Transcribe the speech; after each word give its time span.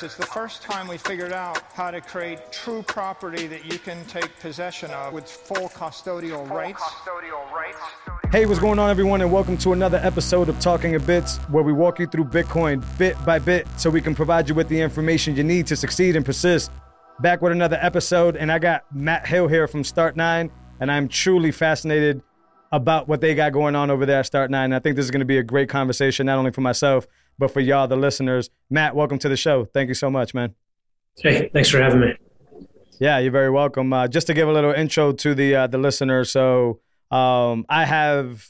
The 0.00 0.08
power 0.08 0.08
of 0.08 0.12
Bitcoin. 0.12 0.16
It's 0.16 0.16
the 0.16 0.26
first 0.26 0.62
time 0.62 0.88
we 0.88 0.98
figured 0.98 1.32
out 1.32 1.62
how 1.74 1.90
to 1.90 2.00
create 2.00 2.52
true 2.52 2.82
property 2.82 3.46
that 3.46 3.70
you 3.70 3.78
can 3.78 4.04
take 4.06 4.38
possession 4.40 4.90
of 4.90 5.12
with 5.12 5.28
full 5.28 5.68
custodial 5.68 6.48
rights. 6.48 6.82
Hey, 8.32 8.46
what's 8.46 8.58
going 8.58 8.78
on, 8.78 8.90
everyone, 8.90 9.20
and 9.20 9.32
welcome 9.32 9.56
to 9.58 9.72
another 9.72 9.98
episode 9.98 10.48
of 10.48 10.58
Talking 10.60 10.94
a 10.96 11.00
Bits, 11.00 11.38
where 11.48 11.62
we 11.62 11.72
walk 11.72 11.98
you 11.98 12.06
through 12.06 12.24
Bitcoin 12.24 12.84
bit 12.98 13.16
by 13.24 13.38
bit 13.38 13.66
so 13.76 13.90
we 13.90 14.00
can 14.00 14.14
provide 14.14 14.48
you 14.48 14.54
with 14.54 14.68
the 14.68 14.80
information 14.80 15.36
you 15.36 15.44
need 15.44 15.66
to 15.68 15.76
succeed 15.76 16.16
and 16.16 16.24
persist. 16.24 16.70
Back 17.20 17.40
with 17.40 17.52
another 17.52 17.78
episode, 17.80 18.36
and 18.36 18.52
I 18.52 18.58
got 18.58 18.84
Matt 18.94 19.26
Hill 19.26 19.48
here 19.48 19.66
from 19.66 19.82
Start9, 19.82 20.50
and 20.80 20.92
I'm 20.92 21.08
truly 21.08 21.52
fascinated 21.52 22.22
about 22.72 23.08
what 23.08 23.20
they 23.20 23.34
got 23.34 23.52
going 23.52 23.76
on 23.76 23.90
over 23.90 24.04
there 24.04 24.18
at 24.18 24.30
Start9. 24.30 24.64
And 24.64 24.74
I 24.74 24.80
think 24.80 24.96
this 24.96 25.04
is 25.04 25.10
going 25.10 25.20
to 25.20 25.26
be 25.26 25.38
a 25.38 25.42
great 25.42 25.68
conversation, 25.68 26.26
not 26.26 26.36
only 26.36 26.50
for 26.50 26.60
myself, 26.60 27.06
but 27.38 27.50
for 27.50 27.60
y'all, 27.60 27.86
the 27.86 27.96
listeners. 27.96 28.50
Matt, 28.70 28.94
welcome 28.94 29.18
to 29.20 29.28
the 29.28 29.36
show. 29.36 29.64
Thank 29.64 29.88
you 29.88 29.94
so 29.94 30.10
much, 30.10 30.34
man. 30.34 30.54
Hey, 31.18 31.48
thanks 31.52 31.68
for 31.68 31.80
having 31.80 32.00
me. 32.00 32.14
Yeah, 32.98 33.18
you're 33.18 33.32
very 33.32 33.50
welcome. 33.50 33.92
Uh, 33.92 34.08
just 34.08 34.26
to 34.28 34.34
give 34.34 34.48
a 34.48 34.52
little 34.52 34.72
intro 34.72 35.12
to 35.12 35.34
the 35.34 35.54
uh, 35.54 35.66
the 35.66 35.78
listener, 35.78 36.24
so 36.24 36.80
um, 37.10 37.66
I 37.68 37.84
have 37.84 38.48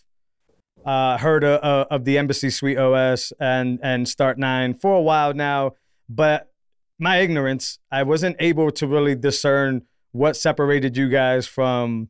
uh, 0.85 1.19
heard 1.19 1.43
of, 1.43 1.87
of 1.91 2.05
the 2.05 2.19
Embassy 2.19 2.51
Suite 2.51 2.79
OS 2.79 3.33
and 3.41 3.81
and 3.83 4.09
Start 4.09 4.39
Nine 4.39 4.75
for 4.75 4.95
a 4.95 5.03
while 5.03 5.35
now, 5.35 5.73
but 6.09 6.51
my 6.99 7.19
ignorance, 7.19 7.79
I 7.91 8.05
wasn't 8.05 8.37
able 8.39 8.71
to 8.73 8.87
really 8.87 9.15
discern 9.15 9.83
what 10.13 10.37
separated 10.37 10.97
you 10.97 11.09
guys 11.09 11.47
from, 11.47 12.09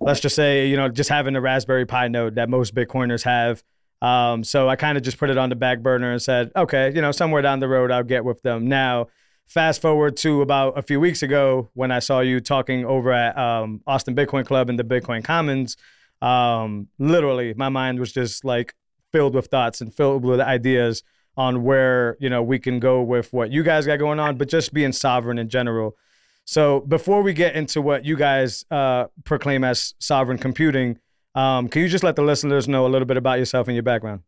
let's 0.00 0.20
just 0.20 0.36
say, 0.36 0.66
you 0.66 0.76
know, 0.76 0.88
just 0.88 1.08
having 1.08 1.34
a 1.34 1.40
Raspberry 1.40 1.86
Pi 1.86 2.08
node 2.08 2.34
that 2.34 2.48
most 2.48 2.74
Bitcoiners 2.74 3.24
have. 3.24 3.62
Um, 4.00 4.44
so 4.44 4.68
I 4.68 4.76
kind 4.76 4.96
of 4.96 5.04
just 5.04 5.18
put 5.18 5.30
it 5.30 5.38
on 5.38 5.48
the 5.48 5.56
back 5.56 5.80
burner 5.80 6.12
and 6.12 6.22
said, 6.22 6.52
okay, 6.54 6.92
you 6.94 7.02
know, 7.02 7.12
somewhere 7.12 7.42
down 7.42 7.58
the 7.58 7.68
road 7.68 7.90
I'll 7.90 8.04
get 8.04 8.24
with 8.24 8.42
them. 8.42 8.68
Now, 8.68 9.08
fast 9.46 9.80
forward 9.82 10.16
to 10.18 10.42
about 10.42 10.78
a 10.78 10.82
few 10.82 11.00
weeks 11.00 11.22
ago 11.22 11.70
when 11.74 11.90
I 11.90 11.98
saw 11.98 12.20
you 12.20 12.40
talking 12.40 12.84
over 12.84 13.12
at 13.12 13.36
um, 13.36 13.80
Austin 13.86 14.14
Bitcoin 14.14 14.46
Club 14.46 14.68
and 14.70 14.78
the 14.78 14.84
Bitcoin 14.84 15.24
Commons. 15.24 15.76
Um, 16.22 16.88
literally, 16.98 17.54
my 17.54 17.68
mind 17.68 17.98
was 17.98 18.12
just 18.12 18.44
like 18.44 18.74
filled 19.10 19.34
with 19.34 19.46
thoughts 19.46 19.80
and 19.80 19.92
filled 19.92 20.24
with 20.24 20.40
ideas 20.40 21.02
on 21.36 21.62
where 21.62 22.16
you 22.18 22.28
know 22.28 22.42
we 22.42 22.58
can 22.58 22.80
go 22.80 23.00
with 23.00 23.32
what 23.32 23.50
you 23.50 23.62
guys 23.62 23.86
got 23.86 23.98
going 23.98 24.20
on, 24.20 24.36
but 24.36 24.48
just 24.48 24.72
being 24.72 24.92
sovereign 24.92 25.38
in 25.38 25.48
general. 25.48 25.96
So 26.44 26.80
before 26.80 27.22
we 27.22 27.32
get 27.34 27.54
into 27.54 27.82
what 27.82 28.04
you 28.04 28.16
guys 28.16 28.64
uh, 28.70 29.06
proclaim 29.24 29.64
as 29.64 29.94
sovereign 29.98 30.38
computing, 30.38 30.98
um, 31.38 31.68
can 31.68 31.82
you 31.82 31.88
just 31.88 32.02
let 32.02 32.16
the 32.16 32.22
listeners 32.22 32.66
know 32.66 32.84
a 32.84 32.88
little 32.88 33.06
bit 33.06 33.16
about 33.16 33.38
yourself 33.38 33.68
and 33.68 33.76
your 33.76 33.84
background? 33.84 34.22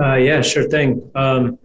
Uh, 0.00 0.16
yeah, 0.16 0.40
sure 0.42 0.68
thing. 0.68 1.08
Um, 1.14 1.56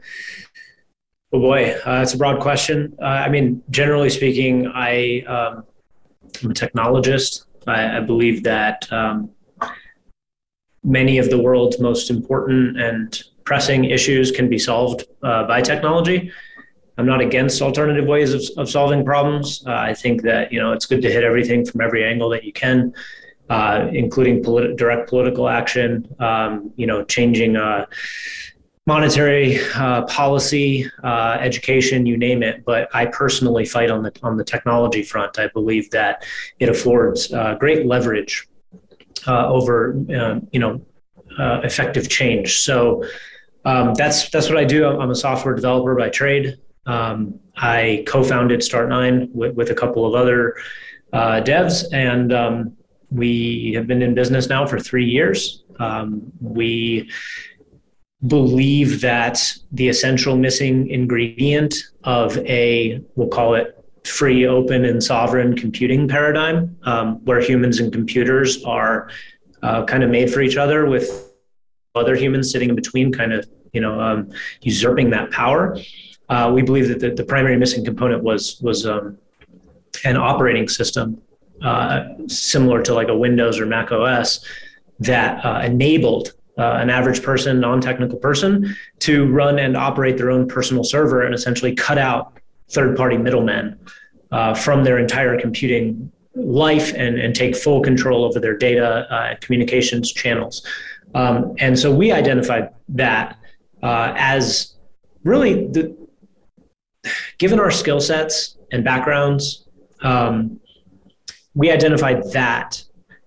oh 1.34 1.40
boy, 1.40 1.72
uh, 1.86 2.02
it's 2.04 2.14
a 2.14 2.18
broad 2.18 2.42
question. 2.42 2.96
Uh, 3.02 3.06
I 3.06 3.30
mean, 3.30 3.64
generally 3.72 4.12
speaking, 4.12 4.68
I 4.68 5.24
um, 5.28 5.64
I'm 6.44 6.52
a 6.52 6.54
technologist. 6.54 7.46
I, 7.66 7.98
I 7.98 8.00
believe 8.02 8.44
that 8.44 8.92
um, 8.94 9.32
many 10.84 11.18
of 11.18 11.32
the 11.32 11.42
world's 11.42 11.80
most 11.80 12.12
important 12.12 12.80
and 12.80 13.24
pressing 13.46 13.86
issues 13.86 14.32
can 14.32 14.48
be 14.48 14.60
solved 14.60 15.06
uh, 15.24 15.46
by 15.46 15.60
technology. 15.60 16.32
I'm 17.00 17.08
not 17.08 17.22
against 17.22 17.62
alternative 17.64 18.06
ways 18.06 18.34
of, 18.34 18.44
of 18.58 18.70
solving 18.70 19.04
problems. 19.04 19.64
Uh, 19.66 19.72
I 19.72 19.94
think 19.96 20.22
that 20.24 20.54
you 20.54 20.60
know 20.60 20.72
it's 20.72 20.86
good 20.86 21.02
to 21.02 21.10
hit 21.10 21.24
everything 21.24 21.66
from 21.66 21.82
every 21.82 22.04
angle 22.06 22.30
that 22.30 22.44
you 22.44 22.54
can, 22.54 22.94
uh, 23.50 23.88
including 23.92 24.42
direct 24.76 25.10
political 25.10 25.50
action. 25.50 26.08
Um, 26.20 26.72
you 26.76 26.86
know, 26.86 27.04
changing 27.04 27.56
uh, 27.56 27.88
monetary 28.86 29.60
uh, 29.76 30.04
policy, 30.04 30.90
uh, 31.04 31.38
education, 31.40 32.06
you 32.06 32.18
name 32.18 32.44
it. 32.44 32.64
But 32.64 32.90
I 32.94 33.08
personally 33.08 33.66
fight 33.66 33.90
on 33.90 34.04
the 34.04 34.14
on 34.24 34.38
the 34.38 34.44
technology 34.44 35.04
front. 35.04 35.40
I 35.40 35.48
believe 35.48 35.90
that 35.92 36.26
it 36.60 36.70
affords 36.70 37.34
uh, 37.34 37.56
great 37.56 37.86
leverage 37.86 38.48
over 39.28 39.96
you 40.52 40.60
know 40.60 40.82
effective 41.38 42.10
change. 42.10 42.60
So. 42.60 43.04
Um, 43.66 43.94
that's 43.94 44.30
that's 44.30 44.48
what 44.48 44.58
I 44.58 44.64
do. 44.64 44.88
I'm 44.88 45.12
a 45.12 45.16
software 45.16 45.54
developer 45.54 45.94
by 45.94 46.08
trade. 46.08 46.58
Um, 46.86 47.42
I 47.58 48.06
co-founded 48.08 48.62
Start9 48.62 49.32
with, 49.34 49.54
with, 49.54 49.70
a 49.70 49.76
couple 49.76 50.06
of 50.06 50.16
other 50.16 50.56
uh, 51.12 51.42
devs, 51.42 51.84
and 51.92 52.32
um, 52.32 52.78
we 53.12 53.74
have 53.76 53.88
been 53.88 54.02
in 54.02 54.14
business 54.14 54.50
now 54.50 54.66
for 54.66 54.80
three 54.80 55.06
years. 55.06 55.64
Um, 55.80 56.32
we 56.40 57.10
believe 58.28 59.02
that 59.02 59.54
the 59.72 59.88
essential 59.88 60.36
missing 60.36 60.90
ingredient 60.90 61.76
of 62.04 62.38
a, 62.40 63.02
we'll 63.16 63.30
call 63.30 63.56
it 63.56 63.76
free, 64.06 64.46
open, 64.46 64.86
and 64.86 65.04
sovereign 65.04 65.56
computing 65.56 66.08
paradigm, 66.08 66.78
um, 66.84 67.24
where 67.26 67.40
humans 67.40 67.80
and 67.80 67.92
computers 67.94 68.64
are 68.64 69.10
uh, 69.62 69.84
kind 69.86 70.04
of 70.04 70.10
made 70.10 70.32
for 70.32 70.42
each 70.42 70.58
other 70.58 70.86
with 70.86 71.34
other 71.96 72.16
humans 72.16 72.52
sitting 72.52 72.70
in 72.70 72.76
between, 72.76 73.12
kind 73.12 73.34
of 73.34 73.48
you 73.74 73.82
know 73.82 74.00
um, 74.00 74.32
usurping 74.62 75.10
that 75.10 75.32
power. 75.32 75.78
Uh, 76.30 76.52
we 76.54 76.62
believe 76.62 76.88
that 76.88 77.00
the, 77.00 77.10
the, 77.10 77.24
primary 77.24 77.58
missing 77.58 77.84
component 77.84 78.24
was 78.24 78.60
was 78.62 78.86
um, 78.86 79.18
an 80.06 80.16
operating 80.16 80.68
system 80.68 81.22
uh, 81.64 82.04
similar 82.28 82.82
to 82.84 82.94
like 82.94 83.08
a 83.08 83.18
Windows 83.18 83.60
or 83.60 83.66
Mac 83.66 83.92
OS 83.92 84.44
that 85.00 85.44
uh, 85.46 85.62
enabled 85.64 86.34
uh, 86.58 86.78
an 86.82 86.90
average 86.90 87.24
person, 87.24 87.60
non-technical 87.60 88.18
person, 88.18 88.76
to 89.00 89.28
run 89.28 89.60
and 89.60 89.78
operate 89.78 90.18
their 90.18 90.30
own 90.30 90.48
personal 90.48 90.84
server 90.84 91.22
and 91.22 91.34
essentially 91.34 91.74
cut 91.74 91.98
out 91.98 92.34
third-party 92.70 93.18
middlemen 93.18 93.80
uh, 94.32 94.54
from 94.54 94.84
their 94.84 95.00
entire 95.00 95.40
computing 95.40 96.12
life 96.36 96.94
and, 96.96 97.20
and 97.20 97.36
take 97.36 97.56
full 97.56 97.82
control 97.82 98.24
over 98.26 98.40
their 98.40 98.58
data 98.58 99.08
uh, 99.10 99.36
communications 99.42 100.12
channels. 100.12 100.66
Um, 101.16 101.56
and 101.60 101.80
so 101.80 101.94
we 101.94 102.12
identified 102.12 102.70
that 102.90 103.38
as 103.82 104.76
really 105.24 105.68
the 105.68 105.98
given 107.38 107.60
our 107.60 107.72
skill 107.72 108.00
sets 108.00 108.58
and 108.72 108.84
backgrounds, 108.84 109.68
um, 110.02 110.60
we 111.56 111.72
identified 111.72 112.24
that 112.32 112.84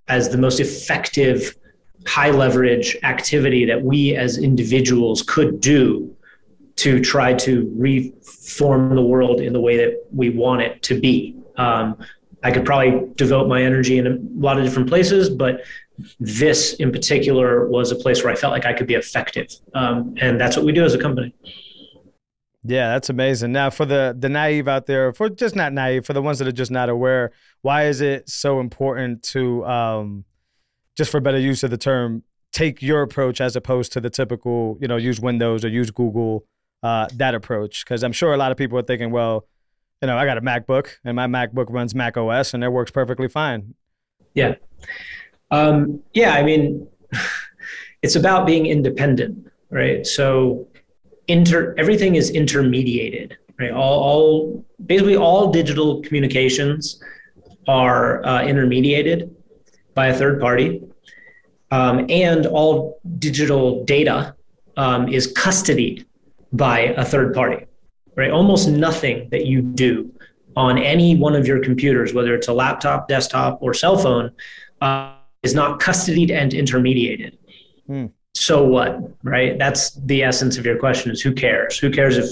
as 0.08 0.30
the 0.30 0.38
most 0.38 0.60
effective 0.60 1.56
high 2.06 2.30
leverage 2.30 2.96
activity 3.02 3.64
that 3.64 3.82
we 3.82 4.16
as 4.16 4.38
individuals 4.38 5.22
could 5.22 5.60
do 5.60 6.14
to 6.76 7.00
try 7.00 7.32
to 7.32 7.72
reform 7.76 8.94
the 8.96 9.02
world 9.02 9.40
in 9.40 9.52
the 9.52 9.60
way 9.60 9.76
that 9.76 10.04
we 10.12 10.30
want 10.30 10.62
it 10.62 10.82
to 10.82 10.98
be. 11.00 11.36
Um, 11.56 11.96
I 12.42 12.50
could 12.50 12.64
probably 12.64 13.08
devote 13.14 13.46
my 13.46 13.62
energy 13.62 13.98
in 13.98 14.06
a 14.06 14.18
lot 14.34 14.58
of 14.58 14.64
different 14.64 14.88
places, 14.88 15.30
but 15.30 15.62
this 16.18 16.74
in 16.74 16.90
particular 16.90 17.68
was 17.68 17.92
a 17.92 17.96
place 17.96 18.24
where 18.24 18.32
I 18.32 18.36
felt 18.36 18.52
like 18.52 18.64
I 18.64 18.72
could 18.72 18.86
be 18.86 18.94
effective. 18.94 19.48
Um, 19.74 20.14
and 20.20 20.40
that's 20.40 20.56
what 20.56 20.64
we 20.64 20.72
do 20.72 20.84
as 20.84 20.94
a 20.94 20.98
company. 20.98 21.34
Yeah, 22.64 22.92
that's 22.92 23.10
amazing. 23.10 23.52
Now, 23.52 23.70
for 23.70 23.84
the 23.84 24.16
the 24.16 24.28
naive 24.28 24.68
out 24.68 24.86
there, 24.86 25.12
for 25.12 25.28
just 25.28 25.56
not 25.56 25.72
naive, 25.72 26.06
for 26.06 26.12
the 26.12 26.22
ones 26.22 26.38
that 26.38 26.46
are 26.46 26.52
just 26.52 26.70
not 26.70 26.88
aware, 26.88 27.32
why 27.62 27.86
is 27.86 28.00
it 28.00 28.28
so 28.28 28.60
important 28.60 29.22
to, 29.22 29.64
um, 29.64 30.24
just 30.96 31.10
for 31.10 31.20
better 31.20 31.38
use 31.38 31.62
of 31.62 31.70
the 31.70 31.78
term, 31.78 32.22
take 32.52 32.82
your 32.82 33.02
approach 33.02 33.40
as 33.40 33.56
opposed 33.56 33.92
to 33.92 34.00
the 34.00 34.10
typical, 34.10 34.76
you 34.80 34.88
know, 34.88 34.96
use 34.96 35.20
Windows 35.20 35.64
or 35.64 35.68
use 35.68 35.90
Google, 35.90 36.44
uh, 36.82 37.06
that 37.14 37.34
approach? 37.34 37.84
Because 37.84 38.02
I'm 38.02 38.12
sure 38.12 38.34
a 38.34 38.36
lot 38.36 38.52
of 38.52 38.58
people 38.58 38.78
are 38.78 38.82
thinking, 38.82 39.10
well, 39.10 39.46
you 40.02 40.08
know, 40.08 40.18
I 40.18 40.26
got 40.26 40.36
a 40.36 40.42
MacBook 40.42 40.88
and 41.04 41.14
my 41.16 41.28
MacBook 41.28 41.66
runs 41.70 41.94
Mac 41.94 42.16
OS 42.16 42.52
and 42.52 42.62
it 42.62 42.70
works 42.70 42.90
perfectly 42.90 43.28
fine. 43.28 43.74
Yeah. 44.34 44.56
Um, 45.52 46.02
yeah, 46.12 46.34
I 46.34 46.42
mean, 46.42 46.88
it's 48.02 48.16
about 48.16 48.46
being 48.46 48.66
independent, 48.66 49.46
right? 49.70 50.04
So, 50.04 50.66
inter 51.28 51.72
everything 51.78 52.16
is 52.16 52.30
intermediated, 52.32 53.36
right? 53.60 53.70
All, 53.70 54.02
all 54.02 54.64
basically 54.84 55.16
all 55.16 55.52
digital 55.52 56.02
communications 56.02 57.00
are 57.68 58.24
uh, 58.24 58.42
intermediated 58.42 59.34
by 59.94 60.08
a 60.08 60.14
third 60.14 60.40
party, 60.40 60.82
um, 61.70 62.06
and 62.08 62.46
all 62.46 63.00
digital 63.18 63.84
data 63.84 64.34
um, 64.76 65.08
is 65.08 65.32
custodied 65.32 66.04
by 66.52 66.80
a 66.80 67.04
third 67.04 67.34
party, 67.34 67.66
right? 68.16 68.30
Almost 68.30 68.68
nothing 68.68 69.28
that 69.30 69.46
you 69.46 69.62
do 69.62 70.12
on 70.56 70.78
any 70.78 71.16
one 71.16 71.34
of 71.34 71.46
your 71.46 71.60
computers, 71.60 72.12
whether 72.12 72.34
it's 72.34 72.48
a 72.48 72.52
laptop, 72.52 73.08
desktop, 73.08 73.58
or 73.62 73.72
cell 73.72 73.96
phone, 73.96 74.32
uh, 74.80 75.14
is 75.42 75.54
not 75.54 75.80
custodied 75.80 76.30
and 76.30 76.52
intermediated. 76.52 77.36
Hmm. 77.86 78.06
So 78.34 78.64
what, 78.64 78.98
right? 79.22 79.58
That's 79.58 79.90
the 79.90 80.22
essence 80.22 80.58
of 80.58 80.66
your 80.66 80.78
question: 80.78 81.10
is 81.10 81.20
who 81.20 81.32
cares? 81.32 81.78
Who 81.78 81.90
cares 81.90 82.16
if 82.16 82.30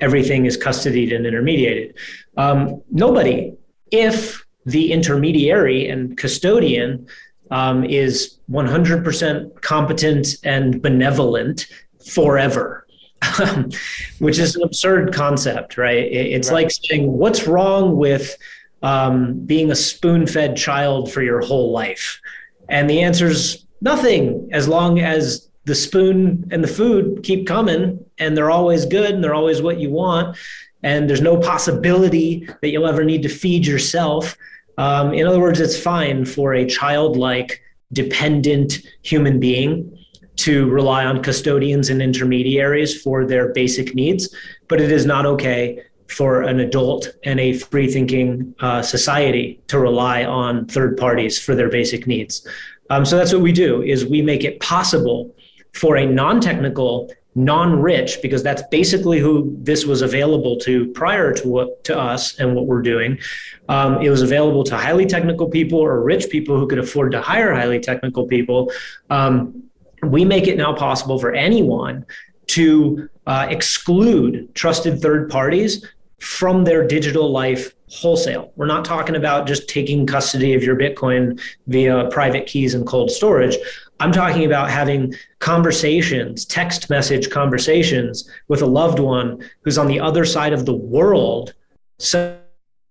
everything 0.00 0.46
is 0.46 0.56
custodied 0.56 1.14
and 1.14 1.24
intermediated? 1.24 1.94
Um, 2.36 2.82
nobody. 2.90 3.54
If 3.90 4.46
the 4.68 4.92
intermediary 4.92 5.88
and 5.88 6.16
custodian 6.16 7.06
um, 7.50 7.84
is 7.84 8.38
100% 8.50 9.60
competent 9.62 10.36
and 10.44 10.82
benevolent 10.82 11.66
forever, 12.06 12.86
which 14.18 14.38
is 14.38 14.56
an 14.56 14.62
absurd 14.62 15.14
concept, 15.14 15.78
right? 15.78 16.04
It's 16.12 16.48
right. 16.48 16.64
like 16.64 16.70
saying, 16.70 17.10
what's 17.10 17.46
wrong 17.46 17.96
with 17.96 18.36
um, 18.82 19.40
being 19.46 19.70
a 19.70 19.76
spoon 19.76 20.26
fed 20.26 20.56
child 20.56 21.10
for 21.10 21.22
your 21.22 21.40
whole 21.40 21.72
life? 21.72 22.20
And 22.68 22.88
the 22.88 23.00
answer 23.00 23.26
is 23.26 23.64
nothing, 23.80 24.48
as 24.52 24.68
long 24.68 25.00
as 25.00 25.48
the 25.64 25.74
spoon 25.74 26.48
and 26.50 26.62
the 26.64 26.68
food 26.68 27.22
keep 27.22 27.46
coming 27.46 28.04
and 28.18 28.36
they're 28.36 28.50
always 28.50 28.84
good 28.86 29.14
and 29.14 29.22
they're 29.22 29.34
always 29.34 29.62
what 29.62 29.78
you 29.78 29.90
want. 29.90 30.36
And 30.82 31.08
there's 31.08 31.20
no 31.20 31.36
possibility 31.36 32.48
that 32.62 32.68
you'll 32.70 32.86
ever 32.86 33.04
need 33.04 33.22
to 33.22 33.28
feed 33.28 33.66
yourself. 33.66 34.36
Um, 34.78 35.12
in 35.12 35.26
other 35.26 35.40
words, 35.40 35.60
it's 35.60 35.78
fine 35.78 36.24
for 36.24 36.54
a 36.54 36.64
childlike, 36.64 37.60
dependent 37.92 38.78
human 39.02 39.38
being 39.40 39.98
to 40.36 40.70
rely 40.70 41.04
on 41.04 41.20
custodians 41.20 41.90
and 41.90 42.00
intermediaries 42.00 43.02
for 43.02 43.26
their 43.26 43.52
basic 43.52 43.94
needs, 43.94 44.32
but 44.68 44.80
it 44.80 44.92
is 44.92 45.04
not 45.04 45.26
okay 45.26 45.82
for 46.06 46.42
an 46.42 46.60
adult 46.60 47.08
and 47.24 47.40
a 47.40 47.52
free 47.54 47.90
thinking 47.90 48.54
uh, 48.60 48.80
society 48.80 49.60
to 49.66 49.78
rely 49.78 50.24
on 50.24 50.64
third 50.66 50.96
parties 50.96 51.38
for 51.38 51.54
their 51.54 51.68
basic 51.68 52.06
needs. 52.06 52.46
Um, 52.88 53.04
so 53.04 53.16
that's 53.16 53.32
what 53.32 53.42
we 53.42 53.52
do 53.52 53.82
is 53.82 54.06
we 54.06 54.22
make 54.22 54.44
it 54.44 54.60
possible 54.60 55.34
for 55.74 55.96
a 55.96 56.06
non-technical 56.06 57.12
non-rich 57.38 58.20
because 58.20 58.42
that's 58.42 58.62
basically 58.70 59.20
who 59.20 59.56
this 59.60 59.86
was 59.86 60.02
available 60.02 60.56
to 60.56 60.90
prior 60.92 61.32
to 61.32 61.46
what 61.46 61.84
to 61.84 61.96
us 61.96 62.38
and 62.40 62.54
what 62.54 62.66
we're 62.66 62.82
doing 62.82 63.16
um, 63.68 64.02
it 64.02 64.10
was 64.10 64.22
available 64.22 64.64
to 64.64 64.76
highly 64.76 65.06
technical 65.06 65.48
people 65.48 65.78
or 65.78 66.02
rich 66.02 66.28
people 66.30 66.58
who 66.58 66.66
could 66.66 66.80
afford 66.80 67.12
to 67.12 67.20
hire 67.20 67.54
highly 67.54 67.78
technical 67.78 68.26
people 68.26 68.72
um, 69.10 69.62
we 70.02 70.24
make 70.24 70.48
it 70.48 70.56
now 70.56 70.74
possible 70.74 71.18
for 71.18 71.32
anyone 71.32 72.04
to 72.48 73.08
uh, 73.26 73.46
exclude 73.48 74.52
trusted 74.54 75.00
third 75.00 75.30
parties 75.30 75.86
from 76.18 76.64
their 76.64 76.86
digital 76.86 77.30
life 77.30 77.72
wholesale. 77.90 78.52
We're 78.56 78.66
not 78.66 78.84
talking 78.84 79.16
about 79.16 79.46
just 79.46 79.68
taking 79.68 80.06
custody 80.06 80.54
of 80.54 80.62
your 80.62 80.76
Bitcoin 80.76 81.40
via 81.66 82.08
private 82.10 82.46
keys 82.46 82.74
and 82.74 82.86
cold 82.86 83.10
storage. 83.10 83.56
I'm 84.00 84.12
talking 84.12 84.44
about 84.44 84.70
having 84.70 85.14
conversations, 85.40 86.44
text 86.44 86.88
message 86.88 87.30
conversations 87.30 88.30
with 88.48 88.62
a 88.62 88.66
loved 88.66 88.98
one 88.98 89.44
who's 89.62 89.78
on 89.78 89.88
the 89.88 90.00
other 90.00 90.24
side 90.24 90.52
of 90.52 90.66
the 90.66 90.74
world. 90.74 91.54
So 91.98 92.38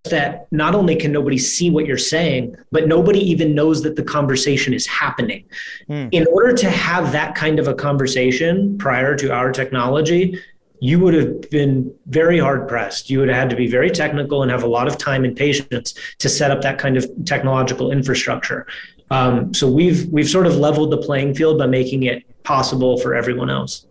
that 0.09 0.47
not 0.51 0.75
only 0.75 0.95
can 0.95 1.11
nobody 1.11 1.37
see 1.37 1.69
what 1.69 1.85
you're 1.85 1.97
saying, 1.97 2.55
but 2.71 2.87
nobody 2.87 3.19
even 3.19 3.53
knows 3.53 3.83
that 3.83 3.95
the 3.95 4.03
conversation 4.03 4.73
is 4.73 4.87
happening. 4.87 5.43
Mm. 5.89 6.09
In 6.11 6.25
order 6.27 6.53
to 6.53 6.69
have 6.69 7.11
that 7.11 7.35
kind 7.35 7.59
of 7.59 7.67
a 7.67 7.73
conversation 7.73 8.77
prior 8.77 9.15
to 9.17 9.33
our 9.33 9.51
technology, 9.51 10.39
you 10.79 10.99
would 10.99 11.13
have 11.13 11.49
been 11.49 11.93
very 12.05 12.39
hard 12.39 12.67
pressed. 12.67 13.09
You 13.09 13.19
would 13.19 13.29
have 13.29 13.37
had 13.37 13.49
to 13.49 13.55
be 13.55 13.67
very 13.67 13.89
technical 13.89 14.43
and 14.43 14.51
have 14.51 14.63
a 14.63 14.67
lot 14.67 14.87
of 14.87 14.97
time 14.97 15.23
and 15.23 15.35
patience 15.35 15.93
to 16.19 16.29
set 16.29 16.51
up 16.51 16.61
that 16.61 16.77
kind 16.77 16.97
of 16.97 17.05
technological 17.25 17.91
infrastructure. 17.91 18.67
Um, 19.09 19.53
so 19.53 19.69
we've 19.69 20.07
we've 20.09 20.29
sort 20.29 20.47
of 20.47 20.55
leveled 20.55 20.91
the 20.91 20.97
playing 20.97 21.33
field 21.35 21.57
by 21.57 21.67
making 21.67 22.03
it 22.03 22.23
possible 22.43 22.97
for 22.97 23.15
everyone 23.15 23.49
else. 23.49 23.85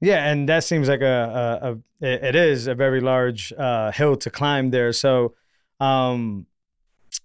Yeah, 0.00 0.30
and 0.30 0.48
that 0.48 0.64
seems 0.64 0.88
like 0.88 1.02
a, 1.02 1.60
a, 1.62 2.06
a 2.06 2.28
it 2.28 2.34
is 2.34 2.66
a 2.66 2.74
very 2.74 3.00
large 3.00 3.52
uh, 3.52 3.92
hill 3.92 4.16
to 4.16 4.30
climb 4.30 4.70
there. 4.70 4.92
So, 4.92 5.34
um, 5.78 6.46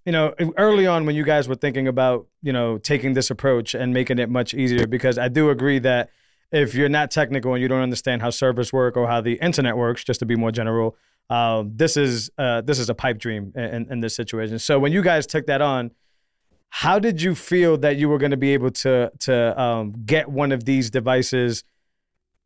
you 0.05 0.11
know, 0.11 0.33
early 0.57 0.85
on 0.85 1.05
when 1.05 1.15
you 1.15 1.23
guys 1.23 1.47
were 1.47 1.55
thinking 1.55 1.87
about 1.87 2.27
you 2.41 2.53
know 2.53 2.77
taking 2.77 3.13
this 3.13 3.31
approach 3.31 3.73
and 3.73 3.93
making 3.93 4.19
it 4.19 4.29
much 4.29 4.53
easier, 4.53 4.87
because 4.87 5.17
I 5.17 5.29
do 5.29 5.49
agree 5.49 5.79
that 5.79 6.09
if 6.51 6.75
you're 6.75 6.89
not 6.89 7.11
technical 7.11 7.53
and 7.53 7.61
you 7.61 7.67
don't 7.67 7.81
understand 7.81 8.21
how 8.21 8.29
servers 8.29 8.71
work 8.71 8.97
or 8.97 9.07
how 9.07 9.21
the 9.21 9.33
internet 9.35 9.75
works, 9.75 10.03
just 10.03 10.19
to 10.19 10.25
be 10.25 10.35
more 10.35 10.51
general, 10.51 10.95
uh, 11.29 11.63
this 11.65 11.97
is 11.97 12.29
uh, 12.37 12.61
this 12.61 12.77
is 12.77 12.89
a 12.89 12.95
pipe 12.95 13.17
dream 13.17 13.53
in, 13.55 13.91
in 13.91 13.99
this 14.01 14.15
situation. 14.15 14.59
So 14.59 14.79
when 14.79 14.91
you 14.91 15.01
guys 15.01 15.25
took 15.25 15.47
that 15.47 15.61
on, 15.61 15.91
how 16.69 16.99
did 16.99 17.21
you 17.21 17.35
feel 17.35 17.77
that 17.77 17.97
you 17.97 18.09
were 18.09 18.17
going 18.17 18.31
to 18.31 18.37
be 18.37 18.53
able 18.53 18.71
to 18.71 19.11
to 19.19 19.61
um, 19.61 19.93
get 20.05 20.29
one 20.29 20.51
of 20.51 20.65
these 20.65 20.89
devices? 20.89 21.63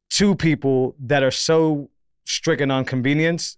to 0.10 0.36
people 0.36 0.96
that 1.00 1.24
are 1.24 1.32
so 1.32 1.90
stricken 2.26 2.72
on 2.72 2.86
convenience 2.86 3.58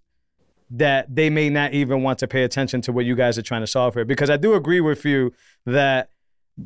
that 0.69 1.13
they 1.13 1.29
may 1.29 1.49
not 1.49 1.73
even 1.73 2.01
want 2.01 2.19
to 2.19 2.27
pay 2.27 2.43
attention 2.43 2.81
to 2.81 2.91
what 2.91 3.05
you 3.05 3.15
guys 3.15 3.37
are 3.37 3.41
trying 3.41 3.61
to 3.61 3.67
solve 3.67 3.93
here. 3.93 4.05
Because 4.05 4.29
I 4.29 4.37
do 4.37 4.53
agree 4.53 4.79
with 4.79 5.03
you 5.03 5.33
that, 5.65 6.09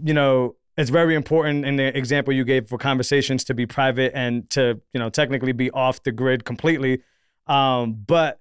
you 0.04 0.14
know, 0.14 0.56
it's 0.78 0.90
very 0.90 1.16
important 1.16 1.66
in 1.66 1.78
the 1.78 1.98
example 1.98 2.34
you 2.34 2.44
gave 2.44 2.68
for 2.68 2.78
conversations 2.78 3.44
to 3.46 3.54
be 3.54 3.66
private 3.66 4.12
and 4.14 4.48
to, 4.52 4.80
you 4.94 5.00
know, 5.00 5.10
technically 5.10 5.54
be 5.54 5.72
off 5.72 6.04
the 6.04 6.12
grid 6.12 6.44
completely. 6.46 7.02
Um, 7.48 7.94
but 7.94 8.40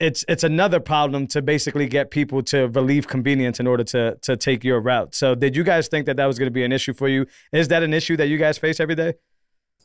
it's 0.00 0.24
it's 0.28 0.44
another 0.44 0.80
problem 0.80 1.26
to 1.28 1.40
basically 1.40 1.86
get 1.86 2.10
people 2.10 2.42
to 2.42 2.68
relieve 2.68 3.06
convenience 3.06 3.60
in 3.60 3.66
order 3.66 3.84
to 3.84 4.16
to 4.22 4.36
take 4.36 4.64
your 4.64 4.80
route. 4.80 5.14
So 5.14 5.34
did 5.34 5.54
you 5.54 5.62
guys 5.62 5.88
think 5.88 6.06
that 6.06 6.16
that 6.16 6.26
was 6.26 6.38
going 6.38 6.48
to 6.48 6.52
be 6.52 6.64
an 6.64 6.72
issue 6.72 6.92
for 6.92 7.08
you? 7.08 7.26
Is 7.52 7.68
that 7.68 7.82
an 7.82 7.94
issue 7.94 8.16
that 8.16 8.26
you 8.26 8.36
guys 8.36 8.58
face 8.58 8.80
every 8.80 8.94
day? 8.94 9.14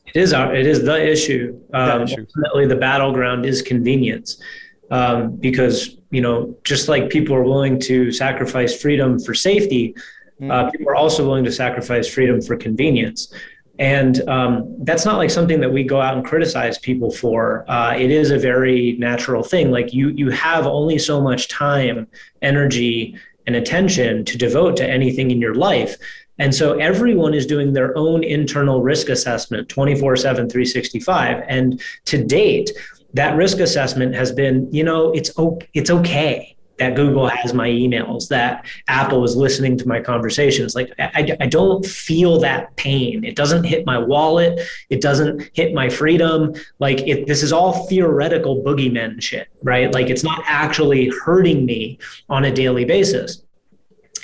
It 0.06 0.16
is 0.16 0.32
our, 0.32 0.54
it 0.54 0.66
is 0.66 0.82
the 0.82 1.08
issue. 1.08 1.60
Um, 1.72 2.02
issue. 2.02 2.22
Ultimately, 2.22 2.66
the 2.66 2.76
battleground 2.76 3.46
is 3.46 3.62
convenience, 3.62 4.42
um, 4.90 5.36
because 5.36 5.96
you 6.10 6.20
know, 6.20 6.56
just 6.64 6.88
like 6.88 7.10
people 7.10 7.36
are 7.36 7.44
willing 7.44 7.78
to 7.80 8.10
sacrifice 8.10 8.80
freedom 8.80 9.20
for 9.20 9.34
safety, 9.34 9.94
mm. 10.40 10.50
uh, 10.50 10.70
people 10.70 10.88
are 10.88 10.96
also 10.96 11.24
willing 11.24 11.44
to 11.44 11.52
sacrifice 11.52 12.08
freedom 12.08 12.40
for 12.40 12.56
convenience. 12.56 13.32
And 13.80 14.28
um, 14.28 14.76
that's 14.84 15.06
not 15.06 15.16
like 15.16 15.30
something 15.30 15.58
that 15.60 15.72
we 15.72 15.84
go 15.84 16.02
out 16.02 16.14
and 16.14 16.24
criticize 16.24 16.78
people 16.78 17.10
for. 17.10 17.64
Uh, 17.66 17.94
it 17.96 18.10
is 18.10 18.30
a 18.30 18.38
very 18.38 18.92
natural 18.98 19.42
thing. 19.42 19.70
Like 19.70 19.94
you, 19.94 20.10
you 20.10 20.28
have 20.28 20.66
only 20.66 20.98
so 20.98 21.18
much 21.18 21.48
time, 21.48 22.06
energy, 22.42 23.16
and 23.46 23.56
attention 23.56 24.26
to 24.26 24.36
devote 24.36 24.76
to 24.76 24.86
anything 24.86 25.30
in 25.30 25.40
your 25.40 25.54
life. 25.54 25.96
And 26.38 26.54
so 26.54 26.78
everyone 26.78 27.32
is 27.32 27.46
doing 27.46 27.72
their 27.72 27.96
own 27.96 28.22
internal 28.22 28.82
risk 28.82 29.08
assessment 29.08 29.70
24 29.70 30.16
7, 30.16 30.50
365. 30.50 31.42
And 31.48 31.80
to 32.04 32.22
date, 32.22 32.70
that 33.14 33.34
risk 33.34 33.60
assessment 33.60 34.14
has 34.14 34.30
been, 34.30 34.70
you 34.70 34.84
know, 34.84 35.10
it's, 35.12 35.32
o- 35.38 35.58
it's 35.72 35.90
okay 35.90 36.54
that 36.80 36.96
Google 36.96 37.28
has 37.28 37.52
my 37.52 37.68
emails, 37.68 38.28
that 38.28 38.66
Apple 38.88 39.22
is 39.22 39.36
listening 39.36 39.76
to 39.76 39.86
my 39.86 40.00
conversations. 40.00 40.74
Like, 40.74 40.92
I, 40.98 41.36
I 41.38 41.46
don't 41.46 41.84
feel 41.84 42.40
that 42.40 42.74
pain. 42.76 43.22
It 43.22 43.36
doesn't 43.36 43.64
hit 43.64 43.84
my 43.84 43.98
wallet. 43.98 44.60
It 44.88 45.02
doesn't 45.02 45.50
hit 45.52 45.74
my 45.74 45.90
freedom. 45.90 46.54
Like, 46.78 47.00
it, 47.06 47.26
this 47.26 47.42
is 47.42 47.52
all 47.52 47.86
theoretical 47.86 48.62
boogeyman 48.64 49.20
shit, 49.20 49.48
right? 49.62 49.92
Like, 49.92 50.08
it's 50.08 50.24
not 50.24 50.42
actually 50.46 51.12
hurting 51.22 51.66
me 51.66 51.98
on 52.30 52.46
a 52.46 52.52
daily 52.52 52.86
basis. 52.86 53.42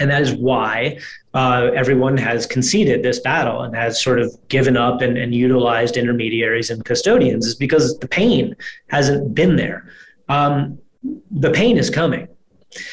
And 0.01 0.11
that 0.11 0.23
is 0.23 0.33
why 0.33 0.99
uh, 1.35 1.71
everyone 1.75 2.17
has 2.17 2.47
conceded 2.47 3.03
this 3.03 3.21
battle 3.21 3.63
and 3.63 3.77
has 3.77 4.03
sort 4.03 4.19
of 4.19 4.35
given 4.49 4.77
up 4.77 5.03
and, 5.03 5.19
and, 5.19 5.35
utilized 5.35 5.97
intermediaries 5.97 6.71
and 6.71 6.85
custodians 6.85 7.47
is 7.47 7.55
because 7.55 7.99
the 7.99 8.09
pain 8.09 8.55
hasn't 8.89 9.35
been 9.35 9.57
there. 9.57 9.91
Um, 10.29 10.79
the 11.31 11.51
pain 11.51 11.79
is 11.79 11.89
coming, 11.89 12.29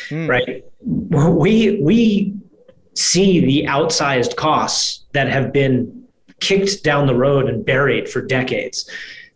mm. 0.09 0.27
right? 0.27 0.63
We 0.81 1.81
we 1.81 2.35
see 2.95 3.39
the 3.39 3.65
outsized 3.67 4.35
costs 4.35 5.05
that 5.13 5.27
have 5.29 5.51
been 5.51 6.05
kicked 6.39 6.83
down 6.83 7.07
the 7.07 7.15
road 7.15 7.47
and 7.47 7.65
buried 7.65 8.09
for 8.09 8.21
decades. 8.21 8.89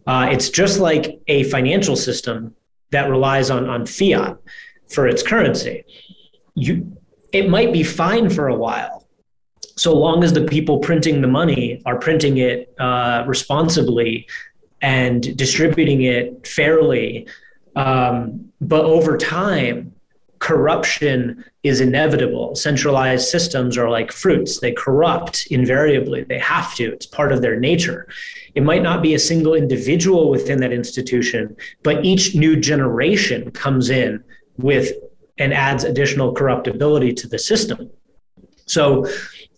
Uh, 0.06 0.30
it's 0.32 0.50
just 0.50 0.80
like 0.80 1.20
a 1.28 1.44
financial 1.44 1.96
system 1.96 2.56
that 2.92 3.10
relies 3.10 3.50
on 3.50 3.70
on 3.70 3.86
fiat 3.86 4.38
for 4.90 5.08
its 5.08 5.24
currency. 5.24 5.84
You 6.56 6.98
it 7.34 7.50
might 7.50 7.74
be 7.74 7.84
fine 7.84 8.30
for 8.30 8.48
a 8.48 8.56
while 8.56 9.08
so 9.78 9.94
long 9.94 10.24
as 10.24 10.34
the 10.34 10.44
people 10.44 10.80
printing 10.80 11.22
the 11.22 11.28
money 11.28 11.82
are 11.86 11.98
printing 11.98 12.38
it 12.38 12.74
uh, 12.80 13.24
responsibly 13.28 14.28
and 14.82 15.38
distributing 15.38 16.02
it 16.02 16.48
fairly. 16.48 17.28
Um, 17.76 18.52
but 18.60 18.86
over 18.86 19.18
time, 19.18 19.94
corruption 20.40 21.44
is 21.64 21.82
inevitable. 21.82 22.56
Centralized 22.56 23.28
systems 23.28 23.78
are 23.78 23.90
like 23.90 24.12
fruits, 24.12 24.60
they 24.60 24.72
corrupt 24.72 25.48
invariably. 25.50 26.24
They 26.24 26.40
have 26.40 26.76
to, 26.76 26.94
it's 26.94 27.06
part 27.06 27.32
of 27.32 27.42
their 27.42 27.60
nature. 27.60 28.08
It 28.56 28.64
might 28.64 28.84
not 28.84 29.02
be 29.02 29.14
a 29.14 29.20
single 29.20 29.54
individual 29.54 30.30
within 30.30 30.60
that 30.62 30.72
institution, 30.72 31.56
but 31.84 32.06
each 32.06 32.36
new 32.36 32.56
generation 32.60 33.52
comes 33.52 33.90
in 33.90 34.24
with 34.58 34.92
and 35.38 35.54
adds 35.54 35.84
additional 35.84 36.34
corruptibility 36.34 37.14
to 37.14 37.28
the 37.28 37.40
system. 37.40 37.90
So 38.66 39.06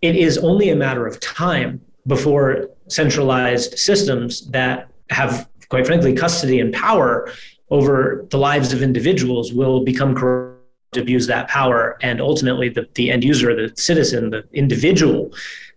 it 0.01 0.15
is 0.15 0.37
only 0.37 0.69
a 0.69 0.75
matter 0.75 1.07
of 1.07 1.19
time 1.19 1.81
before 2.07 2.69
centralized 2.87 3.77
systems 3.77 4.49
that 4.51 4.89
have, 5.09 5.47
quite 5.69 5.85
frankly, 5.85 6.13
custody 6.13 6.59
and 6.59 6.73
power 6.73 7.31
over 7.69 8.25
the 8.29 8.37
lives 8.37 8.73
of 8.73 8.81
individuals 8.81 9.53
will 9.53 9.83
become 9.83 10.15
corrupt 10.15 10.48
abuse 10.95 11.27
that 11.27 11.47
power. 11.47 11.97
And 12.01 12.21
ultimately 12.21 12.69
the, 12.69 12.87
the 12.95 13.11
end 13.11 13.23
user 13.23 13.55
the 13.55 13.75
citizen 13.75 14.31
the 14.31 14.47
individual 14.53 15.31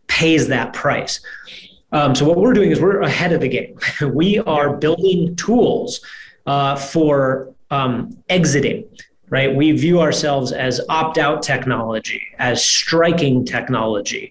pays 0.07 0.49
that 0.49 0.73
price. 0.73 1.21
Um, 1.93 2.15
so 2.15 2.27
what 2.27 2.39
we're 2.39 2.55
doing 2.55 2.71
is 2.71 2.81
we're 2.81 3.03
ahead 3.03 3.33
of 3.33 3.41
the 3.41 3.49
game. 3.49 3.79
We 4.15 4.39
are 4.41 4.77
building 4.77 5.37
tools 5.37 6.01
uh, 6.47 6.77
for 6.77 7.55
um, 7.71 8.17
exiting 8.29 8.85
right? 9.33 9.57
We 9.57 9.73
view 9.73 9.99
ourselves 9.99 10.53
as 10.53 10.79
opt-out 10.91 11.43
technology 11.43 12.23
as 12.39 12.63
striking 12.63 13.47
technology. 13.47 14.31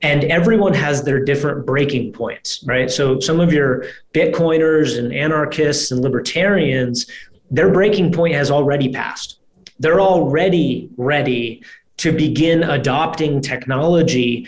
And 0.00 0.24
everyone 0.24 0.72
has 0.72 1.04
their 1.04 1.22
different 1.22 1.66
breaking 1.66 2.14
points 2.14 2.64
right? 2.66 2.90
So 2.90 3.20
some 3.20 3.40
of 3.40 3.52
your 3.52 3.84
bitcoiners 4.14 4.98
and 4.98 5.12
anarchists 5.12 5.90
and 5.90 6.00
libertarians 6.00 7.06
their 7.50 7.70
breaking 7.70 8.12
point 8.12 8.34
has 8.34 8.50
already 8.50 8.90
passed 8.92 9.37
they're 9.78 10.00
already 10.00 10.90
ready 10.96 11.62
to 11.98 12.12
begin 12.12 12.62
adopting 12.62 13.40
technology 13.40 14.46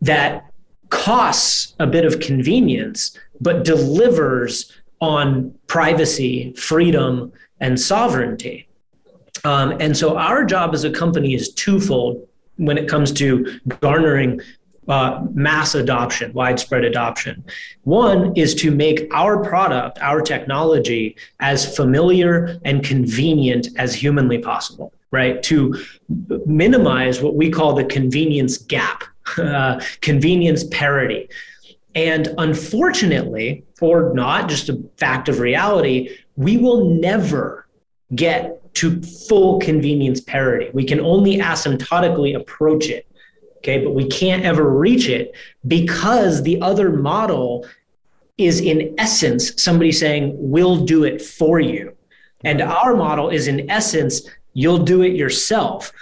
that 0.00 0.50
costs 0.88 1.74
a 1.80 1.86
bit 1.86 2.04
of 2.04 2.20
convenience, 2.20 3.18
but 3.40 3.64
delivers 3.64 4.72
on 5.00 5.54
privacy, 5.66 6.52
freedom, 6.52 7.32
and 7.60 7.78
sovereignty. 7.78 8.68
Um, 9.44 9.76
and 9.80 9.96
so 9.96 10.16
our 10.16 10.44
job 10.44 10.74
as 10.74 10.84
a 10.84 10.90
company 10.90 11.34
is 11.34 11.52
twofold 11.52 12.26
when 12.56 12.78
it 12.78 12.88
comes 12.88 13.12
to 13.12 13.60
garnering 13.80 14.40
uh, 14.88 15.24
mass 15.32 15.74
adoption, 15.74 16.32
widespread 16.32 16.84
adoption. 16.84 17.44
One 17.84 18.32
is 18.36 18.54
to 18.56 18.70
make 18.70 19.12
our 19.12 19.42
product, 19.42 19.98
our 20.00 20.20
technology, 20.20 21.16
as 21.40 21.74
familiar 21.76 22.58
and 22.64 22.84
convenient 22.84 23.68
as 23.76 23.94
humanly 23.94 24.38
possible, 24.38 24.92
right? 25.10 25.42
To 25.44 25.82
minimize 26.46 27.20
what 27.20 27.34
we 27.34 27.50
call 27.50 27.74
the 27.74 27.84
convenience 27.84 28.58
gap, 28.58 29.04
uh, 29.38 29.80
convenience 30.00 30.64
parity. 30.64 31.28
And 31.94 32.28
unfortunately, 32.38 33.64
or 33.80 34.12
not, 34.14 34.48
just 34.48 34.68
a 34.68 34.82
fact 34.98 35.28
of 35.28 35.40
reality, 35.40 36.16
we 36.36 36.58
will 36.58 36.84
never 36.84 37.66
get 38.14 38.74
to 38.74 39.00
full 39.00 39.58
convenience 39.58 40.20
parity. 40.20 40.70
We 40.74 40.84
can 40.84 41.00
only 41.00 41.38
asymptotically 41.38 42.36
approach 42.36 42.88
it 42.90 43.06
Okay. 43.66 43.82
But 43.84 43.94
we 43.94 44.06
can't 44.06 44.44
ever 44.44 44.70
reach 44.70 45.08
it 45.08 45.34
because 45.66 46.44
the 46.44 46.60
other 46.62 46.90
model 46.90 47.66
is, 48.38 48.60
in 48.60 48.94
essence, 48.96 49.60
somebody 49.60 49.90
saying, 49.90 50.34
we'll 50.36 50.84
do 50.84 51.02
it 51.02 51.20
for 51.20 51.58
you. 51.58 51.96
And 52.44 52.62
our 52.62 52.94
model 52.94 53.28
is, 53.28 53.48
in 53.48 53.68
essence, 53.68 54.22
you'll 54.52 54.84
do 54.84 55.02
it 55.02 55.14
yourself. 55.14 55.92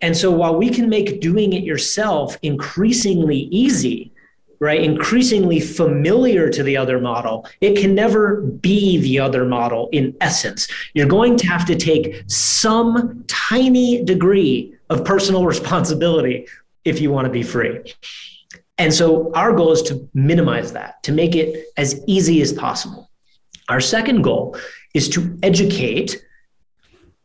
And 0.00 0.16
so 0.16 0.30
while 0.30 0.54
we 0.54 0.70
can 0.70 0.88
make 0.88 1.20
doing 1.20 1.52
it 1.52 1.64
yourself 1.64 2.38
increasingly 2.42 3.48
easy, 3.50 4.12
right, 4.60 4.80
increasingly 4.80 5.58
familiar 5.58 6.48
to 6.48 6.62
the 6.62 6.76
other 6.76 7.00
model, 7.00 7.44
it 7.60 7.76
can 7.76 7.92
never 7.92 8.40
be 8.42 8.98
the 8.98 9.18
other 9.18 9.44
model 9.44 9.88
in 9.90 10.14
essence. 10.20 10.68
You're 10.94 11.08
going 11.08 11.36
to 11.38 11.46
have 11.48 11.64
to 11.64 11.74
take 11.74 12.22
some 12.28 13.24
tiny 13.26 14.04
degree 14.04 14.76
of 14.90 15.04
personal 15.04 15.44
responsibility 15.54 16.46
if 16.90 17.00
you 17.00 17.10
want 17.10 17.26
to 17.26 17.32
be 17.32 17.42
free. 17.42 17.94
And 18.78 18.92
so 18.92 19.32
our 19.34 19.52
goal 19.52 19.72
is 19.72 19.82
to 19.82 20.08
minimize 20.14 20.72
that, 20.72 21.02
to 21.04 21.12
make 21.12 21.34
it 21.36 21.66
as 21.76 22.02
easy 22.06 22.40
as 22.42 22.52
possible. 22.52 23.10
Our 23.68 23.80
second 23.80 24.22
goal 24.22 24.56
is 24.94 25.08
to 25.10 25.38
educate 25.42 26.22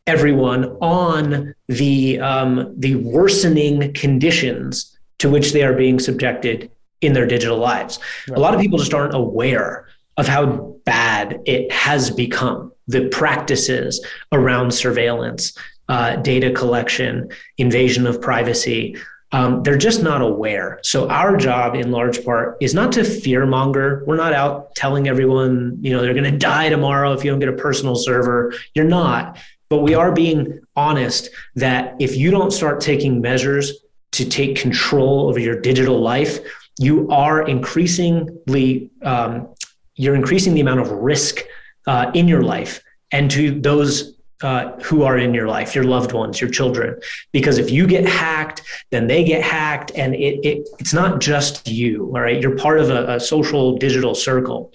everyone 0.08 0.66
on 0.82 1.56
the 1.68 2.20
um, 2.20 2.74
the 2.78 2.96
worsening 2.96 3.94
conditions 3.94 4.98
to 5.18 5.30
which 5.30 5.54
they 5.54 5.64
are 5.64 5.74
being 5.74 6.00
subjected 6.00 6.70
in 7.02 7.14
their 7.14 7.26
digital 7.26 7.58
lives. 7.58 8.00
Right. 8.28 8.38
A 8.38 8.42
lot 8.42 8.54
of 8.54 8.60
people 8.60 8.78
just 8.78 8.94
aren't 8.94 9.16
aware 9.16 9.88
of 10.18 10.28
how 10.28 10.78
bad 10.86 11.40
it 11.46 11.72
has 11.72 12.12
become. 12.12 12.72
The 12.88 13.08
practices 13.10 14.06
around 14.32 14.72
surveillance, 14.72 15.58
uh, 15.90 16.18
data 16.18 16.52
collection, 16.52 17.30
invasion 17.58 18.06
of 18.06 18.22
privacy, 18.22 18.96
um, 19.32 19.64
they're 19.64 19.78
just 19.78 20.04
not 20.04 20.22
aware. 20.22 20.80
So 20.84 21.10
our 21.10 21.36
job, 21.36 21.76
in 21.76 21.92
large 21.92 22.24
part, 22.24 22.58
is 22.62 22.74
not 22.74 22.92
to 22.94 23.04
fear 23.04 23.46
monger. 23.46 24.04
We're 24.06 24.16
not 24.16 24.34
out 24.34 24.76
telling 24.76 25.08
everyone, 25.08 25.78
you 25.82 25.92
know, 25.92 26.02
they're 26.02 26.14
going 26.14 26.32
to 26.32 26.38
die 26.38 26.70
tomorrow 26.70 27.14
if 27.14 27.24
you 27.24 27.32
don't 27.32 27.40
get 27.40 27.50
a 27.50 27.54
personal 27.54 27.96
server. 27.96 28.54
You're 28.74 28.86
not. 28.86 29.38
But 29.70 29.80
we 29.80 29.96
are 29.96 30.12
being 30.12 30.60
honest 30.76 31.30
that 31.56 31.96
if 32.00 32.16
you 32.16 32.30
don't 32.30 32.52
start 32.52 32.82
taking 32.82 33.20
measures 33.20 33.80
to 34.12 34.30
take 34.30 34.56
control 34.56 35.28
over 35.28 35.40
your 35.40 35.60
digital 35.60 36.00
life, 36.00 36.40
you 36.80 37.10
are 37.10 37.48
increasingly 37.48 38.90
um, 39.02 39.50
you're 39.96 40.16
increasing 40.16 40.54
the 40.54 40.62
amount 40.62 40.82
of 40.82 40.92
risk 40.92 41.40
uh, 41.88 42.12
in 42.14 42.28
your 42.28 42.44
life 42.44 42.84
and 43.12 43.32
to 43.32 43.60
those 43.62 44.15
uh, 44.42 44.72
who 44.82 45.04
are 45.04 45.18
in 45.18 45.34
your 45.34 45.48
life, 45.48 45.76
your 45.76 45.86
loved 45.86 46.12
ones, 46.12 46.42
your 46.42 46.50
children. 46.50 47.00
Because 47.32 47.58
if 47.58 47.72
you 47.72 47.88
get 47.88 48.06
hacked, 48.06 48.62
then 48.92 49.08
they 49.08 49.24
get 49.24 49.42
hacked, 49.42 49.92
and 49.96 50.14
it, 50.14 50.46
it 50.46 50.68
it's 50.80 50.94
not 50.94 51.22
just 51.22 51.68
you. 51.68 52.08
All 52.08 52.22
right, 52.22 52.42
you're 52.42 52.58
part 52.58 52.80
of 52.80 52.90
a, 52.90 53.16
a 53.16 53.20
social 53.20 53.78
digital 53.78 54.14
circle. 54.14 54.74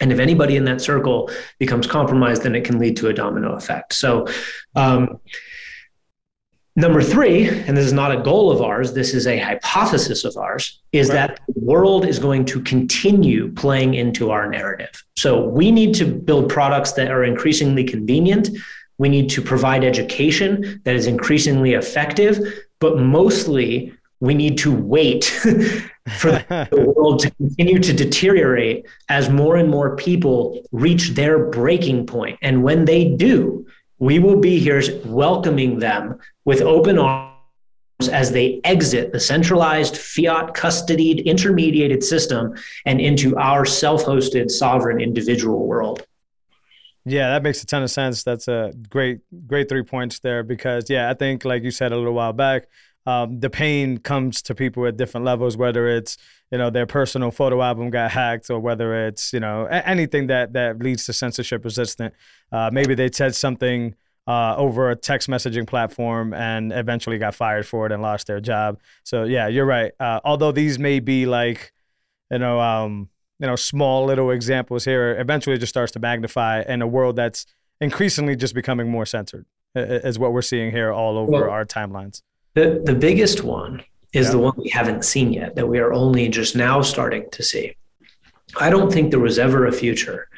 And 0.00 0.12
if 0.12 0.18
anybody 0.18 0.56
in 0.56 0.64
that 0.64 0.80
circle 0.80 1.30
becomes 1.58 1.86
compromised, 1.86 2.42
then 2.42 2.54
it 2.54 2.64
can 2.64 2.78
lead 2.78 2.96
to 2.98 3.08
a 3.08 3.12
domino 3.12 3.54
effect. 3.54 3.94
So, 3.94 4.26
um, 4.76 5.20
number 6.76 7.02
three, 7.02 7.48
and 7.48 7.76
this 7.76 7.84
is 7.84 7.92
not 7.92 8.12
a 8.12 8.22
goal 8.22 8.52
of 8.52 8.62
ours, 8.62 8.92
this 8.92 9.12
is 9.12 9.26
a 9.26 9.38
hypothesis 9.38 10.24
of 10.24 10.36
ours, 10.36 10.80
is 10.92 11.08
right. 11.08 11.14
that 11.14 11.40
the 11.48 11.60
world 11.60 12.06
is 12.06 12.20
going 12.20 12.44
to 12.44 12.62
continue 12.62 13.50
playing 13.52 13.94
into 13.94 14.30
our 14.30 14.48
narrative. 14.48 15.02
So, 15.16 15.44
we 15.48 15.72
need 15.72 15.94
to 15.96 16.04
build 16.04 16.48
products 16.48 16.92
that 16.92 17.10
are 17.10 17.24
increasingly 17.24 17.82
convenient, 17.82 18.50
we 18.98 19.08
need 19.08 19.30
to 19.30 19.42
provide 19.42 19.84
education 19.84 20.80
that 20.84 20.96
is 20.96 21.06
increasingly 21.06 21.74
effective, 21.74 22.38
but 22.80 22.98
mostly 22.98 23.92
we 24.20 24.34
need 24.34 24.58
to 24.58 24.74
wait 24.74 25.24
for 26.18 26.32
the 26.32 26.92
world 26.96 27.20
to 27.20 27.30
continue 27.32 27.78
to 27.78 27.92
deteriorate 27.92 28.86
as 29.08 29.30
more 29.30 29.56
and 29.56 29.70
more 29.70 29.96
people 29.96 30.60
reach 30.72 31.10
their 31.10 31.46
breaking 31.50 32.06
point. 32.06 32.38
And 32.42 32.64
when 32.64 32.84
they 32.84 33.04
do, 33.08 33.66
we 34.00 34.18
will 34.18 34.38
be 34.38 34.58
here 34.58 34.82
welcoming 35.04 35.78
them 35.78 36.18
with 36.44 36.60
open 36.60 36.98
arms 36.98 37.28
as 38.12 38.30
they 38.30 38.60
exit 38.62 39.12
the 39.12 39.18
centralized 39.18 39.96
fiat 39.96 40.54
custodied 40.54 41.24
intermediated 41.26 42.02
system 42.02 42.54
and 42.86 43.00
into 43.00 43.36
our 43.36 43.64
self-hosted 43.64 44.50
sovereign 44.50 45.00
individual 45.00 45.66
world 45.66 46.06
yeah, 47.04 47.30
that 47.30 47.42
makes 47.42 47.62
a 47.62 47.66
ton 47.66 47.82
of 47.82 47.90
sense. 47.90 48.22
That's 48.22 48.48
a 48.48 48.72
great, 48.88 49.20
great 49.46 49.68
three 49.68 49.82
points 49.82 50.18
there 50.18 50.42
because, 50.42 50.90
yeah, 50.90 51.10
I 51.10 51.14
think, 51.14 51.44
like 51.44 51.62
you 51.62 51.70
said 51.70 51.92
a 51.92 51.96
little 51.96 52.14
while 52.14 52.32
back, 52.32 52.66
um, 53.06 53.40
the 53.40 53.48
pain 53.48 53.98
comes 53.98 54.42
to 54.42 54.54
people 54.54 54.86
at 54.86 54.98
different 54.98 55.24
levels, 55.24 55.56
whether 55.56 55.88
it's, 55.88 56.18
you 56.50 56.58
know, 56.58 56.68
their 56.68 56.86
personal 56.86 57.30
photo 57.30 57.62
album 57.62 57.88
got 57.88 58.10
hacked 58.10 58.50
or 58.50 58.60
whether 58.60 59.06
it's, 59.06 59.32
you 59.32 59.40
know, 59.40 59.64
anything 59.64 60.26
that, 60.26 60.52
that 60.52 60.78
leads 60.80 61.06
to 61.06 61.14
censorship 61.14 61.64
resistant. 61.64 62.12
Uh, 62.52 62.68
maybe 62.70 62.94
they 62.94 63.10
said 63.10 63.34
something 63.34 63.94
uh, 64.26 64.54
over 64.56 64.90
a 64.90 64.96
text 64.96 65.30
messaging 65.30 65.66
platform 65.66 66.34
and 66.34 66.70
eventually 66.70 67.16
got 67.16 67.34
fired 67.34 67.66
for 67.66 67.86
it 67.86 67.92
and 67.92 68.02
lost 68.02 68.26
their 68.26 68.40
job. 68.40 68.78
So, 69.04 69.24
yeah, 69.24 69.48
you're 69.48 69.64
right. 69.64 69.92
Uh, 69.98 70.20
although 70.22 70.52
these 70.52 70.78
may 70.78 71.00
be 71.00 71.24
like, 71.24 71.72
you 72.30 72.38
know, 72.38 72.60
um, 72.60 73.08
you 73.38 73.46
know 73.46 73.56
small 73.56 74.04
little 74.04 74.30
examples 74.30 74.84
here 74.84 75.16
eventually 75.18 75.56
it 75.56 75.58
just 75.58 75.70
starts 75.70 75.92
to 75.92 75.98
magnify 75.98 76.62
in 76.62 76.82
a 76.82 76.86
world 76.86 77.16
that's 77.16 77.46
increasingly 77.80 78.36
just 78.36 78.54
becoming 78.54 78.88
more 78.88 79.06
censored 79.06 79.46
is 79.74 80.18
what 80.18 80.32
we're 80.32 80.42
seeing 80.42 80.70
here 80.70 80.92
all 80.92 81.16
over 81.18 81.30
well, 81.30 81.50
our 81.50 81.64
timelines 81.64 82.22
the, 82.54 82.82
the 82.84 82.94
biggest 82.94 83.44
one 83.44 83.82
is 84.12 84.26
yeah. 84.26 84.32
the 84.32 84.38
one 84.38 84.54
we 84.56 84.68
haven't 84.70 85.04
seen 85.04 85.32
yet 85.32 85.54
that 85.54 85.68
we 85.68 85.78
are 85.78 85.92
only 85.92 86.28
just 86.28 86.56
now 86.56 86.82
starting 86.82 87.28
to 87.30 87.42
see 87.42 87.76
i 88.56 88.70
don't 88.70 88.92
think 88.92 89.10
there 89.10 89.20
was 89.20 89.38
ever 89.38 89.66
a 89.66 89.72
future 89.72 90.28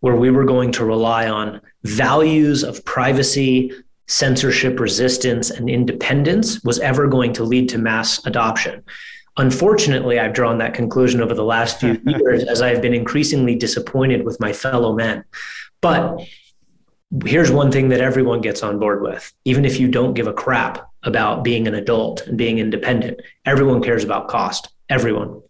where 0.00 0.16
we 0.16 0.30
were 0.30 0.44
going 0.44 0.72
to 0.72 0.84
rely 0.84 1.28
on 1.28 1.60
values 1.84 2.64
of 2.64 2.84
privacy 2.84 3.72
censorship 4.08 4.78
resistance 4.78 5.50
and 5.50 5.70
independence 5.70 6.62
was 6.64 6.78
ever 6.80 7.06
going 7.06 7.32
to 7.32 7.44
lead 7.44 7.68
to 7.68 7.78
mass 7.78 8.24
adoption. 8.26 8.82
Unfortunately, 9.38 10.18
I've 10.18 10.34
drawn 10.34 10.58
that 10.58 10.74
conclusion 10.74 11.22
over 11.22 11.34
the 11.34 11.44
last 11.44 11.80
few 11.80 12.00
years 12.06 12.44
as 12.44 12.60
I've 12.60 12.82
been 12.82 12.94
increasingly 12.94 13.54
disappointed 13.54 14.24
with 14.24 14.38
my 14.40 14.52
fellow 14.52 14.94
men. 14.94 15.24
But 15.80 16.20
here's 17.24 17.50
one 17.50 17.70
thing 17.72 17.88
that 17.90 18.00
everyone 18.00 18.40
gets 18.40 18.62
on 18.62 18.78
board 18.78 19.02
with. 19.02 19.32
Even 19.44 19.64
if 19.64 19.78
you 19.80 19.88
don't 19.88 20.14
give 20.14 20.26
a 20.26 20.32
crap 20.32 20.90
about 21.02 21.44
being 21.44 21.66
an 21.66 21.74
adult 21.74 22.26
and 22.26 22.38
being 22.38 22.58
independent 22.58 23.20
everyone 23.44 23.82
cares 23.82 24.04
about 24.04 24.28
cost. 24.28 24.68
Everyone. 24.88 25.42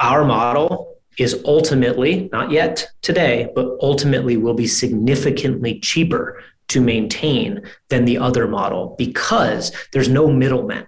Our 0.00 0.24
model 0.24 0.94
is 1.18 1.42
ultimately 1.44 2.28
not 2.32 2.50
yet 2.50 2.86
today 3.02 3.48
but 3.54 3.78
ultimately 3.80 4.36
will 4.36 4.54
be 4.54 4.66
significantly 4.66 5.80
cheaper 5.80 6.42
to 6.68 6.80
maintain 6.80 7.62
than 7.88 8.04
the 8.04 8.18
other 8.18 8.46
model 8.46 8.94
because 8.98 9.72
there's 9.92 10.08
no 10.08 10.28
middleman 10.28 10.86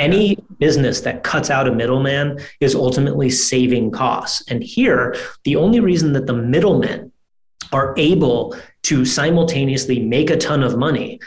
any 0.00 0.38
business 0.58 1.02
that 1.02 1.22
cuts 1.22 1.50
out 1.50 1.68
a 1.68 1.72
middleman 1.72 2.40
is 2.58 2.74
ultimately 2.74 3.30
saving 3.30 3.90
costs. 3.90 4.42
And 4.48 4.62
here 4.62 5.14
the 5.44 5.56
only 5.56 5.78
reason 5.78 6.12
that 6.14 6.26
the 6.26 6.34
middlemen 6.34 7.12
are 7.72 7.94
able 7.96 8.56
to 8.84 9.04
simultaneously 9.04 10.00
make 10.00 10.30
a 10.30 10.36
ton 10.36 10.64
of 10.64 10.76
money 10.76 11.20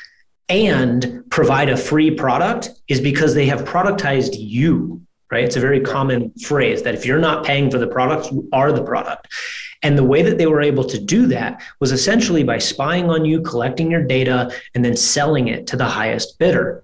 and 0.50 1.24
provide 1.30 1.70
a 1.70 1.78
free 1.78 2.12
product 2.12 2.70
is 2.90 3.00
because 3.00 3.34
they 3.34 3.46
have 3.46 3.62
productized 3.62 4.34
you 4.38 5.02
right? 5.34 5.46
It's 5.46 5.56
a 5.56 5.60
very 5.60 5.82
common 5.82 6.32
phrase 6.46 6.84
that 6.84 6.94
if 6.94 7.08
you're 7.08 7.18
not 7.18 7.44
paying 7.44 7.72
for 7.72 7.80
the 7.80 7.88
product 7.88 8.32
you 8.32 8.48
are 8.54 8.72
the 8.72 8.84
product. 8.84 9.34
And 9.82 9.98
the 9.98 10.04
way 10.04 10.22
that 10.22 10.38
they 10.38 10.46
were 10.46 10.62
able 10.62 10.84
to 10.84 11.00
do 11.00 11.26
that 11.28 11.60
was 11.80 11.92
essentially 11.92 12.44
by 12.44 12.60
spying 12.60 13.10
on 13.10 13.26
you 13.26 13.42
collecting 13.42 13.90
your 13.90 14.04
data 14.04 14.52
and 14.76 14.86
then 14.86 14.96
selling 14.96 15.48
it 15.48 15.66
to 15.68 15.76
the 15.76 15.86
highest 15.86 16.38
bidder 16.38 16.84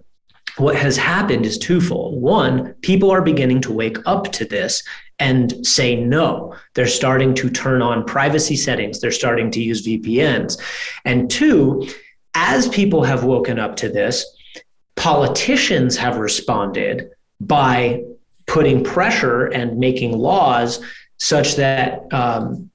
what 0.60 0.76
has 0.76 0.98
happened 0.98 1.46
is 1.46 1.58
twofold. 1.58 2.22
One, 2.22 2.74
people 2.82 3.12
are 3.12 3.22
beginning 3.22 3.62
to 3.62 3.72
wake 3.72 3.98
up 4.06 4.32
to 4.34 4.46
this 4.46 4.84
and 5.20 5.66
say 5.66 5.96
no. 5.96 6.56
They're 6.74 6.88
starting 6.88 7.34
to 7.36 7.50
turn 7.50 7.82
on 7.82 8.06
privacy 8.06 8.56
settings, 8.56 9.00
they're 9.00 9.12
starting 9.12 9.52
to 9.52 9.62
use 9.62 9.86
VPNs. 9.86 10.60
And 11.06 11.30
two, 11.30 11.88
as 12.34 12.68
people 12.70 13.04
have 13.04 13.24
woken 13.24 13.60
up 13.60 13.76
to 13.78 13.90
this, 13.90 14.26
politicians 14.96 15.98
have 15.98 16.18
responded 16.18 17.10
by 17.40 18.04
putting 18.48 18.84
pressure 18.84 19.46
and 19.48 19.78
making 19.78 20.18
laws 20.18 20.84
such 21.18 21.56
that 21.56 22.12
um, 22.14 22.70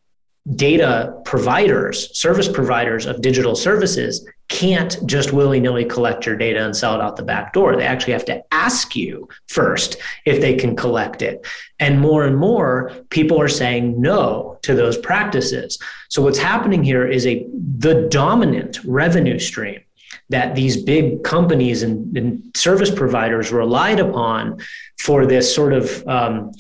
data 0.55 1.21
providers, 1.25 2.17
service 2.19 2.49
providers 2.49 3.07
of 3.07 3.23
digital 3.23 3.55
services 3.55 4.27
can't 4.49 4.99
just 5.07 5.33
willy 5.33 5.59
nilly 5.59 5.85
collect 5.85 6.27
your 6.27 6.37
data 6.37 6.65
and 6.65 6.77
sell 6.77 6.95
it 6.95 7.01
out 7.01 7.17
the 7.17 7.23
back 7.23 7.53
door. 7.53 7.77
They 7.77 7.87
actually 7.87 8.13
have 8.13 8.25
to 8.27 8.45
ask 8.53 8.95
you 8.95 9.29
first 9.49 9.97
if 10.27 10.41
they 10.41 10.55
can 10.55 10.77
collect 10.77 11.23
it. 11.23 11.47
And 11.81 12.01
more 12.01 12.25
and 12.25 12.37
more 12.37 12.93
people 13.11 13.41
are 13.41 13.49
saying 13.49 14.01
no 14.01 14.59
to 14.63 14.75
those 14.75 14.99
practices. 14.99 15.79
So 16.09 16.23
what's 16.23 16.39
happening 16.39 16.85
here 16.85 17.07
is 17.07 17.27
a 17.27 17.47
the 17.79 18.07
dominant 18.11 18.79
revenue 18.85 19.39
stream 19.39 19.81
that 20.29 20.55
these 20.55 20.83
big 20.83 21.25
companies 21.25 21.83
and, 21.83 22.17
and 22.17 22.43
service 22.55 22.91
providers 22.91 23.53
relied 23.53 24.01
upon 24.01 24.61
for 24.99 25.27
this 25.27 25.55
sort 25.55 25.73
of 25.73 26.07
um, 26.07 26.53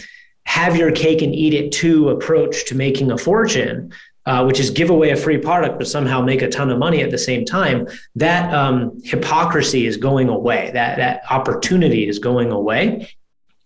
have 0.46 0.76
your 0.76 0.92
cake 0.92 1.22
and 1.22 1.34
eat 1.34 1.54
it 1.54 1.72
too 1.72 2.10
approach 2.10 2.66
to 2.66 2.74
making 2.74 3.10
a 3.10 3.18
fortune 3.18 3.92
uh, 4.26 4.44
which 4.44 4.60
is 4.60 4.70
give 4.70 4.90
away 4.90 5.10
a 5.10 5.16
free 5.16 5.38
product 5.38 5.78
but 5.78 5.86
somehow 5.86 6.20
make 6.20 6.42
a 6.42 6.48
ton 6.48 6.70
of 6.70 6.78
money 6.78 7.02
at 7.02 7.10
the 7.10 7.18
same 7.18 7.44
time, 7.44 7.86
that 8.14 8.52
um, 8.54 9.00
hypocrisy 9.04 9.86
is 9.86 9.96
going 9.96 10.28
away. 10.28 10.70
That 10.72 10.96
that 10.96 11.22
opportunity 11.30 12.08
is 12.08 12.18
going 12.18 12.50
away, 12.50 13.10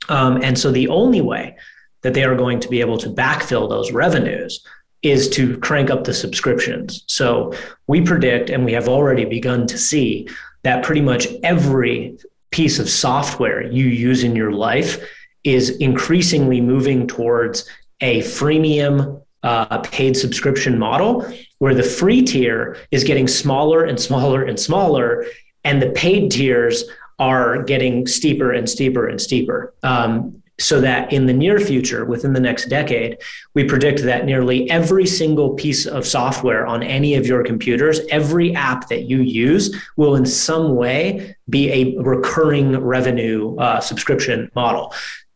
um, 0.08 0.42
and 0.42 0.58
so 0.58 0.70
the 0.70 0.88
only 0.88 1.20
way 1.20 1.56
that 2.02 2.14
they 2.14 2.24
are 2.24 2.36
going 2.36 2.60
to 2.60 2.68
be 2.68 2.80
able 2.80 2.98
to 2.98 3.08
backfill 3.08 3.68
those 3.68 3.92
revenues 3.92 4.64
is 5.02 5.28
to 5.30 5.56
crank 5.58 5.90
up 5.90 6.04
the 6.04 6.14
subscriptions. 6.14 7.04
So 7.06 7.52
we 7.86 8.00
predict, 8.00 8.50
and 8.50 8.64
we 8.64 8.72
have 8.72 8.88
already 8.88 9.24
begun 9.24 9.66
to 9.68 9.78
see 9.78 10.28
that 10.62 10.82
pretty 10.82 11.00
much 11.00 11.28
every 11.42 12.18
piece 12.50 12.78
of 12.78 12.88
software 12.88 13.62
you 13.62 13.86
use 13.86 14.24
in 14.24 14.34
your 14.34 14.52
life 14.52 15.04
is 15.44 15.70
increasingly 15.78 16.60
moving 16.60 17.06
towards 17.06 17.68
a 18.00 18.20
freemium 18.22 19.22
uh, 19.42 19.78
paid 19.78 20.16
subscription 20.16 20.78
model 20.78 21.26
where 21.58 21.74
the 21.74 21.82
free 21.82 22.22
tier 22.22 22.76
is 22.90 23.04
getting 23.04 23.28
smaller 23.28 23.84
and 23.84 23.98
smaller 23.98 24.44
and 24.44 24.58
smaller, 24.58 25.26
and 25.64 25.82
the 25.82 25.90
paid 25.90 26.30
tiers 26.30 26.84
are 27.18 27.62
getting 27.64 28.06
steeper 28.06 28.52
and 28.52 28.68
steeper 28.68 29.08
and 29.08 29.20
steeper. 29.20 29.74
Um, 29.82 30.42
so 30.60 30.80
that 30.80 31.12
in 31.12 31.26
the 31.26 31.32
near 31.32 31.60
future, 31.60 32.04
within 32.04 32.32
the 32.32 32.40
next 32.40 32.68
decade, 32.68 33.18
we 33.54 33.62
predict 33.62 34.02
that 34.02 34.24
nearly 34.24 34.68
every 34.70 35.06
single 35.06 35.54
piece 35.54 35.86
of 35.86 36.04
software 36.04 36.66
on 36.66 36.82
any 36.82 37.14
of 37.14 37.26
your 37.26 37.44
computers, 37.44 38.00
every 38.10 38.54
app 38.56 38.88
that 38.88 39.02
you 39.04 39.20
use, 39.20 39.74
will 39.96 40.16
in 40.16 40.26
some 40.26 40.74
way 40.74 41.36
be 41.48 41.70
a 41.70 42.02
recurring 42.02 42.76
revenue 42.80 43.56
uh, 43.56 43.78
subscription 43.78 44.50
model. 44.56 44.92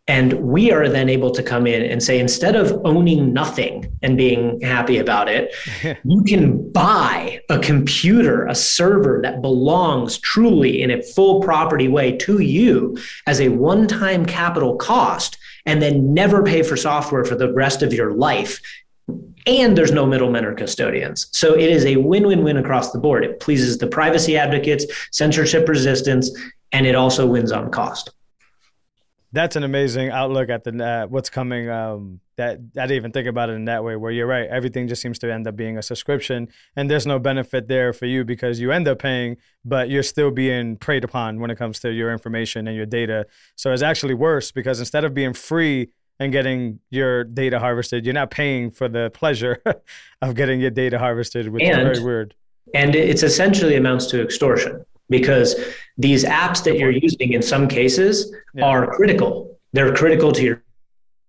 And 0.09 0.33
we 0.33 0.73
are 0.73 0.88
then 0.88 1.09
able 1.09 1.31
to 1.31 1.45
come 1.45 1.65
in 1.65 1.83
and 1.83 2.03
say, 2.03 2.19
instead 2.19 2.57
of 2.57 2.81
owning 2.85 3.33
nothing 3.33 3.97
and 4.03 4.17
being 4.17 4.61
happy 4.61 4.99
about 4.99 5.29
it, 5.29 5.55
you 6.05 6.25
can 6.25 6.71
buy 6.73 7.41
a 7.49 7.61
computer, 7.61 8.47
a 8.47 8.55
server 8.55 9.21
that 9.23 9.43
belongs 9.43 10.19
truly 10.19 10.83
in 10.83 10.91
a 10.91 11.03
full 11.03 11.41
property 11.41 11.87
way 11.87 12.17
to 12.17 12.41
you 12.41 12.99
as 13.29 13.41
a 13.41 13.51
one 13.51 13.87
time 13.87 14.27
capital 14.27 14.75
cost, 14.75 15.38
and 15.67 15.81
then 15.81 16.12
never 16.12 16.43
pay 16.43 16.65
for 16.65 16.77
software 16.77 17.25
for 17.25 17.37
the 17.37 17.53
rest 17.53 17.83
of 17.83 17.93
your 17.93 18.12
life. 18.12 18.61
And 19.47 19.79
there's 19.79 19.93
no 19.93 20.05
middlemen 20.05 20.45
or 20.45 20.55
custodians. 20.55 21.29
So 21.31 21.55
it 21.55 21.71
is 21.71 21.85
a 21.85 21.97
win 21.97 22.27
win 22.27 22.43
win 22.43 22.57
across 22.57 22.91
the 22.91 22.99
board. 22.99 23.25
It 23.25 23.38
pleases 23.38 23.79
the 23.79 23.87
privacy 23.87 24.37
advocates, 24.37 24.85
censorship 25.12 25.69
resistance, 25.69 26.31
and 26.73 26.87
it 26.87 26.97
also 26.97 27.25
wins 27.25 27.53
on 27.53 27.71
cost 27.71 28.11
that's 29.33 29.57
an 29.57 29.64
amazing 29.64 30.11
outlook 30.11 30.51
at 30.51 30.64
the 30.64 30.85
uh, 30.85 31.07
what's 31.07 31.31
coming. 31.31 31.68
Um, 31.68 32.21
that 32.37 32.59
I 32.77 32.83
didn't 32.83 32.92
even 32.92 33.12
think 33.12 33.29
about 33.29 33.51
it 33.51 33.55
in 33.55 33.64
that 33.66 33.83
way. 33.83 33.97
Where 33.97 34.11
you're 34.11 34.27
right, 34.27 34.49
everything 34.49 34.88
just 34.88 35.01
seems 35.01 35.18
to 35.21 35.33
end 35.33 35.47
up 35.47 35.57
being 35.57 35.79
a 35.79 35.83
subscription, 35.83 36.49
and 36.77 36.90
there's 36.90 37.07
no 37.07 37.18
benefit 37.18 37.68
there 37.68 37.92
for 37.92 38.07
you 38.07 38.25
because 38.25 38.61
you 38.61 38.73
end 38.73 38.88
up 38.88 38.99
paying, 38.99 39.38
but 39.64 39.88
you're 39.88 40.03
still 40.03 40.31
being 40.31 40.77
preyed 40.77 41.05
upon 41.05 41.40
when 41.40 41.51
it 41.51 41.57
comes 41.57 41.81
to 41.81 41.90
your 41.90 42.12
information 42.12 42.68
and 42.68 42.77
your 42.77 42.87
data. 42.87 43.27
So 43.57 43.73
it's 43.73 43.83
actually 43.83 44.14
worse 44.14 44.53
because 44.53 44.81
instead 44.81 45.05
of 45.05 45.14
being 45.14 45.33
free 45.33 45.88
and 46.21 46.31
getting 46.31 46.81
your 46.90 47.25
data 47.25 47.59
harvested, 47.59 48.05
you're 48.05 48.14
not 48.14 48.31
paying 48.31 48.71
for 48.71 48.88
the 48.88 49.11
pleasure 49.14 49.62
of 50.23 50.35
getting 50.35 50.61
your 50.61 50.71
data 50.71 50.99
harvested, 50.99 51.49
which 51.49 51.62
and, 51.62 51.88
is 51.88 51.99
very 51.99 52.05
weird. 52.05 52.35
And 52.75 52.95
it's 52.95 53.23
essentially 53.23 53.77
amounts 53.77 54.07
to 54.07 54.23
extortion 54.23 54.85
because 55.12 55.55
these 55.96 56.25
apps 56.25 56.64
that 56.64 56.77
you're 56.77 56.90
using 56.90 57.35
in 57.35 57.42
some 57.42 57.68
cases 57.68 58.35
yeah. 58.55 58.64
are 58.64 58.92
critical. 58.92 59.59
They're 59.72 59.94
critical 59.94 60.33
to 60.33 60.42
your 60.42 60.64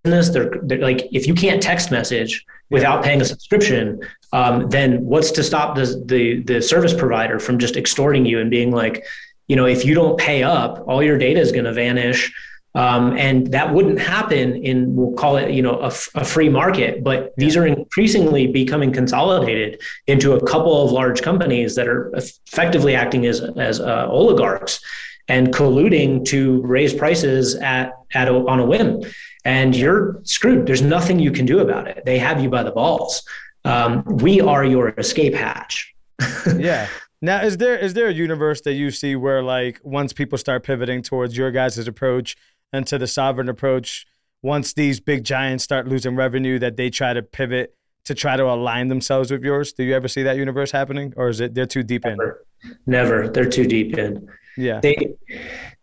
business. 0.04 0.30
They're, 0.30 0.52
they're, 0.64 0.80
like 0.80 1.08
if 1.12 1.28
you 1.28 1.36
can't 1.36 1.62
text 1.62 1.92
message 1.92 2.44
without 2.72 3.04
paying 3.04 3.22
a 3.22 3.26
subscription, 3.26 4.02
um, 4.32 4.70
then 4.70 5.06
what's 5.06 5.30
to 5.32 5.44
stop 5.44 5.76
the, 5.76 6.04
the 6.06 6.42
the 6.42 6.62
service 6.62 6.94
provider 6.94 7.40
from 7.40 7.60
just 7.60 7.78
extorting 7.78 8.26
you 8.26 8.40
and 8.40 8.50
being 8.50 8.72
like, 8.72 9.06
you 9.48 9.56
know, 9.56 9.66
if 9.66 9.86
you 9.86 9.94
don't 9.94 10.18
pay 10.18 10.42
up, 10.42 10.84
all 10.88 11.04
your 11.04 11.18
data 11.18 11.40
is 11.40 11.52
going 11.52 11.66
to 11.66 11.74
vanish. 11.74 12.34
Um, 12.76 13.16
and 13.18 13.52
that 13.52 13.72
wouldn't 13.72 14.00
happen 14.00 14.56
in 14.56 14.96
we'll 14.96 15.14
call 15.14 15.38
it 15.38 15.52
you 15.52 15.62
know 15.62 15.80
a, 15.80 15.94
a 16.16 16.26
free 16.26 16.50
market 16.50 17.04
but 17.04 17.32
these 17.38 17.56
are 17.56 17.68
increasingly 17.68 18.48
becoming 18.48 18.92
consolidated 18.92 19.80
into 20.08 20.34
a 20.34 20.44
couple 20.44 20.84
of 20.84 20.92
large 20.92 21.22
companies 21.22 21.76
that 21.76 21.88
are 21.88 22.12
effectively 22.16 22.96
acting 22.96 23.28
as 23.28 23.42
as 23.58 23.80
uh, 23.80 24.08
oligarchs 24.10 24.80
and 25.28 25.54
colluding 25.54 26.26
to 26.26 26.62
raise 26.62 26.94
prices 26.94 27.56
at 27.56 27.94
at 28.14 28.28
a, 28.28 28.34
on 28.34 28.60
a 28.60 28.66
whim. 28.66 29.04
And 29.46 29.76
you're 29.76 30.22
screwed. 30.24 30.66
There's 30.66 30.82
nothing 30.82 31.20
you 31.20 31.32
can 31.32 31.46
do 31.46 31.60
about 31.60 31.88
it. 31.88 32.04
They 32.06 32.20
have 32.20 32.42
you 32.42 32.50
by 32.50 32.64
the 32.64 32.72
balls. 32.72 33.24
Um, 33.66 34.04
we 34.06 34.42
are 34.42 34.64
your 34.64 34.90
escape 34.98 35.34
hatch. 35.34 35.94
Yeah. 36.58 36.88
Now, 37.22 37.42
is 37.42 37.56
there 37.56 37.78
is 37.78 37.94
there 37.94 38.08
a 38.08 38.14
universe 38.14 38.60
that 38.62 38.74
you 38.74 38.92
see 38.92 39.16
where 39.16 39.42
like 39.42 39.80
once 39.82 40.12
people 40.12 40.38
start 40.38 40.64
pivoting 40.64 41.02
towards 41.02 41.38
your 41.38 41.52
guys' 41.52 41.88
approach, 41.88 42.36
and 42.74 42.86
to 42.88 42.98
the 42.98 43.08
sovereign 43.08 43.48
approach 43.48 44.06
once 44.42 44.74
these 44.74 45.00
big 45.00 45.24
giants 45.24 45.64
start 45.64 45.88
losing 45.88 46.16
revenue 46.16 46.60
that 46.60 46.76
they 46.76 46.90
try 46.90 47.14
to 47.14 47.22
pivot 47.22 47.76
to 48.06 48.14
try 48.14 48.36
to 48.36 48.44
align 48.44 48.90
themselves 48.90 49.32
with 49.32 49.44
yours. 49.44 49.72
Do 49.72 49.84
you 49.84 49.96
ever 49.96 50.10
see 50.10 50.24
that 50.24 50.36
universe 50.36 50.72
happening 50.72 51.14
or 51.16 51.30
is 51.30 51.40
it 51.40 51.54
they're 51.54 51.66
too 51.66 51.84
deep 51.84 52.04
never. 52.04 52.46
in 52.64 52.76
never. 52.86 53.30
They're 53.30 53.50
too 53.50 53.66
deep 53.66 53.98
in. 53.98 54.28
Yeah. 54.58 54.82
They 54.82 55.14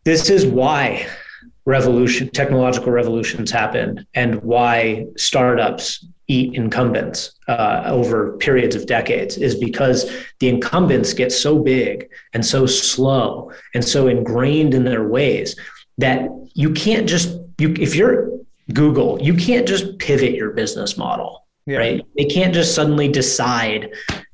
this 0.04 0.28
is 0.28 0.44
why 0.44 1.06
revolution 1.64 2.28
technological 2.30 2.92
revolutions 2.92 3.50
happen 3.50 4.06
and 4.14 4.42
why 4.42 5.06
startups 5.16 6.06
eat 6.26 6.54
incumbents 6.54 7.32
uh, 7.48 7.82
over 7.86 8.36
periods 8.38 8.76
of 8.76 8.86
decades 8.86 9.36
is 9.36 9.56
because 9.56 10.10
the 10.38 10.48
incumbents 10.48 11.12
get 11.12 11.32
so 11.32 11.58
big 11.58 12.08
and 12.34 12.44
so 12.44 12.66
slow 12.66 13.50
and 13.74 13.84
so 13.84 14.06
ingrained 14.06 14.74
in 14.74 14.84
their 14.84 15.08
ways 15.08 15.56
that 16.00 16.28
you 16.54 16.70
can't 16.72 17.08
just 17.08 17.38
you 17.58 17.74
if 17.78 17.94
you're 17.94 18.30
Google, 18.72 19.20
you 19.20 19.34
can't 19.34 19.66
just 19.66 19.98
pivot 19.98 20.32
your 20.32 20.50
business 20.50 20.96
model, 20.96 21.44
Yeah. 21.66 21.78
right? 21.78 22.06
They 22.16 22.24
can't 22.26 22.54
just 22.54 22.74
suddenly 22.74 23.08
decide 23.08 23.90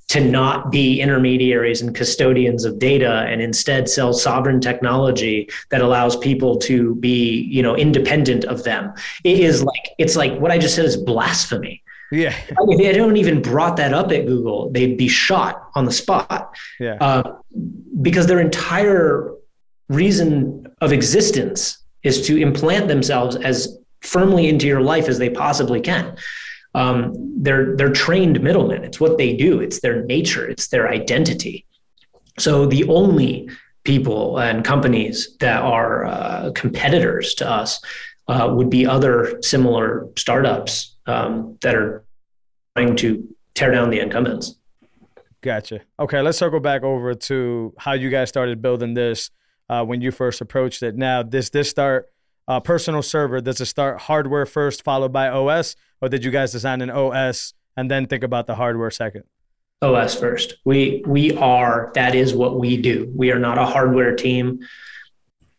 to 0.09 0.20
not 0.20 0.70
be 0.70 1.00
intermediaries 1.00 1.81
and 1.83 1.94
custodians 1.94 2.64
of 2.64 2.79
data 2.79 3.24
and 3.29 3.40
instead 3.42 3.88
sell 3.88 4.12
sovereign 4.12 4.61
technology 4.61 5.48
that 5.70 5.81
allows 5.81 6.16
people 6.18 6.59
to 6.59 6.94
be, 6.96 7.42
you 7.50 7.62
know, 7.62 7.74
independent 7.76 8.44
of 8.44 8.62
them. 8.62 8.92
It 9.24 9.40
is 9.40 9.64
like 9.64 9.88
it's 9.98 10.14
like 10.16 10.38
what 10.38 10.50
I 10.52 10.59
just 10.59 10.74
said 10.76 10.85
is 10.85 10.96
blasphemy. 10.96 11.83
Yeah. 12.12 12.33
If 12.68 12.79
they 12.79 12.85
hadn't 12.85 13.16
even 13.16 13.42
brought 13.42 13.76
that 13.79 13.92
up 13.92 14.12
at 14.12 14.26
Google, 14.26 14.70
they'd 14.70 14.96
be 14.96 15.09
shot 15.09 15.70
on 15.74 15.87
the 15.87 15.92
spot 15.92 16.55
Yeah. 16.79 16.98
uh, 17.00 17.33
because 18.00 18.26
their 18.29 18.38
entire 18.38 19.33
reason 19.88 20.66
of 20.81 20.92
existence 20.92 21.79
is 22.03 22.27
to 22.27 22.37
implant 22.37 22.88
themselves 22.88 23.37
as 23.37 23.79
firmly 24.03 24.49
into 24.49 24.66
your 24.66 24.81
life 24.81 25.09
as 25.09 25.18
they 25.18 25.31
possibly 25.31 25.81
can. 25.81 26.16
Um, 26.75 27.14
they're 27.42 27.75
they're 27.77 27.92
trained 27.92 28.40
middlemen. 28.42 28.85
It's 28.85 29.01
what 29.01 29.16
they 29.16 29.35
do. 29.35 29.61
It's 29.61 29.81
their 29.81 30.05
nature. 30.05 30.46
It's 30.46 30.68
their 30.68 30.88
identity. 30.88 31.64
So 32.38 32.66
the 32.66 32.85
only 32.88 33.49
people 33.85 34.38
and 34.38 34.64
companies 34.64 35.37
that 35.40 35.62
are 35.62 36.05
uh, 36.05 36.51
competitors 36.55 37.35
to 37.35 37.49
us 37.49 37.81
uh, 38.29 38.53
would 38.53 38.68
be 38.68 38.87
other 38.87 39.40
similar 39.42 40.09
startups 40.16 40.96
um, 41.07 41.57
that 41.62 41.75
are 41.75 42.05
trying 42.77 42.96
to 42.96 43.27
tear 43.55 43.70
down 43.70 43.90
the 43.90 44.01
incumbents. 44.01 44.57
Gotcha. 45.40 45.81
Okay, 45.99 46.20
let's 46.20 46.37
circle 46.37 46.61
back 46.61 46.83
over 46.83 47.14
to 47.14 47.72
how 47.79 47.92
you 47.92 48.11
guys 48.11 48.29
started 48.29 48.61
building 48.61 48.94
this 48.94 49.31
uh, 49.68 49.85
when 49.85 50.00
you 50.00 50.11
first 50.11 50.40
approached 50.40 50.83
it. 50.83 50.96
Now, 50.96 51.22
does 51.22 51.50
this 51.50 51.68
start 51.68 52.11
uh, 52.48 52.61
personal 52.61 53.02
server? 53.02 53.40
Does 53.40 53.61
it 53.61 53.66
start 53.66 54.00
hardware 54.02 54.46
first, 54.46 54.85
followed 54.85 55.12
by 55.12 55.29
OS, 55.29 55.76
or 56.00 56.09
did 56.09 56.24
you 56.24 56.31
guys 56.31 56.52
design 56.52 56.81
an 56.81 56.90
OS 56.90 57.55
and 57.76 57.90
then 57.90 58.07
think 58.07 58.22
about 58.22 58.46
the 58.46 58.55
hardware 58.55 58.90
second? 58.90 59.24
OS 59.83 60.18
first. 60.18 60.55
We 60.64 61.02
we 61.07 61.37
are 61.37 61.92
that 61.94 62.14
is 62.14 62.35
what 62.35 62.59
we 62.59 62.81
do. 62.81 63.12
We 63.14 63.31
are 63.31 63.38
not 63.38 63.59
a 63.59 63.66
hardware 63.66 64.14
team. 64.14 64.61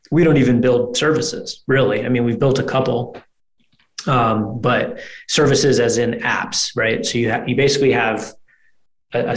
We 0.10 0.24
don't 0.24 0.38
even 0.38 0.60
build 0.60 0.98
services, 0.98 1.64
really. 1.68 2.06
I 2.06 2.10
mean, 2.10 2.24
we've 2.24 2.40
built 2.40 2.58
a 2.60 2.64
couple, 2.64 3.18
um, 4.08 4.60
but 4.60 5.00
services 5.28 5.80
as 5.80 5.98
in 5.98 6.14
apps, 6.22 6.72
right? 6.76 7.06
So 7.06 7.20
you 7.20 7.30
have 7.30 7.48
you 7.48 7.56
basically 7.56 7.92
have 7.92 8.34
a, 9.14 9.20
a, 9.20 9.36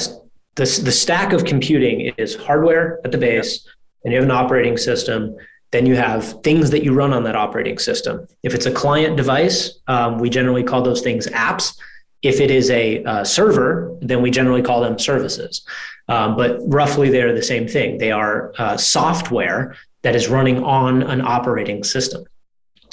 the 0.54 0.80
the 0.84 0.92
stack 0.92 1.34
of 1.34 1.44
computing 1.44 2.12
is 2.16 2.34
hardware 2.36 3.00
at 3.04 3.12
the 3.12 3.18
base, 3.18 3.68
and 4.04 4.12
you 4.12 4.20
have 4.20 4.28
an 4.28 4.30
operating 4.30 4.76
system. 4.76 5.36
Then 5.72 5.86
you 5.86 5.96
have 5.96 6.42
things 6.42 6.70
that 6.70 6.82
you 6.82 6.92
run 6.92 7.12
on 7.12 7.22
that 7.24 7.36
operating 7.36 7.78
system. 7.78 8.26
If 8.42 8.54
it's 8.54 8.66
a 8.66 8.72
client 8.72 9.16
device, 9.16 9.78
um, 9.86 10.18
we 10.18 10.28
generally 10.28 10.64
call 10.64 10.82
those 10.82 11.00
things 11.00 11.26
apps. 11.28 11.78
If 12.22 12.40
it 12.40 12.50
is 12.50 12.70
a 12.70 13.04
uh, 13.04 13.24
server, 13.24 13.96
then 14.00 14.20
we 14.20 14.30
generally 14.30 14.62
call 14.62 14.80
them 14.80 14.98
services. 14.98 15.62
Um, 16.08 16.36
but 16.36 16.58
roughly, 16.64 17.08
they're 17.08 17.34
the 17.34 17.42
same 17.42 17.68
thing. 17.68 17.98
They 17.98 18.10
are 18.10 18.52
uh, 18.58 18.76
software 18.76 19.76
that 20.02 20.16
is 20.16 20.28
running 20.28 20.62
on 20.64 21.02
an 21.02 21.20
operating 21.20 21.84
system. 21.84 22.24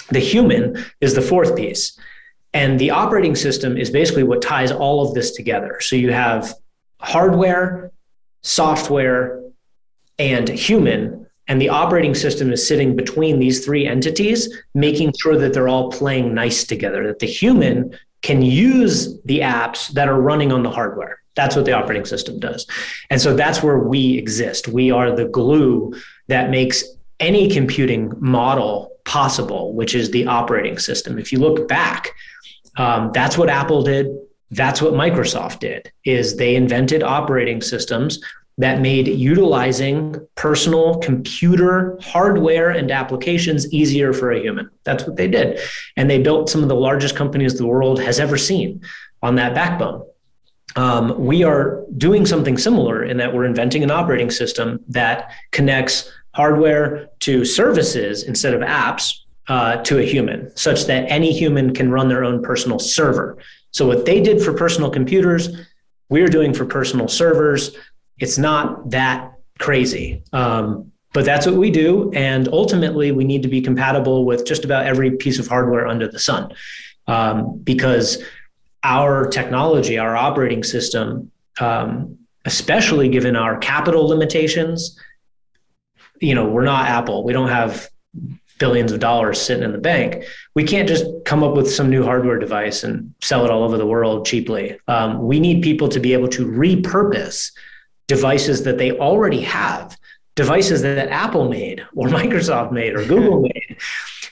The 0.10 0.20
human 0.20 0.86
is 1.02 1.16
the 1.16 1.22
fourth 1.22 1.56
piece. 1.56 1.98
And 2.54 2.80
the 2.80 2.92
operating 2.92 3.36
system 3.36 3.78
is 3.78 3.90
basically 3.90 4.24
what 4.24 4.42
ties 4.42 4.72
all 4.72 5.06
of 5.06 5.14
this 5.14 5.32
together. 5.32 5.80
So 5.82 5.96
you 5.96 6.12
have 6.12 6.54
hardware, 7.00 7.92
software, 8.42 9.42
and 10.20 10.48
human. 10.50 11.26
And 11.48 11.62
the 11.62 11.70
operating 11.70 12.14
system 12.14 12.52
is 12.52 12.68
sitting 12.68 12.96
between 12.96 13.40
these 13.40 13.64
three 13.64 13.88
entities, 13.88 14.54
making 14.74 15.14
sure 15.20 15.38
that 15.38 15.54
they're 15.54 15.70
all 15.70 15.92
playing 15.92 16.34
nice 16.34 16.66
together, 16.66 17.08
that 17.08 17.20
the 17.20 17.28
human 17.28 17.98
can 18.22 18.42
use 18.42 19.22
the 19.24 19.40
apps 19.40 19.90
that 19.90 20.10
are 20.10 20.20
running 20.20 20.52
on 20.52 20.64
the 20.64 20.72
hardware. 20.72 21.22
That's 21.36 21.56
what 21.56 21.66
the 21.66 21.72
operating 21.72 22.06
system 22.06 22.40
does. 22.40 22.66
And 23.10 23.22
so 23.22 23.36
that's 23.36 23.62
where 23.62 23.78
we 23.78 24.18
exist. 24.18 24.68
We 24.68 24.92
are 24.92 25.16
the 25.16 25.26
glue 25.26 25.94
that 26.28 26.50
makes 26.50 26.84
any 27.20 27.50
computing 27.50 28.12
model 28.20 28.92
possible, 29.06 29.74
which 29.74 29.96
is 29.96 30.12
the 30.12 30.26
operating 30.26 30.78
system. 30.80 31.18
If 31.18 31.32
you 31.32 31.40
look 31.40 31.68
back, 31.68 32.12
um, 32.76 33.12
that's 33.14 33.38
what 33.38 33.50
Apple 33.50 33.84
did. 33.84 34.08
That's 34.52 34.82
what 34.82 34.94
Microsoft 34.94 35.60
did. 35.60 35.92
Is 36.04 36.38
they 36.38 36.56
invented 36.56 37.04
operating 37.04 37.62
systems 37.62 38.20
that 38.58 38.82
made 38.82 39.08
utilizing 39.08 40.16
personal 40.36 40.98
computer 40.98 41.98
hardware 42.02 42.72
and 42.72 42.90
applications 42.92 43.72
easier 43.72 44.14
for 44.14 44.32
a 44.32 44.40
human. 44.40 44.70
That's 44.84 45.06
what 45.06 45.16
they 45.16 45.28
did. 45.28 45.60
And 45.96 46.10
they 46.10 46.20
built 46.20 46.50
some 46.50 46.64
of 46.64 46.70
the 46.70 46.76
largest 46.76 47.16
companies 47.16 47.58
the 47.58 47.68
world 47.68 48.02
has 48.02 48.20
ever 48.20 48.38
seen 48.38 48.82
on 49.22 49.36
that 49.36 49.54
backbone. 49.54 50.04
Um, 50.76 51.24
we 51.24 51.44
are 51.44 51.84
doing 51.98 52.26
something 52.26 52.58
similar 52.58 53.04
in 53.04 53.18
that 53.18 53.34
we're 53.34 53.46
inventing 53.46 53.84
an 53.84 53.92
operating 53.92 54.32
system 54.32 54.80
that 54.90 55.32
connects 55.52 56.12
hardware 56.34 57.10
to 57.22 57.46
services 57.46 58.24
instead 58.24 58.54
of 58.54 58.62
apps 58.62 59.20
uh, 59.48 59.78
to 59.78 60.00
a 60.00 60.04
human, 60.04 60.56
such 60.56 60.86
that 60.86 61.10
any 61.10 61.32
human 61.32 61.74
can 61.74 61.90
run 61.90 62.10
their 62.10 62.24
own 62.24 62.44
personal 62.44 62.80
server. 62.80 63.38
So, 63.72 63.88
what 63.88 64.06
they 64.06 64.22
did 64.22 64.42
for 64.42 64.54
personal 64.54 64.90
computers, 64.90 65.50
we're 66.10 66.28
doing 66.28 66.54
for 66.54 66.66
personal 66.66 67.08
servers. 67.08 67.76
It's 68.20 68.38
not 68.38 68.90
that 68.92 69.34
crazy. 69.60 70.24
Um, 70.34 70.92
but 71.14 71.26
that's 71.26 71.46
what 71.46 71.56
we 71.56 71.72
do. 71.72 72.12
And 72.14 72.48
ultimately, 72.50 73.12
we 73.12 73.24
need 73.24 73.42
to 73.44 73.48
be 73.48 73.62
compatible 73.62 74.26
with 74.26 74.46
just 74.46 74.66
about 74.66 74.86
every 74.86 75.12
piece 75.12 75.40
of 75.40 75.48
hardware 75.48 75.88
under 75.88 76.08
the 76.08 76.20
sun 76.20 76.54
um, 77.08 77.58
because 77.64 78.24
our 78.84 79.28
technology, 79.28 79.98
our 79.98 80.16
operating 80.16 80.64
system, 80.64 81.32
um, 81.60 82.18
especially 82.46 83.10
given 83.10 83.36
our 83.36 83.58
capital 83.58 84.08
limitations, 84.08 85.00
you 86.20 86.36
know, 86.36 86.46
we're 86.46 86.64
not 86.64 86.88
Apple. 86.88 87.24
We 87.24 87.34
don't 87.34 87.50
have 87.50 87.90
billions 88.60 88.92
of 88.92 89.00
dollars 89.00 89.40
sitting 89.40 89.64
in 89.64 89.72
the 89.72 89.78
bank. 89.78 90.24
We 90.56 90.64
can't 90.64 90.88
just 90.88 91.06
come 91.26 91.44
up 91.44 91.56
with 91.56 91.72
some 91.72 91.90
new 91.90 92.04
hardware 92.04 92.40
device 92.40 92.84
and 92.84 93.14
sell 93.22 93.46
it 93.46 93.52
all 93.52 93.64
over 93.64 93.78
the 93.78 93.86
world 93.86 94.26
cheaply. 94.26 94.80
Um, 94.88 95.22
we 95.22 95.40
need 95.40 95.62
people 95.62 95.90
to 95.90 96.00
be 96.00 96.14
able 96.14 96.28
to 96.30 96.46
repurpose 96.46 97.52
devices 98.08 98.64
that 98.64 98.78
they 98.78 98.92
already 98.92 99.42
have, 99.42 99.98
devices 100.36 100.82
that 100.82 101.10
Apple 101.10 101.50
made 101.50 101.86
or 101.96 102.08
Microsoft 102.20 102.72
made 102.72 102.96
or 102.96 103.06
Google 103.06 103.42
made 103.42 103.78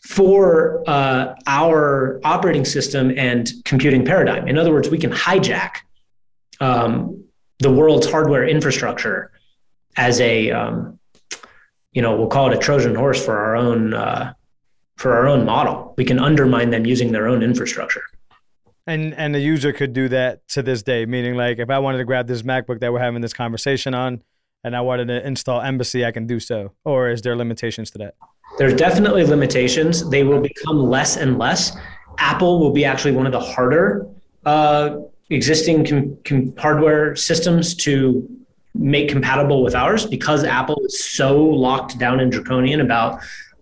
for 0.04 0.84
uh, 0.88 1.36
our 1.48 2.22
operating 2.24 2.64
system 2.64 3.12
and 3.18 3.52
computing 3.66 4.06
paradigm. 4.06 4.48
In 4.48 4.58
other 4.58 4.72
words, 4.72 4.90
we 4.90 4.98
can 4.98 5.12
hijack 5.12 5.78
um, 6.60 7.24
the 7.60 7.72
world's 7.72 8.10
hardware 8.10 8.48
infrastructure 8.48 9.32
as 9.98 10.20
a 10.20 10.52
um, 10.52 11.00
you 11.92 12.02
know 12.02 12.16
we'll 12.16 12.28
call 12.28 12.52
it 12.52 12.56
a 12.56 12.60
trojan 12.60 12.96
horse 12.96 13.24
for 13.24 13.38
our 13.38 13.56
own 13.56 13.94
uh, 13.94 14.34
for 14.98 15.16
our 15.16 15.28
own 15.28 15.46
model 15.46 15.94
we 15.98 16.06
can 16.06 16.20
undermine 16.20 16.70
them 16.70 16.86
using 16.86 17.12
their 17.12 17.28
own 17.28 17.44
infrastructure 17.44 18.04
And 18.88 19.14
and 19.16 19.34
the 19.34 19.40
user 19.40 19.74
could 19.74 19.94
do 19.94 20.10
that 20.10 20.48
to 20.50 20.62
this 20.62 20.84
day, 20.84 21.06
meaning 21.06 21.36
like 21.36 21.60
if 21.60 21.70
I 21.70 21.80
wanted 21.80 21.98
to 21.98 22.06
grab 22.06 22.28
this 22.28 22.44
MacBook 22.44 22.80
that 22.82 22.94
we're 22.94 23.00
having 23.00 23.22
this 23.22 23.34
conversation 23.34 23.94
on 23.94 24.22
and 24.64 24.76
I 24.76 24.82
wanted 24.82 25.08
to 25.08 25.26
install 25.26 25.62
Embassy, 25.62 26.06
I 26.06 26.12
can 26.12 26.28
do 26.28 26.40
so. 26.40 26.72
Or 26.84 27.10
is 27.10 27.22
there 27.22 27.36
limitations 27.36 27.90
to 27.92 27.98
that? 28.00 28.16
there's 28.58 28.74
definitely 28.74 29.24
limitations 29.24 30.08
they 30.10 30.24
will 30.24 30.42
become 30.42 30.90
less 30.90 31.18
and 31.18 31.38
less 31.38 31.76
apple 32.18 32.60
will 32.60 32.72
be 32.72 32.86
actually 32.86 33.12
one 33.12 33.26
of 33.26 33.32
the 33.32 33.40
harder 33.40 34.08
uh, 34.46 34.98
existing 35.30 35.86
com- 35.86 36.18
com- 36.24 36.56
hardware 36.58 37.16
systems 37.16 37.76
to 37.76 38.28
make 38.74 39.10
compatible 39.10 39.64
with 39.64 39.76
ours 39.76 40.06
because 40.06 40.44
apple 40.44 40.82
is 40.86 41.04
so 41.04 41.42
locked 41.44 41.98
down 41.98 42.20
and 42.20 42.32
draconian 42.32 42.82
about 42.82 43.20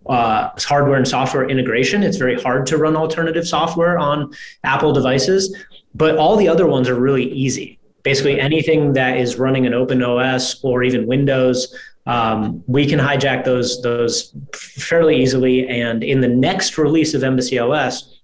uh, 0.08 0.50
hardware 0.60 0.98
and 0.98 1.08
software 1.08 1.50
integration 1.50 2.04
it's 2.04 2.18
very 2.18 2.40
hard 2.42 2.66
to 2.66 2.78
run 2.78 2.96
alternative 2.96 3.48
software 3.48 3.98
on 3.98 4.32
apple 4.64 4.92
devices 4.92 5.56
but 5.96 6.18
all 6.18 6.36
the 6.36 6.48
other 6.48 6.68
ones 6.68 6.90
are 6.90 7.00
really 7.00 7.32
easy 7.32 7.80
basically 8.04 8.40
anything 8.40 8.94
that 8.94 9.18
is 9.18 9.38
running 9.38 9.66
an 9.66 9.74
open 9.74 10.04
os 10.04 10.62
or 10.64 10.84
even 10.84 11.08
windows 11.08 11.74
um, 12.06 12.64
we 12.68 12.86
can 12.86 13.00
hijack 13.00 13.46
those 13.46 13.82
those 13.82 14.34
fairly 14.54 15.22
easily. 15.22 15.68
And 15.68 16.04
in 16.04 16.22
the 16.22 16.28
next 16.28 16.78
release 16.78 17.14
of 17.14 17.24
Embassy 17.24 17.60
OS, 17.60 18.22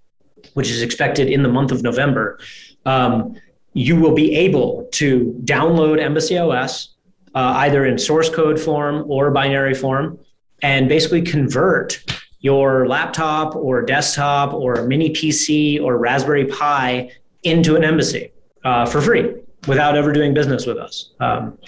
which 0.54 0.70
is 0.70 0.82
expected 0.82 1.28
in 1.28 1.42
the 1.42 1.48
month 1.48 1.72
of 1.72 1.82
November, 1.82 2.38
um, 2.84 3.36
you 3.72 3.96
will 3.96 4.14
be 4.14 4.34
able 4.34 4.88
to 4.92 5.34
download 5.44 6.00
Embassy 6.00 6.36
OS 6.36 6.94
uh, 7.34 7.54
either 7.58 7.86
in 7.86 7.96
source 7.96 8.28
code 8.28 8.60
form 8.60 9.04
or 9.08 9.30
binary 9.30 9.74
form, 9.74 10.18
and 10.62 10.88
basically 10.88 11.22
convert 11.22 12.02
your 12.40 12.88
laptop 12.88 13.54
or 13.54 13.82
desktop 13.82 14.54
or 14.54 14.86
mini 14.86 15.10
PC 15.10 15.80
or 15.80 15.98
Raspberry 15.98 16.46
Pi 16.46 17.10
into 17.42 17.76
an 17.76 17.84
embassy 17.84 18.32
uh, 18.64 18.86
for 18.86 19.00
free 19.00 19.34
without 19.66 19.96
ever 19.96 20.12
doing 20.12 20.34
business 20.34 20.66
with 20.66 20.78
us. 20.78 21.10
Um, 21.20 21.58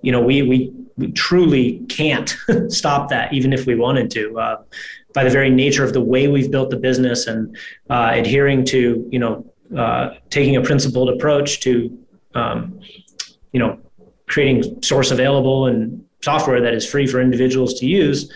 you 0.00 0.12
know, 0.12 0.20
we, 0.20 0.42
we, 0.42 0.72
we 0.96 1.12
truly 1.12 1.78
can't 1.88 2.36
stop 2.68 3.08
that, 3.10 3.32
even 3.32 3.52
if 3.52 3.66
we 3.66 3.74
wanted 3.74 4.10
to, 4.12 4.38
uh, 4.38 4.62
by 5.14 5.24
the 5.24 5.30
very 5.30 5.50
nature 5.50 5.84
of 5.84 5.92
the 5.92 6.00
way 6.00 6.28
we've 6.28 6.50
built 6.50 6.70
the 6.70 6.76
business 6.76 7.26
and 7.26 7.56
uh, 7.90 8.10
adhering 8.12 8.64
to, 8.66 9.08
you 9.10 9.18
know, 9.18 9.44
uh, 9.76 10.14
taking 10.30 10.56
a 10.56 10.62
principled 10.62 11.08
approach 11.08 11.60
to, 11.60 11.98
um, 12.34 12.80
you 13.52 13.60
know, 13.60 13.78
creating 14.28 14.82
source 14.82 15.10
available 15.10 15.66
and 15.66 16.04
software 16.22 16.60
that 16.60 16.74
is 16.74 16.88
free 16.88 17.06
for 17.06 17.20
individuals 17.20 17.74
to 17.80 17.86
use. 17.86 18.32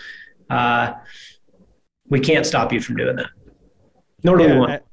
Uh, 0.49 0.93
we 2.09 2.19
can't 2.19 2.45
stop 2.45 2.71
you 2.71 2.79
from 2.81 2.95
doing 2.95 3.15
that. 3.17 3.29
Nor 4.23 4.37
do 4.37 4.43
Yeah, 4.43 4.53
we 4.53 4.59
want. 4.59 4.83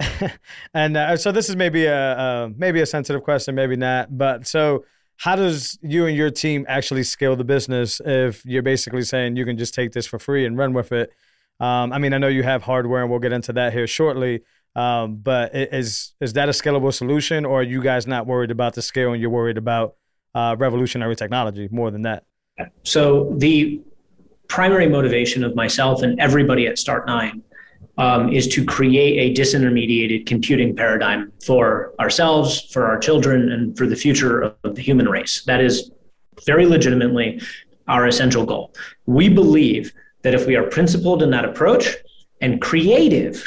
and 0.74 0.96
uh, 0.96 1.16
so 1.16 1.32
this 1.32 1.48
is 1.48 1.56
maybe 1.56 1.86
a 1.86 2.18
uh, 2.18 2.48
maybe 2.56 2.80
a 2.80 2.86
sensitive 2.86 3.22
question, 3.22 3.54
maybe 3.54 3.76
not. 3.76 4.16
But 4.16 4.46
so, 4.46 4.84
how 5.16 5.36
does 5.36 5.78
you 5.82 6.06
and 6.06 6.16
your 6.16 6.30
team 6.30 6.66
actually 6.68 7.04
scale 7.04 7.36
the 7.36 7.44
business 7.44 8.00
if 8.04 8.44
you're 8.44 8.62
basically 8.62 9.02
saying 9.02 9.36
you 9.36 9.44
can 9.44 9.56
just 9.56 9.74
take 9.74 9.92
this 9.92 10.06
for 10.06 10.18
free 10.18 10.44
and 10.46 10.58
run 10.58 10.72
with 10.72 10.92
it? 10.92 11.12
Um, 11.60 11.92
I 11.92 11.98
mean, 11.98 12.12
I 12.12 12.18
know 12.18 12.28
you 12.28 12.42
have 12.42 12.62
hardware, 12.62 13.02
and 13.02 13.10
we'll 13.10 13.20
get 13.20 13.32
into 13.32 13.52
that 13.54 13.72
here 13.72 13.86
shortly. 13.86 14.42
Um, 14.76 15.16
but 15.16 15.54
is 15.54 16.14
is 16.20 16.32
that 16.32 16.48
a 16.48 16.52
scalable 16.52 16.92
solution, 16.92 17.44
or 17.44 17.60
are 17.60 17.64
you 17.64 17.80
guys 17.80 18.06
not 18.06 18.26
worried 18.26 18.50
about 18.50 18.74
the 18.74 18.82
scale 18.82 19.12
and 19.12 19.20
you're 19.20 19.30
worried 19.30 19.58
about 19.58 19.94
uh, 20.34 20.56
revolutionary 20.58 21.16
technology 21.16 21.68
more 21.70 21.90
than 21.90 22.02
that? 22.02 22.24
So 22.84 23.34
the 23.38 23.80
primary 24.48 24.88
motivation 24.88 25.42
of 25.44 25.54
myself 25.54 26.02
and 26.02 26.18
everybody 26.20 26.66
at 26.66 26.76
Start9 26.76 27.42
um, 27.96 28.32
is 28.32 28.48
to 28.48 28.64
create 28.64 29.38
a 29.38 29.40
disintermediated 29.40 30.26
computing 30.26 30.74
paradigm 30.74 31.32
for 31.44 31.94
ourselves, 32.00 32.60
for 32.72 32.86
our 32.86 32.98
children, 32.98 33.52
and 33.52 33.76
for 33.76 33.86
the 33.86 33.96
future 33.96 34.54
of 34.64 34.74
the 34.74 34.82
human 34.82 35.08
race. 35.08 35.44
That 35.44 35.60
is 35.60 35.90
very 36.44 36.66
legitimately 36.66 37.40
our 37.86 38.06
essential 38.06 38.44
goal. 38.44 38.74
We 39.06 39.28
believe 39.28 39.92
that 40.22 40.34
if 40.34 40.46
we 40.46 40.56
are 40.56 40.64
principled 40.64 41.22
in 41.22 41.30
that 41.30 41.44
approach 41.44 41.96
and 42.44 42.60
creative 42.60 43.42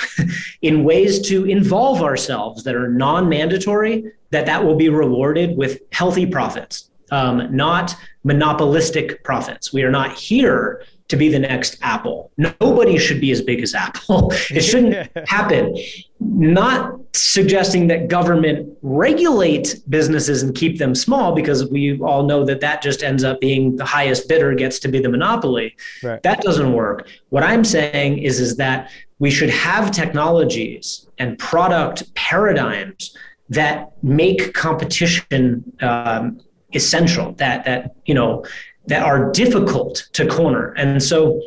in 0.63 0.83
ways 0.83 1.19
to 1.19 1.45
involve 1.45 2.01
ourselves 2.01 2.63
that 2.63 2.73
are 2.73 2.89
non-mandatory, 2.89 4.11
that 4.31 4.47
that 4.47 4.65
will 4.65 4.75
be 4.75 4.89
rewarded 4.89 5.55
with 5.55 5.81
healthy 5.91 6.25
profits, 6.25 6.89
um, 7.11 7.55
not 7.55 7.95
monopolistic 8.23 9.23
profits. 9.23 9.71
We 9.71 9.83
are 9.83 9.91
not 9.91 10.13
here 10.13 10.83
to 11.07 11.15
be 11.15 11.29
the 11.29 11.39
next 11.39 11.77
Apple. 11.81 12.31
Nobody 12.37 12.97
should 12.97 13.21
be 13.21 13.31
as 13.31 13.41
big 13.41 13.61
as 13.61 13.73
Apple. 13.73 14.33
It 14.49 14.61
shouldn't 14.61 15.09
happen. 15.27 15.77
Not 16.19 16.99
suggesting 17.13 17.87
that 17.87 18.07
government 18.07 18.77
regulate 18.81 19.75
businesses 19.89 20.43
and 20.43 20.55
keep 20.55 20.77
them 20.77 20.95
small 20.95 21.33
because 21.33 21.69
we 21.69 21.99
all 21.99 22.23
know 22.23 22.43
that 22.45 22.59
that 22.61 22.81
just 22.81 23.03
ends 23.03 23.23
up 23.23 23.39
being 23.39 23.75
the 23.75 23.85
highest 23.85 24.27
bidder 24.27 24.53
gets 24.55 24.79
to 24.79 24.87
be 24.87 24.99
the 24.99 25.09
monopoly. 25.09 25.75
Right. 26.03 26.21
That 26.23 26.41
doesn't 26.41 26.73
work. 26.73 27.07
What 27.29 27.43
I'm 27.43 27.63
saying 27.63 28.19
is 28.19 28.39
is 28.39 28.57
that 28.57 28.91
we 29.19 29.31
should 29.31 29.49
have 29.49 29.91
technologies 29.91 31.07
and 31.17 31.37
product 31.39 32.13
paradigms 32.15 33.15
that 33.49 33.91
make 34.03 34.53
competition 34.53 35.63
um, 35.81 36.39
essential. 36.73 37.33
That 37.33 37.65
that 37.65 37.95
you 38.05 38.13
know 38.13 38.45
that 38.87 39.03
are 39.03 39.31
difficult 39.31 40.09
to 40.13 40.27
corner. 40.27 40.73
And 40.73 41.01
so 41.01 41.41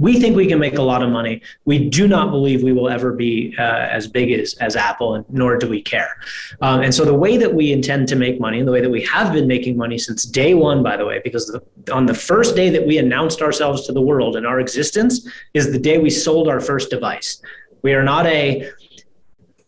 we 0.00 0.18
think 0.18 0.34
we 0.34 0.46
can 0.46 0.58
make 0.58 0.78
a 0.78 0.82
lot 0.82 1.02
of 1.02 1.10
money. 1.10 1.42
We 1.66 1.90
do 1.90 2.08
not 2.08 2.30
believe 2.30 2.62
we 2.62 2.72
will 2.72 2.88
ever 2.88 3.12
be 3.12 3.54
uh, 3.58 3.62
as 3.62 4.08
big 4.08 4.32
as, 4.32 4.54
as 4.54 4.74
Apple, 4.74 5.14
and 5.14 5.26
nor 5.28 5.58
do 5.58 5.68
we 5.68 5.82
care. 5.82 6.16
Um, 6.62 6.80
and 6.80 6.94
so 6.94 7.04
the 7.04 7.14
way 7.14 7.36
that 7.36 7.52
we 7.52 7.70
intend 7.70 8.08
to 8.08 8.16
make 8.16 8.40
money, 8.40 8.58
and 8.58 8.66
the 8.66 8.72
way 8.72 8.80
that 8.80 8.88
we 8.88 9.04
have 9.04 9.30
been 9.34 9.46
making 9.46 9.76
money 9.76 9.98
since 9.98 10.24
day 10.24 10.54
one, 10.54 10.82
by 10.82 10.96
the 10.96 11.04
way, 11.04 11.20
because 11.22 11.46
the, 11.48 11.92
on 11.92 12.06
the 12.06 12.14
first 12.14 12.56
day 12.56 12.70
that 12.70 12.86
we 12.86 12.96
announced 12.96 13.42
ourselves 13.42 13.86
to 13.86 13.92
the 13.92 14.00
world 14.00 14.36
and 14.36 14.46
our 14.46 14.58
existence 14.58 15.28
is 15.52 15.70
the 15.70 15.78
day 15.78 15.98
we 15.98 16.08
sold 16.08 16.48
our 16.48 16.60
first 16.60 16.88
device. 16.88 17.42
We 17.82 17.92
are 17.92 18.02
not 18.02 18.26
a 18.26 18.70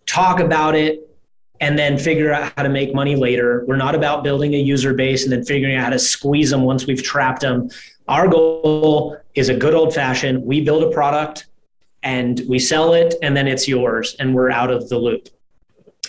talk 0.06 0.40
about 0.40 0.74
it 0.74 1.11
and 1.62 1.78
then 1.78 1.96
figure 1.96 2.32
out 2.32 2.52
how 2.56 2.64
to 2.64 2.68
make 2.68 2.92
money 2.92 3.14
later. 3.14 3.64
We're 3.68 3.76
not 3.76 3.94
about 3.94 4.24
building 4.24 4.52
a 4.54 4.58
user 4.58 4.92
base 4.94 5.22
and 5.22 5.32
then 5.32 5.44
figuring 5.44 5.76
out 5.76 5.84
how 5.84 5.90
to 5.90 5.98
squeeze 5.98 6.50
them 6.50 6.62
once 6.62 6.88
we've 6.88 7.02
trapped 7.02 7.42
them. 7.42 7.70
Our 8.08 8.26
goal 8.26 9.16
is 9.36 9.48
a 9.48 9.54
good 9.54 9.72
old 9.72 9.94
fashioned 9.94 10.44
we 10.44 10.60
build 10.60 10.82
a 10.82 10.90
product 10.90 11.46
and 12.02 12.42
we 12.48 12.58
sell 12.58 12.94
it, 12.94 13.14
and 13.22 13.36
then 13.36 13.46
it's 13.46 13.68
yours, 13.68 14.16
and 14.18 14.34
we're 14.34 14.50
out 14.50 14.72
of 14.72 14.88
the 14.88 14.98
loop. 14.98 15.28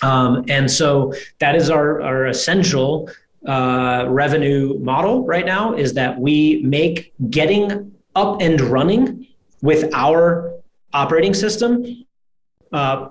Um, 0.02 0.44
and 0.50 0.70
so 0.70 1.14
that 1.38 1.56
is 1.56 1.70
our, 1.70 2.02
our 2.02 2.26
essential 2.26 3.12
uh, 3.48 4.08
revenue 4.10 4.80
model 4.80 5.24
right 5.24 5.46
now 5.46 5.76
is 5.76 5.94
that 5.94 6.20
we 6.20 6.64
make 6.64 7.14
getting 7.30 7.94
up 8.16 8.42
and 8.42 8.60
running 8.60 9.28
with 9.62 9.94
our 9.94 10.56
operating 10.94 11.36
system, 11.36 12.06
uh, 12.72 13.10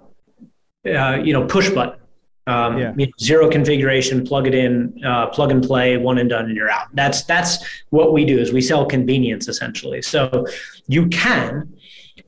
uh, 0.85 1.21
you 1.23 1.33
know, 1.33 1.47
push 1.47 1.71
button. 1.71 2.02
Um, 2.49 2.77
Yeah. 2.79 2.93
you 2.97 3.07
know, 3.07 3.13
zero 3.21 3.49
configuration, 3.49 4.25
plug 4.25 4.47
it 4.49 4.55
in, 4.55 5.01
uh, 5.05 5.27
plug 5.29 5.53
and 5.53 5.63
play, 5.63 5.97
one 5.97 6.19
and 6.19 6.29
done, 6.29 6.47
and 6.47 6.57
you're 6.57 6.71
out. 6.71 6.89
That's 6.95 7.23
that's 7.25 7.59
what 7.91 8.13
we 8.13 8.25
do. 8.25 8.39
Is 8.39 8.53
we 8.53 8.61
sell 8.61 8.85
convenience 8.85 9.47
essentially. 9.49 10.03
So 10.03 10.47
you 10.89 11.07
can, 11.09 11.73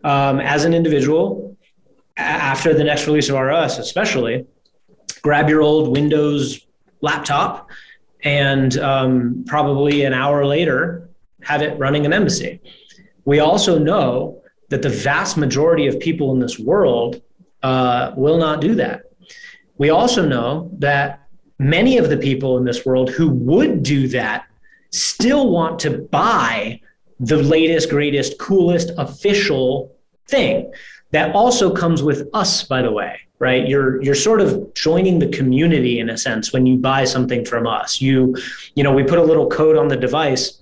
um, 0.05 0.39
as 0.41 0.65
an 0.65 0.73
individual, 0.73 1.57
a- 2.17 2.21
after 2.21 2.73
the 2.75 2.85
next 2.85 3.07
release 3.09 3.29
of 3.29 3.35
ROS, 3.35 3.79
especially, 3.79 4.47
grab 5.23 5.49
your 5.49 5.63
old 5.63 5.89
Windows 5.97 6.61
laptop 7.01 7.69
and 8.23 8.79
um, 8.79 9.45
probably 9.49 10.05
an 10.05 10.13
hour 10.15 10.47
later 10.47 11.09
have 11.43 11.61
it 11.61 11.77
running 11.79 12.07
an 12.07 12.13
embassy. 12.13 12.61
We 13.25 13.41
also 13.41 13.79
know 13.79 14.41
that 14.71 14.81
the 14.83 14.89
vast 14.91 15.37
majority 15.37 15.87
of 15.89 15.99
people 15.99 16.33
in 16.33 16.39
this 16.39 16.59
world 16.59 17.21
uh, 17.65 18.13
will 18.17 18.39
not 18.39 18.61
do 18.61 18.75
that. 18.77 19.03
We 19.79 19.91
also 19.91 20.27
know 20.27 20.71
that 20.79 21.27
many 21.59 21.99
of 21.99 22.09
the 22.09 22.17
people 22.17 22.57
in 22.59 22.65
this 22.65 22.85
world 22.85 23.11
who 23.11 23.29
would 23.29 23.83
do 23.83 24.09
that 24.09 24.47
still 24.91 25.51
want 25.51 25.79
to 25.81 25.91
buy 25.99 26.81
the 27.21 27.37
latest, 27.37 27.91
greatest, 27.91 28.39
coolest 28.39 28.91
official 28.99 29.95
thing. 30.29 30.73
That 31.11 31.35
also 31.35 31.73
comes 31.73 32.03
with 32.03 32.29
us, 32.35 32.65
by 32.65 32.83
the 32.83 32.91
way, 32.91 33.21
right? 33.39 33.69
You're 33.69 34.03
you're 34.03 34.17
sort 34.17 34.41
of 34.41 34.75
joining 34.75 35.21
the 35.21 35.29
community 35.29 36.01
in 36.01 36.11
a 36.11 36.19
sense 36.19 36.53
when 36.53 36.67
you 36.67 36.77
buy 36.77 37.05
something 37.05 37.45
from 37.45 37.67
us. 37.67 38.01
You, 38.01 38.37
you 38.75 38.83
know, 38.83 38.93
we 38.93 39.05
put 39.05 39.19
a 39.19 39.23
little 39.23 39.49
code 39.49 39.77
on 39.77 39.89
the 39.89 39.97
device 39.97 40.61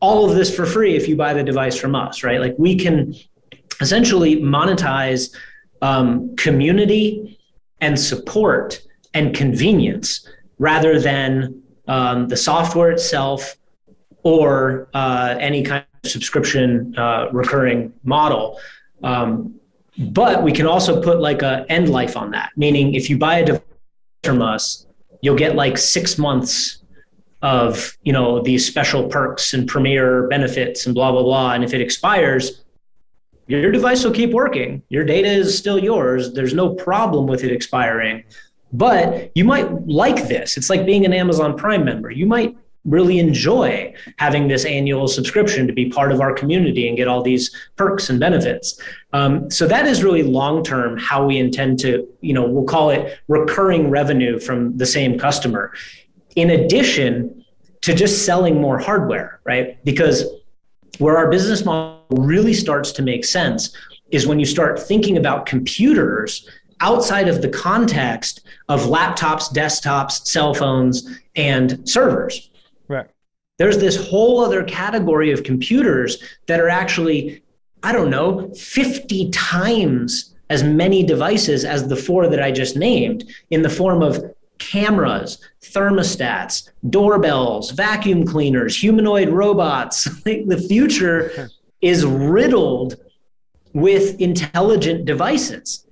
All 0.00 0.28
of 0.28 0.34
this 0.34 0.54
for 0.54 0.66
free 0.66 0.96
if 0.96 1.08
you 1.08 1.16
buy 1.16 1.34
the 1.34 1.42
device 1.42 1.76
from 1.76 1.94
us, 1.94 2.22
right? 2.22 2.40
Like 2.40 2.54
we 2.58 2.76
can 2.76 3.14
essentially 3.80 4.36
monetize 4.40 5.34
um, 5.82 6.34
community 6.36 7.38
and 7.80 7.98
support 7.98 8.82
and 9.14 9.34
convenience 9.34 10.26
rather 10.58 11.00
than 11.00 11.62
um, 11.88 12.28
the 12.28 12.36
software 12.36 12.90
itself 12.90 13.56
or 14.22 14.88
uh, 14.94 15.36
any 15.38 15.62
kind 15.62 15.84
of 16.04 16.10
subscription 16.10 16.94
uh, 16.96 17.28
recurring 17.32 17.92
model. 18.04 18.60
Um, 19.02 19.54
but 19.98 20.42
we 20.42 20.52
can 20.52 20.66
also 20.66 21.02
put 21.02 21.20
like 21.20 21.42
a 21.42 21.66
end 21.68 21.88
life 21.88 22.16
on 22.16 22.30
that, 22.30 22.50
meaning 22.56 22.94
if 22.94 23.10
you 23.10 23.18
buy 23.18 23.38
a 23.38 23.44
device 23.44 23.62
from 24.22 24.42
us, 24.42 24.86
you'll 25.22 25.36
get 25.36 25.56
like 25.56 25.76
six 25.78 26.18
months 26.18 26.79
of 27.42 27.96
you 28.02 28.12
know 28.12 28.40
these 28.42 28.66
special 28.66 29.08
perks 29.08 29.54
and 29.54 29.66
premier 29.66 30.28
benefits 30.28 30.86
and 30.86 30.94
blah 30.94 31.12
blah 31.12 31.22
blah. 31.22 31.52
And 31.52 31.64
if 31.64 31.72
it 31.72 31.80
expires, 31.80 32.62
your 33.46 33.72
device 33.72 34.04
will 34.04 34.12
keep 34.12 34.30
working. 34.30 34.82
Your 34.88 35.04
data 35.04 35.28
is 35.28 35.56
still 35.56 35.78
yours. 35.78 36.32
There's 36.34 36.54
no 36.54 36.74
problem 36.74 37.26
with 37.26 37.42
it 37.44 37.50
expiring. 37.50 38.24
But 38.72 39.32
you 39.34 39.44
might 39.44 39.88
like 39.88 40.28
this. 40.28 40.56
It's 40.56 40.70
like 40.70 40.86
being 40.86 41.04
an 41.04 41.12
Amazon 41.12 41.56
Prime 41.56 41.84
member. 41.84 42.10
You 42.10 42.26
might 42.26 42.56
really 42.84 43.18
enjoy 43.18 43.92
having 44.16 44.48
this 44.48 44.64
annual 44.64 45.06
subscription 45.06 45.66
to 45.66 45.72
be 45.72 45.90
part 45.90 46.12
of 46.12 46.20
our 46.20 46.32
community 46.32 46.88
and 46.88 46.96
get 46.96 47.08
all 47.08 47.22
these 47.22 47.54
perks 47.76 48.08
and 48.08 48.18
benefits. 48.18 48.80
Um, 49.12 49.50
so 49.50 49.66
that 49.66 49.86
is 49.86 50.02
really 50.02 50.22
long 50.22 50.64
term 50.64 50.96
how 50.96 51.26
we 51.26 51.38
intend 51.38 51.78
to, 51.80 52.08
you 52.20 52.32
know, 52.32 52.46
we'll 52.46 52.64
call 52.64 52.90
it 52.90 53.18
recurring 53.28 53.90
revenue 53.90 54.38
from 54.38 54.76
the 54.78 54.86
same 54.86 55.18
customer. 55.18 55.72
In 56.36 56.50
addition 56.50 57.44
to 57.82 57.94
just 57.94 58.24
selling 58.24 58.60
more 58.60 58.78
hardware, 58.78 59.40
right? 59.44 59.82
Because 59.84 60.24
where 60.98 61.16
our 61.16 61.30
business 61.30 61.64
model 61.64 62.04
really 62.10 62.54
starts 62.54 62.92
to 62.92 63.02
make 63.02 63.24
sense 63.24 63.74
is 64.10 64.26
when 64.26 64.38
you 64.38 64.44
start 64.44 64.78
thinking 64.78 65.16
about 65.16 65.46
computers 65.46 66.48
outside 66.80 67.28
of 67.28 67.42
the 67.42 67.48
context 67.48 68.42
of 68.68 68.82
laptops, 68.82 69.52
desktops, 69.52 70.26
cell 70.26 70.54
phones, 70.54 71.18
and 71.36 71.88
servers. 71.88 72.50
Right. 72.88 73.08
There's 73.58 73.78
this 73.78 73.96
whole 74.08 74.40
other 74.40 74.64
category 74.64 75.32
of 75.32 75.42
computers 75.42 76.22
that 76.46 76.60
are 76.60 76.68
actually, 76.68 77.42
I 77.82 77.92
don't 77.92 78.10
know, 78.10 78.52
50 78.54 79.30
times 79.30 80.34
as 80.48 80.64
many 80.64 81.02
devices 81.02 81.64
as 81.64 81.86
the 81.86 81.96
four 81.96 82.26
that 82.28 82.42
I 82.42 82.50
just 82.50 82.76
named 82.76 83.30
in 83.50 83.62
the 83.62 83.68
form 83.68 84.02
of 84.02 84.34
cameras, 84.60 85.44
thermostats, 85.60 86.70
doorbells, 86.88 87.72
vacuum 87.72 88.24
cleaners, 88.24 88.80
humanoid 88.80 89.30
robots. 89.30 90.04
the 90.24 90.64
future 90.68 91.50
is 91.80 92.06
riddled 92.06 92.96
with 93.72 94.20
intelligent 94.20 95.04
devices. 95.04 95.86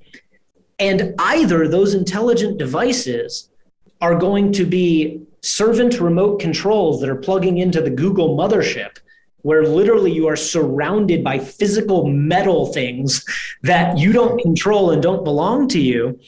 And 0.78 1.14
either 1.18 1.66
those 1.66 1.94
intelligent 1.94 2.58
devices 2.58 3.50
are 4.00 4.14
going 4.14 4.52
to 4.52 4.64
be 4.64 5.22
servant 5.40 6.00
remote 6.00 6.40
controls 6.40 7.00
that 7.00 7.10
are 7.10 7.16
plugging 7.16 7.58
into 7.58 7.80
the 7.80 7.90
Google 7.90 8.36
mothership, 8.36 8.98
where 9.42 9.64
literally 9.64 10.12
you 10.12 10.28
are 10.28 10.36
surrounded 10.36 11.24
by 11.24 11.38
physical 11.38 12.06
metal 12.06 12.66
things 12.72 13.24
that 13.62 13.98
you 13.98 14.12
don't 14.12 14.40
control 14.40 14.90
and 14.90 15.02
don't 15.02 15.24
belong 15.24 15.68
to 15.68 15.80
you. 15.80 16.18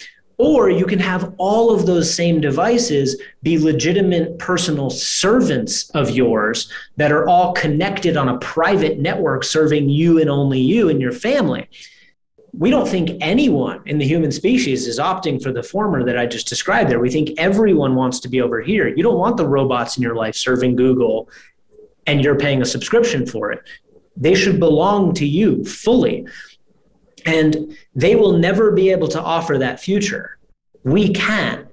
Or 0.43 0.71
you 0.71 0.87
can 0.87 0.99
have 1.01 1.35
all 1.37 1.71
of 1.71 1.85
those 1.85 2.13
same 2.13 2.41
devices 2.41 3.21
be 3.43 3.59
legitimate 3.59 4.39
personal 4.39 4.89
servants 4.89 5.91
of 5.91 6.09
yours 6.09 6.73
that 6.97 7.13
are 7.13 7.29
all 7.29 7.53
connected 7.53 8.17
on 8.17 8.31
a 8.31 8.39
private 8.39 8.99
network 8.99 9.45
serving 9.45 9.91
you 9.91 10.19
and 10.19 10.31
only 10.31 10.59
you 10.59 10.89
and 10.89 10.99
your 10.99 11.13
family 11.13 11.69
we 12.53 12.71
don't 12.71 12.89
think 12.89 13.17
anyone 13.21 13.81
in 13.87 13.99
the 13.99 14.07
human 14.07 14.33
species 14.33 14.87
is 14.87 14.99
opting 14.99 15.41
for 15.41 15.53
the 15.53 15.63
former 15.63 16.05
that 16.05 16.19
I 16.19 16.27
just 16.27 16.49
described 16.49 16.91
there. 16.91 16.99
We 16.99 17.11
think 17.11 17.39
everyone 17.39 17.95
wants 17.95 18.19
to 18.21 18.29
be 18.29 18.41
over 18.41 18.61
here. 18.61 18.89
You 18.89 19.03
don't 19.03 19.19
want 19.19 19.37
the 19.37 19.47
robots 19.47 19.97
in 19.97 20.03
your 20.03 20.17
life 20.17 20.35
serving 20.35 20.75
Google 20.75 21.29
and 22.07 22.25
you're 22.25 22.39
paying 22.39 22.61
a 22.61 22.65
subscription 22.65 23.25
for 23.27 23.53
it. 23.53 23.61
They 24.17 24.35
should 24.35 24.59
belong 24.59 25.15
to 25.15 25.27
you 25.27 25.65
fully. 25.65 26.27
And 27.27 27.77
they 27.95 28.17
will 28.17 28.39
never 28.39 28.73
be 28.73 28.91
able 28.91 29.09
to 29.09 29.21
offer 29.21 29.59
that 29.59 29.81
future. 29.81 30.39
We 30.85 31.13
can. 31.13 31.69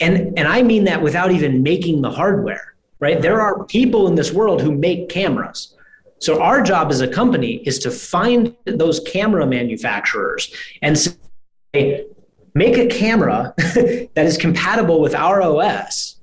And, 0.00 0.38
and 0.38 0.46
I 0.46 0.62
mean 0.62 0.84
that 0.84 1.02
without 1.02 1.32
even 1.32 1.62
making 1.62 2.02
the 2.02 2.10
hardware, 2.10 2.74
right? 3.00 3.20
There 3.20 3.40
are 3.40 3.64
people 3.64 4.06
in 4.06 4.14
this 4.14 4.32
world 4.32 4.62
who 4.62 4.72
make 4.72 5.08
cameras 5.08 5.74
so 6.20 6.42
our 6.42 6.62
job 6.62 6.90
as 6.90 7.00
a 7.00 7.08
company 7.08 7.62
is 7.64 7.78
to 7.80 7.90
find 7.90 8.54
those 8.64 9.00
camera 9.00 9.46
manufacturers 9.46 10.52
and 10.82 10.98
say, 10.98 12.06
make 12.54 12.76
a 12.76 12.86
camera 12.86 13.54
that 13.58 14.26
is 14.26 14.36
compatible 14.36 15.00
with 15.00 15.14
our 15.14 15.40
OS, 15.40 16.16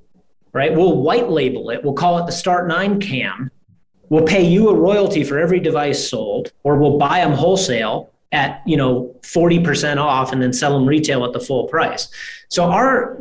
right? 0.53 0.73
We'll 0.73 1.01
white 1.01 1.29
label 1.29 1.69
it. 1.69 1.83
We'll 1.83 1.93
call 1.93 2.17
it 2.19 2.25
the 2.25 2.31
Start 2.31 2.67
9 2.67 2.99
cam. 2.99 3.51
We'll 4.09 4.25
pay 4.25 4.45
you 4.45 4.69
a 4.69 4.75
royalty 4.75 5.23
for 5.23 5.39
every 5.39 5.59
device 5.59 6.09
sold, 6.09 6.51
or 6.63 6.77
we'll 6.77 6.97
buy 6.97 7.19
them 7.19 7.31
wholesale 7.31 8.11
at 8.36 8.62
you 8.67 8.78
know 8.78 9.15
40% 9.24 9.98
off 9.98 10.32
and 10.32 10.41
then 10.41 10.54
sell 10.54 10.78
them 10.78 10.88
retail 10.88 11.26
at 11.26 11.34
the 11.34 11.39
full 11.39 11.67
price. 11.67 12.10
So 12.50 12.65
our 12.65 13.17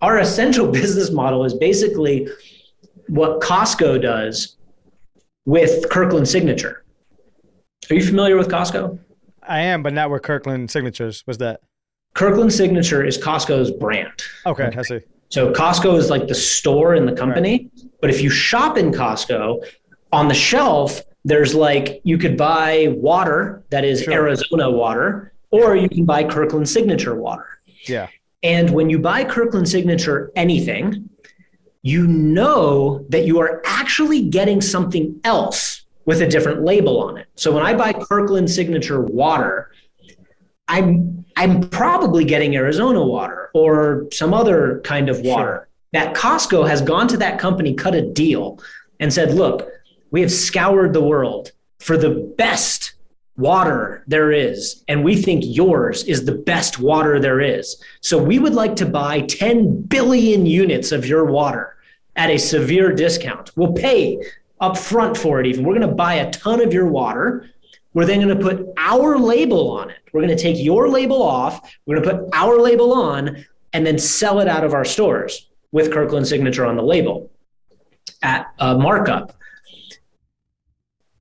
our 0.00 0.18
essential 0.18 0.70
business 0.80 1.10
model 1.10 1.44
is 1.44 1.54
basically 1.54 2.28
what 3.08 3.40
Costco 3.40 4.02
does 4.02 4.56
with 5.46 5.88
Kirkland 5.88 6.28
Signature. 6.28 6.84
Are 7.90 7.94
you 7.94 8.04
familiar 8.04 8.36
with 8.36 8.48
Costco? 8.48 8.98
I 9.42 9.60
am, 9.60 9.82
but 9.82 9.94
not 9.94 10.10
with 10.10 10.22
Kirkland 10.22 10.70
Signatures. 10.70 11.24
Was 11.26 11.38
that? 11.38 11.60
Kirkland 12.14 12.52
Signature 12.52 13.02
is 13.04 13.16
Costco's 13.16 13.70
brand. 13.70 14.12
Okay, 14.44 14.64
okay, 14.64 14.78
I 14.78 14.82
see. 14.82 15.00
So 15.30 15.52
Costco 15.52 15.96
is 15.96 16.10
like 16.10 16.26
the 16.26 16.34
store 16.34 16.94
in 16.94 17.06
the 17.06 17.12
company, 17.12 17.70
right. 17.76 17.90
but 18.00 18.10
if 18.10 18.20
you 18.20 18.28
shop 18.28 18.76
in 18.76 18.90
Costco, 18.92 19.64
on 20.12 20.28
the 20.28 20.34
shelf 20.34 21.02
there's 21.28 21.54
like 21.54 22.00
you 22.04 22.16
could 22.16 22.36
buy 22.38 22.88
water 22.96 23.62
that 23.68 23.84
is 23.84 24.02
sure. 24.02 24.14
Arizona 24.14 24.70
water, 24.70 25.32
or 25.50 25.76
you 25.76 25.88
can 25.88 26.06
buy 26.06 26.24
Kirkland 26.24 26.68
Signature 26.68 27.14
water. 27.14 27.46
Yeah. 27.86 28.08
And 28.42 28.70
when 28.70 28.88
you 28.88 28.98
buy 28.98 29.24
Kirkland 29.24 29.68
Signature 29.68 30.32
anything, 30.36 31.10
you 31.82 32.06
know 32.06 33.04
that 33.10 33.26
you 33.26 33.40
are 33.40 33.62
actually 33.66 34.22
getting 34.28 34.62
something 34.62 35.20
else 35.24 35.84
with 36.06 36.22
a 36.22 36.26
different 36.26 36.62
label 36.64 37.02
on 37.02 37.18
it. 37.18 37.26
So 37.34 37.52
when 37.52 37.62
I 37.62 37.74
buy 37.74 37.92
Kirkland 37.92 38.50
Signature 38.50 39.02
water, 39.02 39.70
I'm 40.66 41.26
I'm 41.36 41.68
probably 41.68 42.24
getting 42.24 42.56
Arizona 42.56 43.04
water 43.04 43.50
or 43.52 44.08
some 44.12 44.32
other 44.32 44.80
kind 44.82 45.10
of 45.10 45.20
water. 45.20 45.42
Sure. 45.42 45.68
That 45.92 46.14
Costco 46.14 46.66
has 46.68 46.80
gone 46.80 47.06
to 47.08 47.18
that 47.18 47.38
company, 47.38 47.74
cut 47.74 47.94
a 47.94 48.02
deal, 48.02 48.60
and 48.98 49.12
said, 49.12 49.34
"Look, 49.34 49.70
we 50.10 50.20
have 50.20 50.32
scoured 50.32 50.92
the 50.92 51.02
world 51.02 51.52
for 51.78 51.96
the 51.96 52.32
best 52.36 52.94
water 53.36 54.02
there 54.06 54.32
is, 54.32 54.82
and 54.88 55.04
we 55.04 55.16
think 55.16 55.44
yours 55.46 56.04
is 56.04 56.24
the 56.24 56.34
best 56.34 56.78
water 56.78 57.20
there 57.20 57.40
is. 57.40 57.82
So 58.00 58.20
we 58.20 58.38
would 58.38 58.54
like 58.54 58.74
to 58.76 58.86
buy 58.86 59.20
10 59.22 59.82
billion 59.82 60.44
units 60.44 60.92
of 60.92 61.06
your 61.06 61.24
water 61.24 61.76
at 62.16 62.30
a 62.30 62.38
severe 62.38 62.92
discount. 62.92 63.52
We'll 63.56 63.72
pay 63.72 64.20
up 64.60 64.76
front 64.76 65.16
for 65.16 65.40
it 65.40 65.46
even. 65.46 65.64
We're 65.64 65.78
going 65.78 65.88
to 65.88 65.94
buy 65.94 66.14
a 66.14 66.30
ton 66.30 66.60
of 66.60 66.72
your 66.72 66.88
water. 66.88 67.48
We're 67.94 68.06
then 68.06 68.20
going 68.20 68.36
to 68.36 68.42
put 68.42 68.66
our 68.76 69.16
label 69.18 69.70
on 69.70 69.90
it. 69.90 69.98
We're 70.12 70.22
going 70.22 70.36
to 70.36 70.42
take 70.42 70.62
your 70.62 70.88
label 70.88 71.22
off. 71.22 71.74
We're 71.86 72.00
going 72.00 72.08
to 72.08 72.24
put 72.24 72.34
our 72.34 72.58
label 72.58 72.92
on 72.92 73.44
and 73.72 73.86
then 73.86 73.98
sell 73.98 74.40
it 74.40 74.48
out 74.48 74.64
of 74.64 74.74
our 74.74 74.84
stores 74.84 75.48
with 75.70 75.92
Kirkland 75.92 76.26
signature 76.26 76.66
on 76.66 76.76
the 76.76 76.82
label 76.82 77.30
at 78.22 78.46
a 78.58 78.76
markup. 78.76 79.37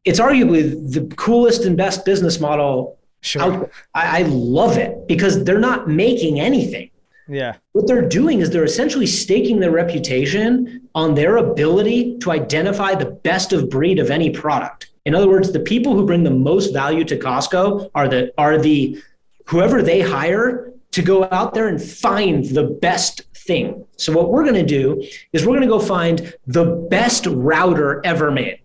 It's 0.07 0.19
arguably 0.19 0.61
the 0.91 1.13
coolest 1.15 1.65
and 1.65 1.75
best 1.75 2.05
business 2.05 2.39
model. 2.39 2.97
Sure. 3.21 3.69
I, 3.93 4.19
I 4.19 4.21
love 4.23 4.77
it 4.77 5.07
because 5.07 5.43
they're 5.43 5.59
not 5.59 5.89
making 5.89 6.39
anything. 6.39 6.89
Yeah. 7.27 7.55
What 7.73 7.87
they're 7.87 8.07
doing 8.07 8.39
is 8.39 8.49
they're 8.49 8.63
essentially 8.63 9.05
staking 9.05 9.59
their 9.59 9.71
reputation 9.71 10.87
on 10.95 11.13
their 11.15 11.37
ability 11.37 12.17
to 12.19 12.31
identify 12.31 12.95
the 12.95 13.05
best 13.05 13.51
of 13.51 13.69
breed 13.69 13.99
of 13.99 14.09
any 14.09 14.29
product. 14.29 14.91
In 15.05 15.13
other 15.13 15.27
words, 15.27 15.51
the 15.51 15.59
people 15.59 15.93
who 15.93 16.05
bring 16.05 16.23
the 16.23 16.31
most 16.31 16.73
value 16.73 17.03
to 17.05 17.17
Costco 17.17 17.91
are 17.93 18.07
the 18.07 18.31
are 18.37 18.57
the 18.57 19.01
whoever 19.45 19.81
they 19.81 20.01
hire 20.01 20.71
to 20.91 21.01
go 21.01 21.27
out 21.31 21.53
there 21.53 21.67
and 21.67 21.81
find 21.81 22.45
the 22.45 22.63
best 22.63 23.21
thing. 23.35 23.85
So 23.97 24.11
what 24.13 24.31
we're 24.31 24.43
going 24.43 24.55
to 24.55 24.65
do 24.65 25.03
is 25.33 25.45
we're 25.45 25.57
going 25.57 25.61
to 25.61 25.67
go 25.67 25.79
find 25.79 26.33
the 26.45 26.87
best 26.89 27.25
router 27.25 28.01
ever 28.05 28.31
made. 28.31 28.59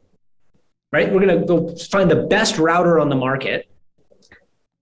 Right? 0.92 1.11
We're 1.11 1.24
going 1.24 1.40
to 1.40 1.46
go 1.46 1.74
find 1.76 2.11
the 2.11 2.26
best 2.26 2.59
router 2.59 3.00
on 3.00 3.09
the 3.09 3.16
market 3.16 3.68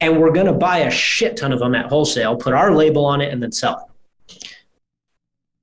and 0.00 0.20
we're 0.20 0.32
going 0.32 0.46
to 0.46 0.52
buy 0.52 0.78
a 0.78 0.90
shit 0.90 1.36
ton 1.36 1.52
of 1.52 1.60
them 1.60 1.74
at 1.74 1.86
wholesale, 1.86 2.36
put 2.36 2.52
our 2.52 2.74
label 2.74 3.04
on 3.04 3.20
it, 3.20 3.32
and 3.32 3.42
then 3.42 3.52
sell 3.52 3.78
it 3.78 3.90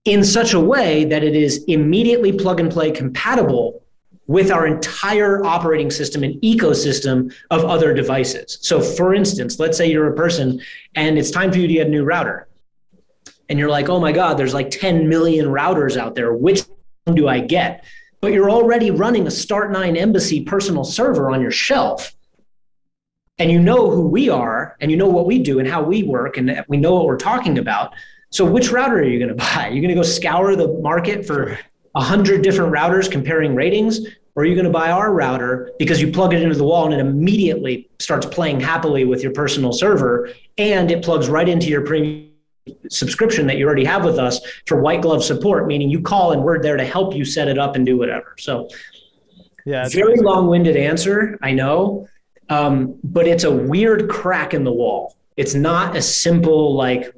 in 0.08 0.24
such 0.24 0.54
a 0.54 0.60
way 0.60 1.04
that 1.04 1.22
it 1.22 1.36
is 1.36 1.66
immediately 1.66 2.32
plug 2.32 2.62
and 2.62 2.72
play 2.72 2.90
compatible 2.90 3.84
with 4.26 4.52
our 4.52 4.66
entire 4.66 5.44
operating 5.44 5.92
system 5.92 6.24
and 6.24 6.42
ecosystem 6.42 7.34
of 7.52 7.66
other 7.66 7.94
devices. 7.94 8.58
So, 8.62 8.82
for 8.82 9.14
instance, 9.14 9.60
let's 9.60 9.78
say 9.78 9.92
you're 9.92 10.08
a 10.08 10.16
person 10.16 10.62
and 10.96 11.18
it's 11.18 11.30
time 11.30 11.52
for 11.52 11.60
you 11.60 11.68
to 11.68 11.74
get 11.74 11.88
a 11.88 11.90
new 11.90 12.06
router. 12.06 12.48
And 13.50 13.60
you're 13.60 13.70
like, 13.70 13.90
oh 13.90 14.00
my 14.00 14.14
God, 14.14 14.38
there's 14.38 14.54
like 14.54 14.72
10 14.72 15.10
million 15.10 15.48
routers 15.48 15.98
out 15.98 16.16
there. 16.16 16.34
Which 16.34 16.64
one 17.04 17.16
do 17.16 17.28
I 17.28 17.42
get? 17.42 17.84
But 18.20 18.34
you're 18.34 18.50
already 18.50 18.92
running 18.92 19.28
a 19.28 19.32
Start 19.32 19.72
9 19.72 19.96
Embassy 19.96 20.44
personal 20.44 20.84
server 20.84 21.32
on 21.32 21.42
your 21.42 21.52
shelf. 21.52 22.14
And 23.40 23.52
you 23.52 23.60
know 23.60 23.92
who 23.92 24.08
we 24.08 24.30
are 24.30 24.76
and 24.82 24.90
you 24.90 24.98
know 24.98 25.08
what 25.08 25.28
we 25.28 25.38
do 25.38 25.60
and 25.60 25.68
how 25.68 25.84
we 25.84 26.02
work 26.02 26.38
and 26.38 26.64
we 26.68 26.78
know 26.78 26.96
what 26.96 27.06
we're 27.06 27.18
talking 27.18 27.60
about. 27.60 27.94
So 28.32 28.44
which 28.44 28.72
router 28.72 29.00
are 29.00 29.04
you 29.04 29.20
going 29.20 29.30
to 29.36 29.36
buy? 29.36 29.70
You're 29.70 29.82
going 29.82 29.90
to 29.90 29.96
go 29.96 30.04
scour 30.04 30.56
the 30.56 30.68
market 30.80 31.26
for 31.26 31.60
a 31.94 32.02
hundred 32.02 32.42
different 32.42 32.74
routers 32.74 33.12
comparing 33.12 33.54
ratings? 33.54 34.00
Or 34.36 34.44
are 34.44 34.46
you 34.46 34.54
going 34.54 34.66
to 34.66 34.72
buy 34.72 34.92
our 34.92 35.12
router 35.12 35.72
because 35.80 36.00
you 36.00 36.12
plug 36.12 36.34
it 36.34 36.44
into 36.44 36.56
the 36.56 36.64
wall 36.64 36.86
and 36.86 36.94
it 36.94 37.00
immediately 37.00 37.90
starts 38.00 38.26
playing 38.26 38.60
happily 38.60 39.04
with 39.04 39.24
your 39.24 39.32
personal 39.32 39.74
server 39.74 40.30
and 40.60 40.92
it 40.92 41.04
plugs 41.04 41.28
right 41.28 41.50
into 41.50 41.68
your 41.68 41.82
premium 41.82 42.27
subscription 42.90 43.48
that 43.48 43.58
you 43.58 43.66
already 43.66 43.86
have 43.86 44.04
with 44.06 44.18
us 44.18 44.40
for 44.66 44.82
white 44.82 45.02
glove 45.02 45.24
support, 45.24 45.68
meaning 45.68 45.90
you 45.90 46.02
call 46.02 46.32
and 46.32 46.44
we're 46.44 46.62
there 46.62 46.78
to 46.78 46.86
help 46.86 47.16
you 47.16 47.26
set 47.26 47.48
it 47.48 47.58
up 47.58 47.76
and 47.76 47.86
do 47.86 47.98
whatever. 47.98 48.36
So, 48.40 48.70
Yeah, 49.66 49.86
it's- 49.86 49.94
very 49.94 50.18
long 50.18 50.48
winded 50.48 50.78
answer, 50.78 51.38
I 51.42 51.52
know, 51.52 52.08
um, 52.50 52.96
but 53.04 53.28
it's 53.28 53.44
a 53.44 53.52
weird 53.52 54.10
crack 54.10 54.54
in 54.54 54.64
the 54.64 54.72
wall. 54.72 55.16
It's 55.36 55.54
not 55.54 55.98
a 55.98 56.02
simple, 56.02 56.76
like, 56.76 57.14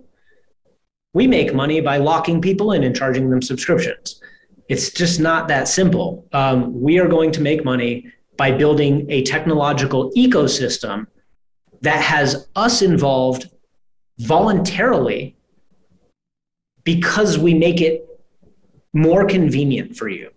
we 1.14 1.28
make 1.28 1.54
money 1.54 1.80
by 1.82 1.98
locking 1.98 2.42
people 2.42 2.72
in 2.72 2.84
and 2.84 2.96
charging 2.96 3.30
them 3.30 3.42
subscriptions. 3.42 4.20
It's 4.68 4.92
just 4.92 5.20
not 5.20 5.48
that 5.48 5.68
simple. 5.68 6.26
Um, 6.34 6.80
we 6.80 7.00
are 7.00 7.08
going 7.08 7.32
to 7.32 7.42
make 7.42 7.64
money 7.66 8.08
by 8.38 8.52
building 8.52 9.06
a 9.10 9.24
technological 9.24 10.12
ecosystem 10.16 11.08
that 11.82 12.02
has 12.02 12.48
us 12.56 12.82
involved 12.82 13.50
voluntarily 14.20 15.36
because 16.84 17.38
we 17.38 17.54
make 17.54 17.82
it 17.82 18.06
more 18.94 19.26
convenient 19.26 19.96
for 19.96 20.10
you. 20.10 20.32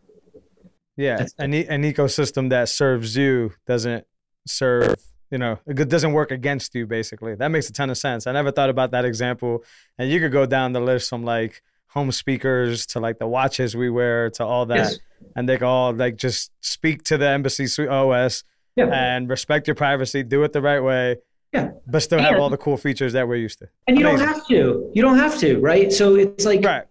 Yeah, 0.97 1.17
That's- 1.17 1.35
an, 1.39 1.55
e- 1.55 1.67
an 1.67 1.83
ecosystem 1.83 2.51
that 2.51 2.69
serves 2.69 3.17
you 3.17 3.53
doesn't 3.67 4.07
serve, 4.47 4.95
you 5.31 5.39
know, 5.39 5.59
it 5.67 5.89
doesn't 5.89 6.13
work 6.13 6.31
against 6.31 6.75
you, 6.75 6.87
basically. 6.87 7.35
That 7.35 7.49
makes 7.49 7.71
a 7.71 7.73
ton 7.73 7.89
of 7.89 7.97
sense. 7.97 8.27
I 8.27 8.33
never 8.33 8.51
thought 8.53 8.69
about 8.69 8.91
that 8.91 9.05
example. 9.07 9.65
And 9.99 10.11
you 10.11 10.21
could 10.21 10.33
go 10.33 10.45
down 10.45 10.73
the 10.73 10.81
list 10.81 11.09
from 11.09 11.25
like 11.25 11.63
home 11.89 12.13
speakers 12.13 12.85
to 12.87 13.01
like 13.01 13.19
the 13.19 13.27
watches 13.27 13.75
we 13.75 13.89
wear 13.89 14.29
to 14.31 14.45
all 14.45 14.67
that. 14.67 14.77
Yes. 14.77 14.99
And 15.37 15.49
they 15.49 15.57
can 15.57 15.67
all 15.67 15.93
like 15.95 16.17
just 16.17 16.51
speak 16.61 17.05
to 17.05 17.17
the 17.17 17.29
embassy 17.29 17.67
suite 17.67 17.89
OS 17.89 18.45
Yeah. 18.77 18.87
and 18.87 19.29
respect 19.31 19.67
your 19.69 19.75
privacy, 19.77 20.23
do 20.23 20.43
it 20.45 20.53
the 20.53 20.61
right 20.63 20.81
way, 20.83 21.17
Yeah. 21.53 21.71
but 21.87 22.01
still 22.03 22.19
have 22.19 22.39
all 22.41 22.49
the 22.49 22.57
cool 22.57 22.77
features 22.79 23.13
that 23.13 23.29
we're 23.29 23.37
used 23.37 23.59
to. 23.59 23.69
And 23.87 23.99
you 23.99 24.07
Amazing. 24.09 24.27
don't 24.27 24.35
have 24.35 24.47
to. 24.49 24.91
You 24.95 25.03
don't 25.03 25.19
have 25.19 25.39
to, 25.41 25.59
right? 25.61 25.93
So 25.93 26.15
it's 26.15 26.47
like 26.47 26.65
Right. 26.65 26.85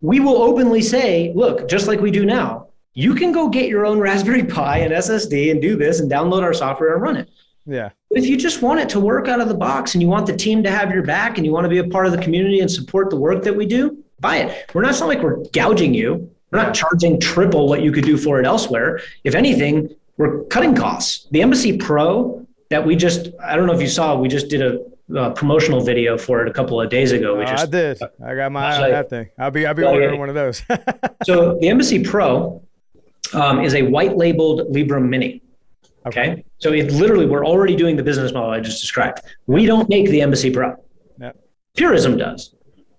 we 0.00 0.18
will 0.20 0.42
openly 0.42 0.82
say, 0.82 1.32
look, 1.36 1.68
just 1.68 1.86
like 1.86 2.00
we 2.00 2.10
do 2.10 2.26
now, 2.26 2.66
you 2.94 3.14
can 3.14 3.30
go 3.30 3.48
get 3.48 3.68
your 3.68 3.86
own 3.86 4.00
Raspberry 4.00 4.42
Pi 4.56 4.78
and 4.78 4.92
SSD 4.92 5.50
and 5.52 5.62
do 5.62 5.76
this 5.76 6.00
and 6.00 6.10
download 6.10 6.42
our 6.42 6.52
software 6.52 6.94
and 6.94 7.02
run 7.02 7.16
it. 7.16 7.28
Yeah. 7.64 7.90
If 8.10 8.26
you 8.26 8.36
just 8.36 8.62
want 8.62 8.80
it 8.80 8.88
to 8.90 8.98
work 9.00 9.28
out 9.28 9.40
of 9.40 9.48
the 9.48 9.54
box 9.54 9.94
and 9.94 10.02
you 10.02 10.08
want 10.08 10.26
the 10.26 10.36
team 10.36 10.62
to 10.64 10.70
have 10.70 10.90
your 10.90 11.02
back 11.02 11.36
and 11.36 11.46
you 11.46 11.52
want 11.52 11.64
to 11.64 11.68
be 11.68 11.78
a 11.78 11.84
part 11.84 12.06
of 12.06 12.12
the 12.12 12.18
community 12.18 12.60
and 12.60 12.70
support 12.70 13.10
the 13.10 13.16
work 13.16 13.44
that 13.44 13.54
we 13.54 13.66
do, 13.66 14.02
buy 14.20 14.38
it. 14.38 14.70
We're 14.74 14.80
not, 14.82 14.90
it's 14.90 15.00
not 15.00 15.08
like 15.08 15.22
we're 15.22 15.44
gouging 15.52 15.94
you. 15.94 16.28
We're 16.50 16.62
not 16.62 16.74
charging 16.74 17.20
triple 17.20 17.68
what 17.68 17.82
you 17.82 17.92
could 17.92 18.04
do 18.04 18.16
for 18.16 18.40
it 18.40 18.46
elsewhere. 18.46 19.00
If 19.22 19.34
anything, 19.34 19.94
we're 20.16 20.44
cutting 20.44 20.74
costs. 20.74 21.28
The 21.30 21.42
Embassy 21.42 21.76
Pro 21.76 22.44
that 22.70 22.84
we 22.84 22.96
just, 22.96 23.28
I 23.42 23.56
don't 23.56 23.66
know 23.66 23.72
if 23.72 23.80
you 23.80 23.88
saw, 23.88 24.16
we 24.18 24.28
just 24.28 24.48
did 24.48 24.62
a, 24.62 24.78
uh 25.16 25.30
promotional 25.30 25.80
video 25.80 26.18
for 26.18 26.42
it 26.42 26.48
a 26.48 26.52
couple 26.52 26.78
of 26.78 26.90
days 26.90 27.12
ago. 27.12 27.34
We 27.34 27.44
Uh, 27.44 27.62
I 27.62 27.66
did. 27.66 27.98
I 28.22 28.34
got 28.34 28.52
my 28.52 28.62
eye 28.66 28.74
on 28.74 28.80
Like- 28.82 28.90
that 28.92 29.08
thing. 29.10 29.28
I'll 29.38 29.50
be 29.50 29.66
I'll 29.66 29.72
be 29.72 29.82
ordering 29.82 30.14
yeah. 30.14 30.18
one 30.20 30.28
of 30.28 30.34
those. 30.34 30.62
So 31.24 31.58
the 31.60 31.68
Embassy 31.68 32.02
Pro 32.04 32.62
um, 33.34 33.60
is 33.64 33.74
a 33.74 33.82
white 33.82 34.16
labeled 34.16 34.72
Librem 34.72 35.08
Mini. 35.08 35.42
Okay. 36.06 36.44
So 36.58 36.72
it 36.72 36.92
literally, 36.92 37.26
we're 37.26 37.44
already 37.44 37.74
doing 37.74 37.96
the 37.96 38.02
business 38.02 38.32
model 38.32 38.50
I 38.50 38.60
just 38.60 38.80
described. 38.80 39.20
We 39.46 39.66
don't 39.66 39.88
make 39.88 40.08
the 40.10 40.20
Embassy 40.22 40.50
Pro. 40.50 40.76
Yep. 41.20 41.36
Purism 41.76 42.16
does. 42.16 42.54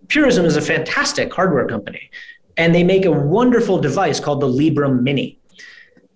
Purism 0.10 0.46
is 0.46 0.58
a 0.58 0.62
fantastic 0.62 1.34
hardware 1.34 1.68
company, 1.68 2.10
and 2.58 2.74
they 2.76 2.84
make 2.84 3.06
a 3.06 3.12
wonderful 3.12 3.80
device 3.80 4.20
called 4.20 4.42
the 4.42 4.48
Librem 4.48 5.02
Mini. 5.02 5.39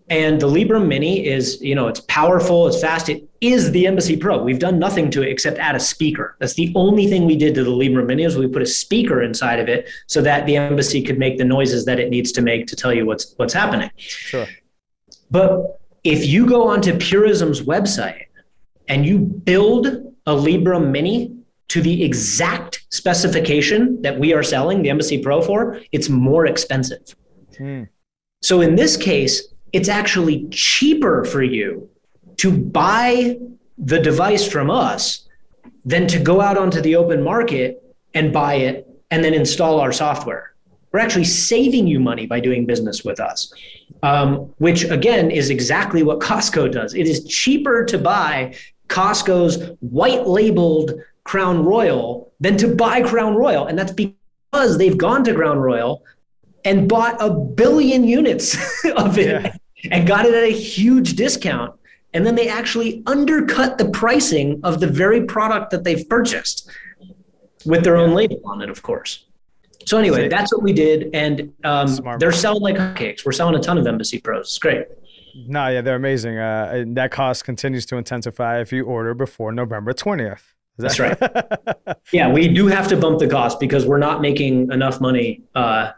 And 0.10 0.40
the 0.40 0.48
Librem 0.48 0.88
Mini 0.88 1.26
is, 1.26 1.62
you 1.62 1.76
know, 1.76 1.88
it's 1.88 2.02
powerful, 2.02 2.68
it's 2.68 2.82
fast. 2.82 3.08
It 3.08 3.28
is 3.40 3.72
the 3.72 3.88
Embassy 3.88 4.18
Pro. 4.18 4.44
We've 4.44 4.60
done 4.60 4.78
nothing 4.78 5.10
to 5.12 5.22
it 5.22 5.30
except 5.30 5.58
add 5.58 5.76
a 5.76 5.80
speaker. 5.80 6.36
That's 6.40 6.56
the 6.56 6.74
only 6.76 7.08
thing 7.08 7.26
we 7.26 7.38
did 7.38 7.56
to 7.56 7.64
the 7.64 7.72
Librem 7.72 8.08
Mini 8.08 8.24
is 8.24 8.38
we 8.38 8.48
put 8.48 8.62
a 8.62 8.66
speaker 8.66 9.22
inside 9.22 9.60
of 9.60 9.70
it 9.70 9.90
so 10.08 10.22
that 10.22 10.46
the 10.46 10.58
embassy 10.58 11.02
could 11.02 11.18
make 11.18 11.38
the 11.38 11.46
noises 11.46 11.86
that 11.86 12.00
it 12.00 12.10
needs 12.10 12.32
to 12.34 12.42
make 12.42 12.68
to 12.68 12.76
tell 12.76 12.94
you 12.94 13.06
what's 13.06 13.34
what's 13.38 13.54
happening. 13.54 13.90
sure. 13.98 14.48
But 15.32 15.80
if 16.04 16.26
you 16.26 16.46
go 16.46 16.68
onto 16.68 16.94
Purism's 16.94 17.62
website 17.62 18.26
and 18.88 19.06
you 19.06 19.20
build 19.20 19.88
a 19.88 20.32
Librem 20.32 20.92
Mini 20.92 21.36
to 21.70 21.82
the 21.82 22.04
exact 22.04 22.86
specification 22.90 24.02
that 24.02 24.20
we 24.20 24.34
are 24.34 24.44
selling 24.44 24.84
the 24.84 24.90
Embassy 24.90 25.18
Pro 25.18 25.42
for, 25.42 25.80
it's 25.92 26.10
more 26.10 26.46
expensive. 26.46 27.16
Hmm. 27.58 27.84
So 28.42 28.62
in 28.62 28.76
this 28.76 28.98
case, 28.98 29.53
it's 29.74 29.90
actually 29.90 30.48
cheaper 30.50 31.26
for 31.26 31.44
you 31.44 31.90
to 32.38 32.52
buy 32.52 33.38
the 33.78 34.00
device 34.00 34.48
from 34.50 34.70
us 34.70 35.28
than 35.84 36.08
to 36.08 36.20
go 36.20 36.40
out 36.40 36.58
onto 36.58 36.80
the 36.80 36.96
open 36.96 37.22
market 37.24 37.84
and 38.14 38.32
buy 38.32 38.56
it 38.56 38.88
and 39.12 39.24
then 39.24 39.34
install 39.34 39.80
our 39.80 39.92
software. 39.92 40.54
We're 40.92 41.00
actually 41.00 41.26
saving 41.26 41.88
you 41.88 42.00
money 42.00 42.28
by 42.28 42.40
doing 42.40 42.68
business 42.68 43.04
with 43.04 43.20
us, 43.20 43.52
um, 44.04 44.54
which 44.60 44.84
again 44.84 45.32
is 45.32 45.50
exactly 45.50 46.04
what 46.04 46.20
Costco 46.20 46.72
does. 46.72 46.94
It 46.94 47.08
is 47.08 47.26
cheaper 47.26 47.84
to 47.86 47.98
buy 47.98 48.56
Costco's 48.88 49.76
white 49.80 50.28
labeled 50.28 50.94
Crown 51.24 51.66
Royal 51.66 52.32
than 52.40 52.58
to 52.58 52.76
buy 52.76 53.02
Crown 53.02 53.36
Royal. 53.36 53.66
And 53.66 53.78
that's 53.78 53.92
because 53.92 54.78
they've 54.78 54.98
gone 54.98 55.24
to 55.24 55.34
Crown 55.34 55.58
Royal 55.58 56.04
and 56.64 56.88
bought 56.88 57.18
a 57.20 57.32
billion 57.32 58.04
units 58.04 58.56
of 58.96 59.18
it 59.18 59.44
Yeah. 59.44 59.56
And 59.92 60.08
got 60.08 60.26
it 60.26 60.34
at 60.34 60.44
a 60.44 60.52
huge 60.52 61.16
discount. 61.16 61.74
And 62.14 62.26
then 62.26 62.36
they 62.36 62.48
actually 62.48 63.02
undercut 63.08 63.78
the 63.78 63.90
pricing 63.90 64.60
of 64.64 64.80
the 64.80 64.88
very 64.88 65.26
product 65.26 65.72
that 65.72 65.84
they've 65.84 66.08
purchased 66.08 66.70
with 67.66 67.84
their 67.84 67.98
own 67.98 68.14
label 68.14 68.40
on 68.46 68.62
it, 68.62 68.70
of 68.70 68.82
course. 68.84 69.26
So 69.86 69.98
anyway, 69.98 70.30
that's 70.30 70.54
what 70.54 70.64
we 70.64 70.72
did, 70.72 71.10
and 71.14 71.54
um, 71.66 72.00
they're 72.18 72.32
selling 72.32 72.62
like 72.62 72.76
hotcakes. 72.76 73.26
We're 73.26 73.34
selling 73.34 73.56
a 73.56 73.60
ton 73.60 73.78
of 73.78 73.86
Embassy 73.86 74.20
Pros. 74.20 74.46
It's 74.46 74.58
great. 74.58 74.88
No, 75.36 75.68
yeah, 75.68 75.82
they're 75.82 75.96
amazing. 75.96 76.38
Uh, 76.38 76.70
and 76.74 76.96
that 76.96 77.12
cost 77.12 77.44
continues 77.44 77.86
to 77.88 77.98
intensify 77.98 78.62
if 78.62 78.72
you 78.72 78.86
order 78.86 79.14
before 79.14 79.52
November 79.52 79.94
20th. 79.94 80.34
Is 80.34 80.42
That's 80.78 81.00
right. 81.00 81.18
Yeah, 82.12 82.32
we 82.32 82.48
do 82.48 82.68
have 82.68 82.88
to 82.90 82.98
bump 82.98 83.20
the 83.20 83.28
cost 83.28 83.60
because 83.60 83.86
we're 83.86 83.98
not 83.98 84.22
making 84.22 84.72
enough 84.72 85.02
money 85.02 85.42
uh, 85.56 85.92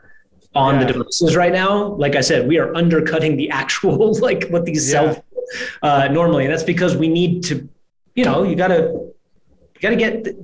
on 0.55 0.75
Yeah. 0.75 0.85
the 0.85 0.93
devices 0.93 1.35
right 1.35 1.51
now. 1.51 1.87
Like 1.95 2.15
I 2.15 2.21
said, 2.21 2.47
we 2.47 2.57
are 2.57 2.73
undercutting 2.75 3.35
the 3.37 3.49
actual 3.49 4.13
like 4.21 4.47
what 4.49 4.65
these 4.65 4.91
Yeah. 4.91 5.13
sell 5.13 5.25
uh, 5.83 6.07
normally, 6.07 6.45
and 6.45 6.53
that's 6.53 6.63
because 6.63 6.95
we 6.97 7.07
need 7.07 7.43
to, 7.45 7.67
you 8.15 8.25
know, 8.25 8.43
you 8.43 8.55
gotta 8.55 8.91
you 8.91 9.81
gotta 9.81 9.95
get 9.95 10.23
the 10.23 10.35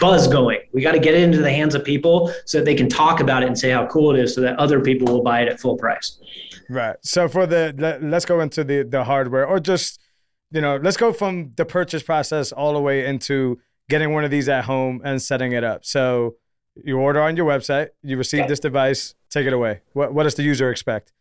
buzz 0.00 0.26
going. 0.28 0.60
We 0.72 0.80
got 0.80 0.92
to 0.92 0.98
get 0.98 1.14
it 1.14 1.22
into 1.22 1.38
the 1.38 1.50
hands 1.52 1.74
of 1.74 1.84
people 1.84 2.32
so 2.46 2.58
that 2.58 2.64
they 2.64 2.74
can 2.74 2.88
talk 2.88 3.20
about 3.20 3.42
it 3.42 3.46
and 3.46 3.58
say 3.58 3.70
how 3.70 3.86
cool 3.88 4.14
it 4.14 4.20
is, 4.20 4.34
so 4.34 4.40
that 4.40 4.58
other 4.58 4.80
people 4.80 5.06
will 5.12 5.22
buy 5.22 5.42
it 5.42 5.48
at 5.48 5.60
full 5.60 5.76
price. 5.76 6.18
Right. 6.70 6.96
So 7.02 7.28
for 7.28 7.46
the 7.46 7.74
let, 7.76 8.02
let's 8.02 8.24
go 8.24 8.40
into 8.40 8.64
the 8.64 8.84
the 8.84 9.04
hardware 9.04 9.46
or 9.46 9.60
just 9.60 10.00
you 10.50 10.60
know, 10.60 10.76
let's 10.76 10.96
go 10.98 11.12
from 11.12 11.52
the 11.56 11.64
purchase 11.64 12.02
process 12.02 12.52
all 12.52 12.74
the 12.74 12.80
way 12.80 13.06
into 13.06 13.58
getting 13.88 14.12
one 14.12 14.22
of 14.24 14.30
these 14.30 14.48
at 14.48 14.64
home 14.64 15.00
and 15.04 15.20
setting 15.20 15.52
it 15.52 15.64
up. 15.64 15.84
So 15.84 16.36
you 16.76 16.98
order 16.98 17.20
on 17.20 17.36
your 17.36 17.46
website, 17.46 17.90
you 18.02 18.16
receive 18.16 18.48
this 18.48 18.60
device, 18.60 19.14
take 19.30 19.46
it 19.46 19.52
away. 19.52 19.80
What 19.92 20.14
what 20.14 20.24
does 20.24 20.34
the 20.34 20.42
user 20.42 20.70
expect? 20.70 21.12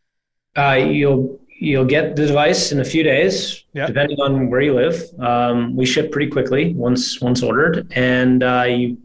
Uh, 0.58 0.74
you'll 0.74 1.40
you'll 1.60 1.86
get 1.86 2.16
the 2.16 2.28
device 2.28 2.72
in 2.72 2.80
a 2.80 2.86
few 2.86 3.04
days, 3.04 3.64
depending 3.88 4.20
on 4.20 4.50
where 4.50 4.62
you 4.62 4.74
live. 4.74 5.02
Um, 5.20 5.76
we 5.76 5.86
ship 5.86 6.12
pretty 6.12 6.32
quickly 6.32 6.74
once 6.74 7.22
once 7.22 7.44
ordered, 7.44 7.92
and 7.96 8.44
uh, 8.44 8.66
you 8.68 8.98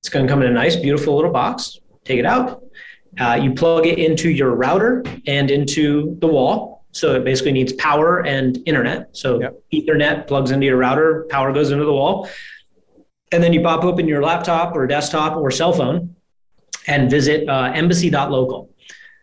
it's 0.00 0.08
going 0.08 0.26
to 0.26 0.32
come 0.32 0.42
in 0.42 0.48
a 0.48 0.52
nice, 0.52 0.76
beautiful 0.76 1.14
little 1.14 1.30
box. 1.30 1.78
Take 2.04 2.18
it 2.18 2.26
out. 2.26 2.64
Uh, 3.20 3.34
you 3.34 3.52
plug 3.52 3.86
it 3.86 3.98
into 3.98 4.30
your 4.30 4.54
router 4.54 5.04
and 5.26 5.50
into 5.50 6.16
the 6.20 6.26
wall. 6.26 6.84
So 6.92 7.14
it 7.14 7.24
basically 7.24 7.52
needs 7.52 7.72
power 7.74 8.26
and 8.26 8.58
internet. 8.66 9.14
So 9.14 9.40
Yep. 9.40 9.62
Ethernet 9.74 10.26
plugs 10.26 10.50
into 10.52 10.66
your 10.66 10.78
router, 10.78 11.26
power 11.28 11.52
goes 11.52 11.70
into 11.70 11.84
the 11.84 11.92
wall, 11.92 12.28
and 13.32 13.42
then 13.42 13.52
you 13.52 13.60
pop 13.60 13.84
open 13.84 14.08
your 14.08 14.22
laptop 14.22 14.74
or 14.74 14.86
desktop 14.86 15.36
or 15.36 15.50
cell 15.50 15.72
phone 15.72 16.14
and 16.86 17.10
visit 17.10 17.48
uh, 17.48 17.72
embassy.local. 17.74 18.70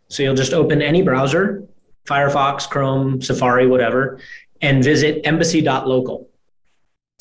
So 0.09 0.23
you'll 0.23 0.35
just 0.35 0.53
open 0.53 0.81
any 0.81 1.01
browser, 1.01 1.65
Firefox, 2.05 2.69
Chrome, 2.69 3.21
Safari, 3.21 3.67
whatever, 3.67 4.19
and 4.61 4.83
visit 4.83 5.21
embassy.local. 5.25 6.29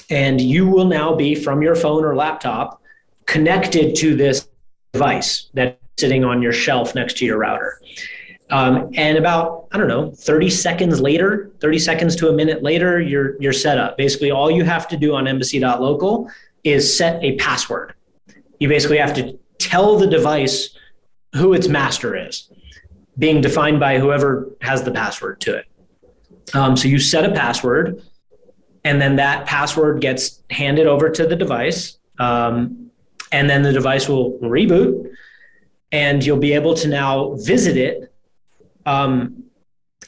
And 0.08 0.40
you 0.40 0.68
will 0.68 0.84
now 0.84 1.14
be 1.14 1.34
from 1.34 1.62
your 1.62 1.74
phone 1.74 2.04
or 2.04 2.14
laptop 2.14 2.80
connected 3.26 3.96
to 3.96 4.14
this 4.14 4.48
device 4.92 5.50
that's 5.52 5.76
sitting 5.98 6.24
on 6.24 6.42
your 6.42 6.52
shelf 6.52 6.94
next 6.94 7.16
to 7.18 7.24
your 7.24 7.38
router. 7.38 7.80
Um, 8.50 8.90
and 8.94 9.18
about, 9.18 9.66
I 9.72 9.78
don't 9.78 9.88
know, 9.88 10.12
30 10.12 10.50
seconds 10.50 11.00
later, 11.00 11.50
30 11.60 11.78
seconds 11.80 12.16
to 12.16 12.28
a 12.28 12.32
minute 12.32 12.62
later, 12.62 13.00
you're, 13.00 13.40
you're 13.42 13.52
set 13.52 13.78
up. 13.78 13.96
Basically, 13.96 14.30
all 14.30 14.50
you 14.50 14.62
have 14.62 14.86
to 14.88 14.96
do 14.96 15.16
on 15.16 15.26
embassy.local 15.26 16.30
is 16.66 16.96
set 16.96 17.22
a 17.22 17.36
password. 17.36 17.94
You 18.58 18.68
basically 18.68 18.98
have 18.98 19.14
to 19.14 19.38
tell 19.58 19.96
the 19.96 20.06
device 20.06 20.76
who 21.34 21.52
its 21.52 21.68
master 21.68 22.16
is 22.16 22.50
being 23.18 23.40
defined 23.40 23.80
by 23.80 23.98
whoever 23.98 24.50
has 24.60 24.82
the 24.82 24.90
password 24.90 25.40
to 25.40 25.56
it. 25.56 25.66
Um, 26.54 26.76
so 26.76 26.88
you 26.88 26.98
set 26.98 27.24
a 27.24 27.32
password, 27.32 28.02
and 28.84 29.00
then 29.00 29.16
that 29.16 29.46
password 29.46 30.00
gets 30.00 30.42
handed 30.50 30.86
over 30.86 31.08
to 31.08 31.26
the 31.26 31.36
device. 31.36 31.98
Um, 32.18 32.90
and 33.32 33.48
then 33.48 33.62
the 33.62 33.72
device 33.72 34.08
will 34.08 34.38
reboot, 34.40 35.10
and 35.92 36.24
you'll 36.24 36.38
be 36.38 36.52
able 36.52 36.74
to 36.74 36.88
now 36.88 37.34
visit 37.36 37.76
it 37.76 38.12
um, 38.84 39.44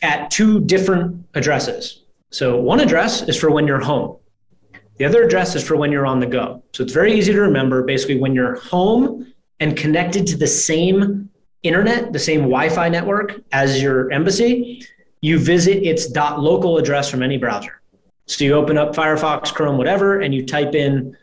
at 0.03 0.31
two 0.31 0.61
different 0.61 1.27
addresses. 1.35 2.03
So 2.31 2.61
one 2.61 2.81
address 2.81 3.23
is 3.23 3.37
for 3.37 3.51
when 3.51 3.67
you're 3.67 3.81
home. 3.81 4.19
The 4.99 5.05
other 5.05 5.23
address 5.23 5.55
is 5.55 5.63
for 5.63 5.77
when 5.77 5.93
you're 5.93 6.07
on 6.07 6.21
the 6.21 6.27
go. 6.27 6.63
So 6.73 6.83
it's 6.83 6.93
very 6.93 7.13
easy 7.17 7.33
to 7.33 7.41
remember. 7.41 7.83
Basically, 7.83 8.19
when 8.19 8.35
you're 8.35 8.57
home 8.57 9.33
and 9.61 9.77
connected 9.77 10.27
to 10.29 10.37
the 10.37 10.47
same 10.47 11.31
internet, 11.63 12.13
the 12.13 12.19
same 12.19 12.43
Wi-Fi 12.43 12.89
network 12.89 13.41
as 13.53 13.81
your 13.83 14.11
embassy, 14.11 14.85
you 15.21 15.39
visit 15.39 15.83
its 15.85 16.11
.local 16.15 16.79
address 16.79 17.11
from 17.11 17.23
any 17.23 17.39
browser. 17.39 17.81
So 18.27 18.45
you 18.45 18.55
open 18.55 18.77
up 18.77 18.95
Firefox, 18.95 19.53
Chrome, 19.55 19.79
whatever, 19.79 20.21
and 20.21 20.35
you 20.35 20.45
type 20.45 20.75
in 20.75 21.17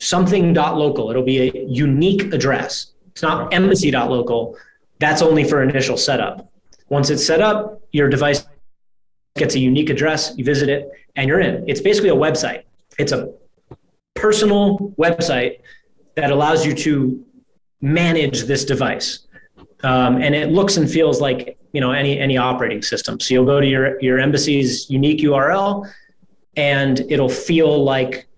something 0.00 0.52
.local. 0.54 1.10
It'll 1.10 1.22
be 1.22 1.48
a 1.48 1.64
unique 1.66 2.32
address. 2.32 2.92
It's 3.12 3.22
not 3.22 3.52
embassy.local. 3.54 4.56
That's 4.98 5.22
only 5.22 5.44
for 5.44 5.62
initial 5.62 5.96
setup. 5.96 6.52
Once 6.88 7.08
it's 7.08 7.24
set 7.24 7.40
up, 7.40 7.80
your 7.92 8.08
device 8.08 8.46
gets 9.36 9.54
a 9.54 9.58
unique 9.58 9.90
address, 9.90 10.34
you 10.36 10.44
visit 10.44 10.68
it, 10.68 10.90
and 11.16 11.28
you're 11.28 11.40
in. 11.40 11.64
It's 11.68 11.80
basically 11.80 12.10
a 12.10 12.14
website. 12.14 12.64
It's 12.98 13.12
a 13.12 13.32
personal 14.14 14.94
website 14.98 15.60
that 16.14 16.30
allows 16.30 16.66
you 16.66 16.74
to 16.74 17.24
manage 17.80 18.42
this 18.44 18.64
device. 18.64 19.26
Um, 19.82 20.20
and 20.20 20.34
it 20.34 20.50
looks 20.50 20.76
and 20.76 20.90
feels 20.90 21.20
like 21.20 21.56
you 21.72 21.80
know 21.80 21.92
any 21.92 22.18
any 22.18 22.36
operating 22.36 22.82
system. 22.82 23.18
So 23.20 23.34
you'll 23.34 23.46
go 23.46 23.60
to 23.60 23.66
your 23.66 24.00
your 24.02 24.18
embassy's 24.18 24.90
unique 24.90 25.20
URL, 25.20 25.90
and 26.56 27.00
it'll 27.08 27.28
feel 27.28 27.82
like 27.82 28.28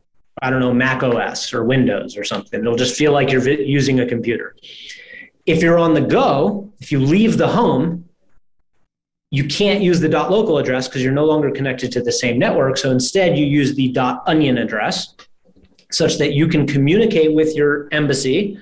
I 0.41 0.51
don't 0.51 0.61
know 0.61 0.73
Mac 0.73 1.03
OS 1.03 1.53
or 1.53 1.65
Windows 1.65 2.17
or 2.17 2.25
something. 2.25 2.61
It'll 2.61 2.77
just 2.77 2.97
feel 2.97 3.13
like 3.13 3.31
you're 3.31 3.41
vi- 3.41 3.65
using 3.65 4.01
a 4.01 4.07
computer. 4.07 4.55
If 5.47 5.63
you're 5.63 5.79
on 5.79 5.95
the 5.95 6.01
go, 6.01 6.73
if 6.81 6.93
you 6.93 7.01
leave 7.01 7.39
the 7.39 7.49
home, 7.49 8.09
you 9.33 9.47
can't 9.47 9.83
use 9.83 9.99
the 9.99 10.11
dot 10.11 10.30
.local 10.30 10.59
address 10.59 10.87
because 10.87 11.03
you're 11.03 11.11
no 11.11 11.24
longer 11.24 11.51
connected 11.51 11.91
to 11.93 12.03
the 12.03 12.12
same 12.12 12.39
network. 12.39 12.76
So 12.76 12.91
instead, 12.91 13.39
you 13.39 13.47
use 13.47 13.74
the 13.74 13.89
dot 13.89 14.22
.onion 14.26 14.59
address, 14.59 15.14
such 15.91 16.18
that 16.18 16.35
you 16.35 16.47
can 16.47 16.66
communicate 16.66 17.33
with 17.33 17.57
your 17.57 17.89
embassy 17.93 18.59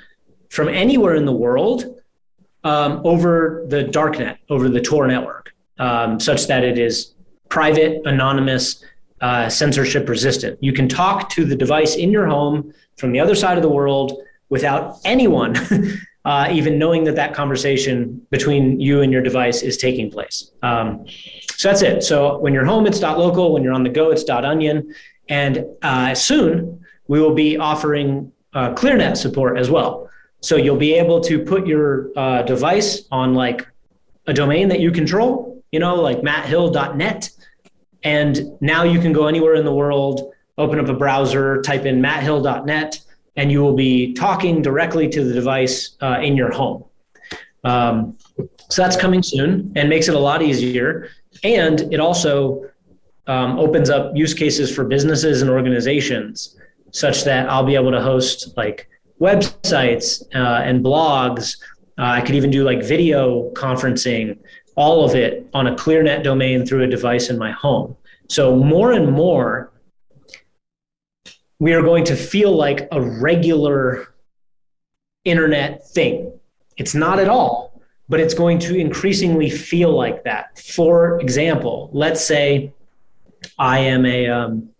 from 0.48 0.68
anywhere 0.68 1.16
in 1.16 1.24
the 1.24 1.32
world 1.32 2.00
um, 2.62 3.02
over 3.04 3.64
the 3.66 3.84
darknet, 3.84 4.36
over 4.48 4.68
the 4.68 4.80
Tor 4.80 5.08
network, 5.08 5.52
um, 5.80 6.20
such 6.20 6.46
that 6.46 6.62
it 6.62 6.78
is 6.78 7.14
private, 7.48 8.00
anonymous, 8.04 8.84
uh, 9.22 9.48
censorship 9.48 10.08
resistant. 10.08 10.56
You 10.62 10.72
can 10.72 10.88
talk 10.88 11.30
to 11.30 11.44
the 11.44 11.56
device 11.56 11.96
in 11.96 12.12
your 12.12 12.28
home 12.28 12.72
from 12.96 13.10
the 13.10 13.18
other 13.18 13.34
side 13.34 13.56
of 13.58 13.62
the 13.64 13.68
world 13.68 14.22
without 14.50 14.98
anyone 15.04 15.56
uh, 16.24 16.48
even 16.50 16.78
knowing 16.78 17.04
that 17.04 17.16
that 17.16 17.34
conversation 17.34 18.20
between 18.30 18.78
you 18.80 19.00
and 19.00 19.12
your 19.12 19.22
device 19.22 19.62
is 19.62 19.76
taking 19.76 20.10
place. 20.10 20.50
Um, 20.62 21.06
so 21.56 21.68
that's 21.68 21.82
it. 21.82 22.02
So 22.02 22.38
when 22.38 22.52
you're 22.52 22.64
home, 22.64 22.86
it's 22.86 23.00
dot 23.00 23.18
.local. 23.18 23.52
When 23.52 23.62
you're 23.62 23.72
on 23.72 23.82
the 23.82 23.90
go, 23.90 24.10
it's 24.10 24.24
dot 24.24 24.44
.onion. 24.44 24.94
And 25.28 25.64
uh, 25.82 26.14
soon 26.14 26.84
we 27.08 27.20
will 27.20 27.34
be 27.34 27.56
offering 27.56 28.32
uh, 28.54 28.74
ClearNet 28.74 29.16
support 29.16 29.58
as 29.58 29.70
well. 29.70 30.08
So 30.40 30.56
you'll 30.56 30.76
be 30.76 30.94
able 30.94 31.20
to 31.22 31.38
put 31.38 31.66
your 31.66 32.10
uh, 32.16 32.42
device 32.42 33.02
on 33.10 33.34
like 33.34 33.66
a 34.26 34.32
domain 34.32 34.68
that 34.68 34.80
you 34.80 34.90
control, 34.90 35.62
you 35.72 35.80
know, 35.80 35.96
like 35.96 36.20
matthill.net. 36.20 37.30
And 38.02 38.52
now 38.60 38.84
you 38.84 39.00
can 39.00 39.12
go 39.12 39.26
anywhere 39.26 39.54
in 39.54 39.64
the 39.64 39.74
world, 39.74 40.32
open 40.56 40.78
up 40.78 40.88
a 40.88 40.94
browser, 40.94 41.60
type 41.62 41.84
in 41.84 42.00
matthill.net, 42.00 43.00
and 43.40 43.50
you 43.50 43.62
will 43.62 43.74
be 43.74 44.12
talking 44.12 44.60
directly 44.60 45.08
to 45.08 45.24
the 45.24 45.32
device 45.32 45.96
uh, 46.02 46.18
in 46.20 46.36
your 46.36 46.52
home. 46.52 46.84
Um, 47.64 48.18
so 48.68 48.82
that's 48.82 48.96
coming 48.96 49.22
soon 49.22 49.72
and 49.76 49.88
makes 49.88 50.08
it 50.08 50.14
a 50.14 50.18
lot 50.18 50.42
easier. 50.42 51.08
And 51.42 51.90
it 51.94 52.00
also 52.00 52.66
um, 53.26 53.58
opens 53.58 53.88
up 53.88 54.14
use 54.14 54.34
cases 54.34 54.70
for 54.74 54.84
businesses 54.84 55.40
and 55.40 55.50
organizations 55.50 56.58
such 56.90 57.24
that 57.24 57.48
I'll 57.48 57.64
be 57.64 57.76
able 57.76 57.92
to 57.92 58.02
host 58.02 58.54
like 58.58 58.88
websites 59.22 60.22
uh, 60.34 60.68
and 60.68 60.84
blogs. 60.84 61.56
Uh, 61.98 62.18
I 62.18 62.20
could 62.20 62.34
even 62.34 62.50
do 62.50 62.62
like 62.62 62.82
video 62.82 63.50
conferencing, 63.52 64.38
all 64.76 65.02
of 65.02 65.14
it 65.14 65.48
on 65.54 65.66
a 65.66 65.74
ClearNet 65.74 66.24
domain 66.24 66.66
through 66.66 66.82
a 66.82 66.86
device 66.86 67.30
in 67.30 67.38
my 67.38 67.52
home. 67.52 67.96
So 68.28 68.54
more 68.54 68.92
and 68.92 69.10
more, 69.10 69.72
we 71.60 71.72
are 71.72 71.82
going 71.82 72.02
to 72.04 72.16
feel 72.16 72.56
like 72.56 72.88
a 72.90 73.00
regular 73.00 74.12
internet 75.24 75.88
thing. 75.88 76.32
It's 76.76 76.94
not 76.94 77.20
at 77.20 77.28
all, 77.28 77.80
but 78.08 78.18
it's 78.18 78.34
going 78.34 78.58
to 78.60 78.76
increasingly 78.76 79.48
feel 79.48 79.92
like 79.92 80.24
that. 80.24 80.58
For 80.58 81.20
example, 81.20 81.90
let's 81.92 82.24
say 82.24 82.72
I 83.58 83.78
am 83.78 84.04
a 84.04 84.26
um, 84.26 84.70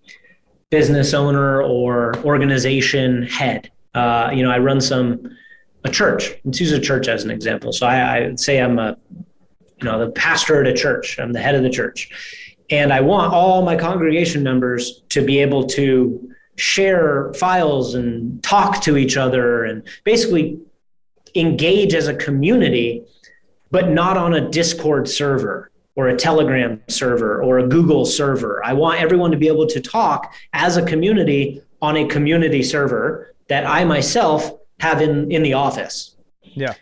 business 0.71 1.15
owner 1.15 1.63
or 1.63 2.17
organization 2.25 3.23
head 3.23 3.71
uh, 3.95 4.31
you 4.33 4.43
know, 4.43 4.51
I 4.51 4.59
run 4.59 4.81
some 4.81 5.37
a 5.85 5.91
church. 5.91 6.35
Let's 6.45 6.61
use 6.61 6.73
a 6.73 6.81
church 6.81 7.09
as 7.09 7.25
an 7.25 7.31
example. 7.31 7.73
So 7.73 7.87
I, 7.87 8.17
I 8.17 8.35
say 8.37 8.61
I'm 8.61 8.79
a, 8.79 8.97
you 9.11 9.85
know, 9.85 9.99
the 9.99 10.11
pastor 10.13 10.61
at 10.61 10.67
a 10.67 10.75
church. 10.75 11.19
I'm 11.19 11.33
the 11.33 11.41
head 11.41 11.55
of 11.55 11.63
the 11.63 11.71
church, 11.71 12.57
and 12.71 12.93
I 12.93 13.01
want 13.01 13.33
all 13.33 13.63
my 13.63 13.77
congregation 13.77 14.43
members 14.43 15.03
to 15.11 15.25
be 15.25 15.39
able 15.39 15.67
to 15.69 16.35
share 16.61 17.33
files 17.35 17.95
and 17.95 18.43
talk 18.43 18.83
to 18.83 18.97
each 18.97 19.17
other 19.17 19.65
and 19.65 19.83
basically 20.05 20.59
engage 21.35 21.95
as 21.95 22.07
a 22.07 22.15
community, 22.15 23.03
but 23.71 23.89
not 23.89 24.17
on 24.17 24.35
a 24.35 24.51
Discord 24.51 25.09
server 25.09 25.71
or 25.97 26.09
a 26.09 26.17
Telegram 26.17 26.81
server 26.89 27.43
or 27.43 27.59
a 27.59 27.67
Google 27.67 28.05
server. 28.05 28.63
I 28.65 28.75
want 28.75 29.01
everyone 29.01 29.31
to 29.31 29.37
be 29.37 29.49
able 29.49 29.67
to 29.69 29.81
talk 29.81 30.35
as 30.53 30.77
a 30.77 30.85
community 30.85 31.63
on 31.81 31.97
a 31.97 32.07
community 32.07 32.63
server 32.63 33.35
that 33.49 33.67
I 33.67 33.85
myself 33.85 34.51
have 34.81 35.01
in, 35.01 35.31
in 35.33 35.43
the 35.43 35.55
office. 35.55 36.17
Yeah. 36.43 36.75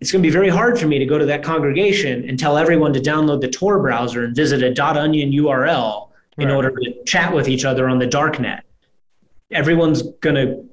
It's 0.00 0.10
going 0.10 0.22
to 0.22 0.26
be 0.26 0.32
very 0.32 0.48
hard 0.48 0.80
for 0.80 0.88
me 0.88 0.98
to 0.98 1.06
go 1.06 1.18
to 1.18 1.26
that 1.26 1.44
congregation 1.44 2.28
and 2.28 2.36
tell 2.36 2.58
everyone 2.58 2.92
to 2.94 3.00
download 3.00 3.40
the 3.40 3.48
Tor 3.48 3.78
browser 3.78 4.24
and 4.24 4.34
visit 4.34 4.62
a 4.62 4.84
.onion 4.84 5.30
URL 5.30 6.08
in 6.38 6.48
Right. 6.48 6.54
order 6.54 6.70
to 6.70 7.04
chat 7.04 7.32
with 7.32 7.48
each 7.48 7.64
other 7.64 7.88
on 7.88 7.98
the 7.98 8.06
darknet. 8.06 8.62
Everyone's 9.52 10.02
going 10.02 10.36
to, 10.36 10.64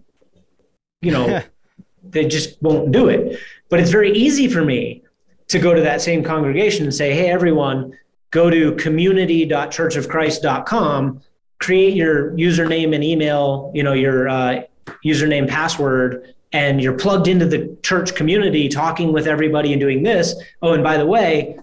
you 1.01 1.11
know, 1.11 1.41
they 2.03 2.25
just 2.25 2.61
won't 2.61 2.91
do 2.91 3.07
it. 3.09 3.39
But 3.69 3.79
it's 3.79 3.91
very 3.91 4.11
easy 4.11 4.47
for 4.47 4.63
me 4.63 5.03
to 5.47 5.59
go 5.59 5.73
to 5.73 5.81
that 5.81 6.01
same 6.01 6.23
congregation 6.23 6.85
and 6.85 6.93
say, 6.93 7.13
hey, 7.13 7.29
everyone, 7.29 7.97
go 8.31 8.49
to 8.49 8.75
community.churchofchrist.com, 8.75 11.21
create 11.59 11.95
your 11.95 12.31
username 12.31 12.95
and 12.95 13.03
email, 13.03 13.71
you 13.73 13.83
know, 13.83 13.93
your 13.93 14.29
uh, 14.29 14.61
username, 15.05 15.47
password, 15.47 16.33
and 16.51 16.81
you're 16.81 16.97
plugged 16.97 17.27
into 17.27 17.45
the 17.45 17.77
church 17.83 18.15
community 18.15 18.67
talking 18.69 19.13
with 19.13 19.27
everybody 19.27 19.71
and 19.71 19.79
doing 19.79 20.01
this. 20.03 20.35
Oh, 20.61 20.73
and 20.73 20.83
by 20.83 20.97
the 20.97 21.05
way, 21.05 21.57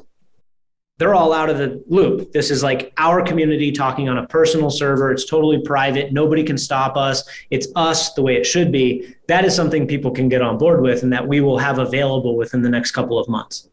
they're 0.98 1.14
all 1.14 1.32
out 1.32 1.50
of 1.50 1.58
the 1.58 1.82
loop. 1.88 2.32
This 2.32 2.50
is 2.50 2.62
like 2.62 2.92
our 2.96 3.22
community 3.22 3.70
talking 3.70 4.08
on 4.08 4.16
a 4.18 4.26
personal 4.26 4.70
server. 4.70 5.12
It's 5.12 5.26
totally 5.26 5.60
private. 5.60 6.12
Nobody 6.12 6.42
can 6.42 6.56
stop 6.56 6.96
us. 6.96 7.22
It's 7.50 7.68
us 7.76 8.14
the 8.14 8.22
way 8.22 8.36
it 8.36 8.44
should 8.44 8.72
be. 8.72 9.14
That 9.28 9.44
is 9.44 9.54
something 9.54 9.86
people 9.86 10.10
can 10.10 10.28
get 10.28 10.40
on 10.40 10.56
board 10.56 10.80
with 10.80 11.02
and 11.02 11.12
that 11.12 11.26
we 11.26 11.40
will 11.40 11.58
have 11.58 11.78
available 11.78 12.36
within 12.36 12.62
the 12.62 12.70
next 12.70 12.92
couple 12.92 13.18
of 13.18 13.28
months. 13.28 13.68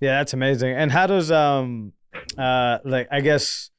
Yeah, 0.00 0.18
that's 0.18 0.34
amazing. 0.34 0.74
And 0.74 0.92
how 0.92 1.06
does 1.06 1.30
um 1.30 1.92
uh 2.36 2.78
like 2.84 3.08
I 3.10 3.20
guess 3.20 3.70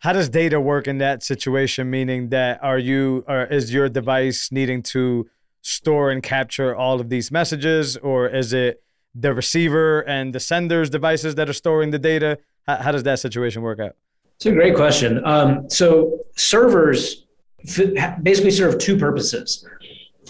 how 0.00 0.12
does 0.12 0.28
data 0.28 0.60
work 0.60 0.88
in 0.88 0.98
that 0.98 1.22
situation? 1.22 1.88
Meaning 1.88 2.30
that 2.30 2.62
are 2.64 2.78
you 2.78 3.24
or 3.28 3.44
is 3.44 3.72
your 3.72 3.88
device 3.88 4.50
needing 4.50 4.82
to 4.84 5.28
store 5.62 6.10
and 6.10 6.22
capture 6.22 6.74
all 6.74 7.00
of 7.00 7.08
these 7.08 7.30
messages, 7.30 7.96
or 7.96 8.28
is 8.28 8.52
it 8.52 8.82
the 9.18 9.32
receiver 9.32 10.00
and 10.02 10.34
the 10.34 10.40
sender's 10.40 10.90
devices 10.90 11.34
that 11.36 11.48
are 11.48 11.54
storing 11.54 11.90
the 11.90 11.98
data? 11.98 12.38
How, 12.66 12.76
how 12.76 12.92
does 12.92 13.02
that 13.04 13.18
situation 13.18 13.62
work 13.62 13.80
out? 13.80 13.96
It's 14.36 14.46
a 14.46 14.52
great 14.52 14.76
question. 14.76 15.24
Um, 15.24 15.68
so 15.70 16.20
servers 16.36 17.24
f- 17.66 18.22
basically 18.22 18.50
serve 18.50 18.78
two 18.78 18.98
purposes. 18.98 19.66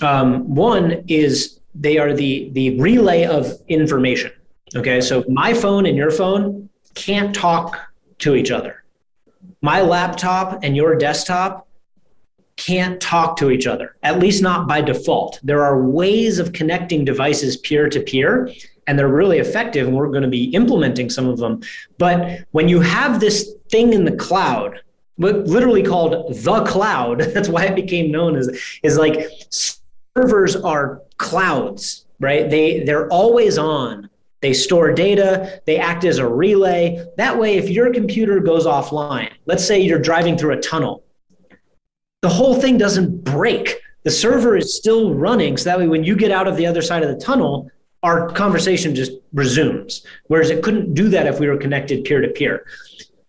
Um, 0.01 0.55
one 0.55 1.05
is 1.09 1.61
they 1.75 1.99
are 1.99 2.13
the 2.15 2.51
the 2.53 2.79
relay 2.81 3.25
of 3.25 3.53
information. 3.69 4.31
Okay, 4.75 5.01
so 5.01 5.25
my 5.29 5.55
phone 5.55 5.87
and 5.87 5.97
your 5.97 6.11
phone 6.11 6.69
can't 6.95 7.35
talk 7.35 7.79
to 8.19 8.35
each 8.35 8.51
other. 8.51 8.85
My 9.63 9.81
laptop 9.81 10.61
and 10.63 10.77
your 10.77 10.97
desktop 10.97 11.67
can't 12.57 13.01
talk 13.01 13.37
to 13.39 13.51
each 13.51 13.67
other, 13.67 13.97
at 14.03 14.19
least 14.19 14.43
not 14.43 14.67
by 14.67 14.81
default. 14.81 15.41
There 15.43 15.63
are 15.63 15.83
ways 15.83 16.39
of 16.39 16.53
connecting 16.53 17.05
devices 17.05 17.57
peer 17.59 17.89
to 17.89 18.01
peer, 18.01 18.51
and 18.87 18.99
they're 18.99 19.09
really 19.09 19.39
effective, 19.39 19.87
and 19.89 19.97
we're 19.97 20.09
going 20.09 20.23
to 20.23 20.29
be 20.29 20.45
implementing 20.51 21.11
some 21.11 21.27
of 21.27 21.39
them. 21.39 21.61
But 21.99 22.47
when 22.53 22.69
you 22.69 22.81
have 22.81 23.21
this 23.21 23.55
thing 23.69 23.93
in 23.93 24.05
the 24.05 24.17
cloud 24.17 24.81
literally 25.19 25.83
called 25.83 26.35
the 26.35 26.65
cloud. 26.65 27.21
That's 27.35 27.49
why 27.49 27.65
it 27.65 27.75
became 27.75 28.11
known 28.11 28.37
as 28.37 28.49
is 28.83 28.97
like 28.97 29.31
servers 29.51 30.57
are 30.57 31.03
clouds, 31.17 32.07
right? 32.21 32.49
They 32.49 32.85
they're 32.85 33.09
always 33.09 33.59
on. 33.59 34.11
They 34.43 34.53
store 34.53 34.93
data, 34.93 35.63
they 35.65 35.79
act 35.79 36.05
as 36.05 36.19
a 36.19 36.29
relay. 36.29 37.05
That 37.17 37.39
way, 37.39 37.57
if 37.57 37.71
your 37.71 37.93
computer 37.93 38.39
goes 38.39 38.67
offline, 38.67 39.33
let's 39.47 39.67
say 39.67 39.81
you're 39.81 39.99
driving 39.99 40.37
through 40.37 40.53
a 40.53 40.61
tunnel, 40.61 41.05
the 42.21 42.29
whole 42.29 42.55
thing 42.55 42.77
doesn't 42.77 43.25
break. 43.25 43.77
The 44.05 44.11
server 44.11 44.57
is 44.57 44.77
still 44.77 45.15
running. 45.15 45.57
So 45.57 45.65
that 45.65 45.79
way, 45.79 45.89
when 45.89 46.05
you 46.05 46.15
get 46.15 46.31
out 46.31 46.47
of 46.47 46.57
the 46.57 46.67
other 46.67 46.83
side 46.83 47.03
of 47.03 47.09
the 47.09 47.25
tunnel, 47.25 47.71
our 48.07 48.31
conversation 48.31 48.95
just 48.95 49.11
resumes. 49.33 50.07
Whereas 50.29 50.49
it 50.51 50.63
couldn't 50.63 50.95
do 50.95 51.09
that 51.09 51.27
if 51.27 51.41
we 51.41 51.49
were 51.49 51.57
connected 51.57 52.05
peer 52.05 52.21
to 52.21 52.29
peer. 52.29 52.65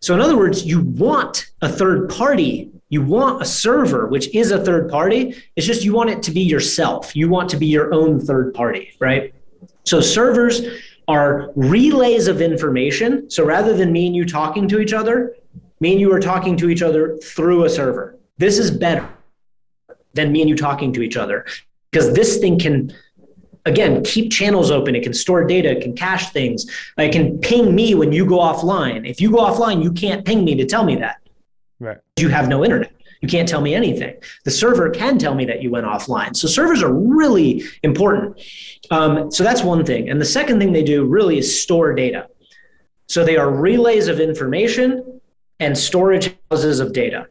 So, 0.02 0.14
in 0.14 0.22
other 0.22 0.38
words, 0.38 0.64
you 0.64 0.82
want 0.82 1.48
a 1.64 1.68
third 1.68 2.10
party. 2.10 2.72
You 2.90 3.02
want 3.02 3.42
a 3.42 3.46
server, 3.46 4.06
which 4.06 4.34
is 4.36 4.52
a 4.52 4.64
third 4.64 4.88
party. 4.90 5.36
It's 5.56 5.66
just 5.66 5.84
you 5.84 5.94
want 5.94 6.12
it 6.12 6.22
to 6.24 6.32
be 6.32 6.42
yourself. 6.42 7.16
You 7.16 7.28
want 7.28 7.50
to 7.50 7.58
be 7.58 7.66
your 7.66 7.92
own 7.92 8.20
third 8.20 8.54
party, 8.54 8.94
right? 9.00 9.34
So, 9.84 10.00
servers 10.00 10.62
are 11.08 11.52
relays 11.56 12.28
of 12.28 12.40
information. 12.40 13.32
So, 13.32 13.44
rather 13.44 13.76
than 13.76 13.92
me 13.92 14.06
and 14.06 14.16
you 14.16 14.26
talking 14.26 14.68
to 14.68 14.80
each 14.80 14.94
other, 14.94 15.36
me 15.80 15.94
and 15.94 16.00
you 16.00 16.14
are 16.14 16.20
talking 16.20 16.56
to 16.58 16.70
each 16.70 16.84
other 16.84 17.18
through 17.18 17.66
a 17.66 17.70
server. 17.70 18.20
This 18.38 18.60
is 18.60 18.70
better 18.70 19.10
than 20.14 20.32
me 20.32 20.42
and 20.42 20.50
you 20.50 20.56
talking 20.56 20.94
to 20.94 21.02
each 21.02 21.18
other 21.18 21.48
because 21.90 22.14
this 22.14 22.38
thing 22.38 22.60
can 22.60 22.94
again 23.68 24.04
keep 24.04 24.32
channels 24.32 24.72
open. 24.72 24.96
It 24.96 25.04
can 25.04 25.14
store 25.14 25.46
data 25.46 25.72
it 25.72 25.82
can 25.82 25.96
cache 25.96 26.30
things. 26.32 26.66
It 26.98 27.12
can 27.12 27.38
ping 27.40 27.76
me 27.76 27.96
when 27.96 28.12
you 28.12 28.26
go 28.26 28.40
offline. 28.40 29.08
If 29.08 29.22
you 29.22 29.32
go 29.32 29.40
offline 29.40 29.84
you 29.84 29.92
can't 29.92 30.26
ping 30.26 30.44
me 30.44 30.56
to 30.56 30.66
tell 30.66 30.84
me 30.84 30.96
that. 30.98 31.18
Right. 31.80 31.98
you 32.18 32.30
have 32.30 32.48
no 32.48 32.64
internet. 32.64 32.92
You 33.22 33.28
can't 33.28 33.48
tell 33.48 33.62
me 33.62 33.74
anything. 33.74 34.16
The 34.46 34.52
server 34.52 34.90
can 34.90 35.18
tell 35.18 35.36
me 35.36 35.46
that 35.46 35.62
you 35.62 35.72
went 35.72 35.86
offline. 35.86 36.36
So 36.36 36.48
servers 36.48 36.84
are 36.84 36.94
really 36.94 37.64
important. 37.84 38.40
Um, 38.92 39.32
so 39.32 39.44
that's 39.44 39.64
one 39.64 39.86
thing. 39.86 40.10
And 40.10 40.22
the 40.22 40.26
second 40.26 40.60
thing 40.60 40.72
they 40.72 40.84
do 40.84 41.06
really 41.06 41.38
is 41.40 41.62
store 41.62 41.94
data. 41.94 42.28
So 43.08 43.24
they 43.24 43.38
are 43.38 43.50
relays 43.50 44.08
of 44.08 44.20
information 44.20 45.22
and 45.60 45.78
storage 45.78 46.36
houses 46.52 46.80
of 46.80 46.94
data. 46.94 47.28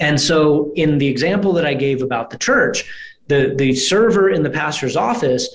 And 0.00 0.20
so 0.20 0.72
in 0.74 0.98
the 0.98 1.06
example 1.06 1.52
that 1.52 1.64
i 1.64 1.74
gave 1.74 2.02
about 2.02 2.30
the 2.30 2.38
church 2.38 2.84
the, 3.28 3.54
the 3.56 3.74
server 3.74 4.30
in 4.30 4.42
the 4.42 4.50
pastor's 4.50 4.96
office, 4.96 5.54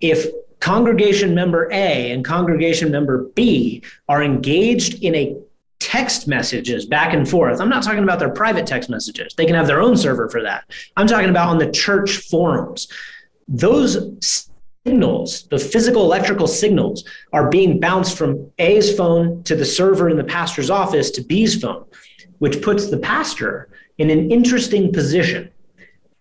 if 0.00 0.26
congregation 0.60 1.34
member 1.34 1.68
A 1.72 2.12
and 2.12 2.24
congregation 2.24 2.90
member 2.90 3.24
B 3.34 3.82
are 4.08 4.22
engaged 4.22 5.02
in 5.02 5.14
a 5.14 5.36
text 5.78 6.26
messages 6.26 6.86
back 6.86 7.14
and 7.14 7.28
forth. 7.28 7.60
I'm 7.60 7.68
not 7.68 7.82
talking 7.82 8.02
about 8.02 8.18
their 8.18 8.30
private 8.30 8.66
text 8.66 8.90
messages. 8.90 9.34
They 9.34 9.46
can 9.46 9.54
have 9.54 9.66
their 9.66 9.80
own 9.80 9.96
server 9.96 10.28
for 10.28 10.42
that. 10.42 10.64
I'm 10.96 11.06
talking 11.06 11.30
about 11.30 11.48
on 11.48 11.58
the 11.58 11.70
church 11.70 12.18
forums. 12.18 12.88
Those 13.46 14.48
signals, 14.84 15.46
the 15.48 15.58
physical 15.58 16.02
electrical 16.02 16.46
signals, 16.46 17.04
are 17.32 17.48
being 17.48 17.78
bounced 17.78 18.18
from 18.18 18.50
A's 18.58 18.94
phone 18.96 19.42
to 19.44 19.54
the 19.54 19.64
server 19.64 20.08
in 20.08 20.16
the 20.16 20.24
pastor's 20.24 20.70
office 20.70 21.10
to 21.12 21.22
B's 21.22 21.60
phone, 21.60 21.84
which 22.38 22.60
puts 22.60 22.90
the 22.90 22.98
pastor 22.98 23.68
in 23.98 24.10
an 24.10 24.30
interesting 24.30 24.92
position 24.92 25.50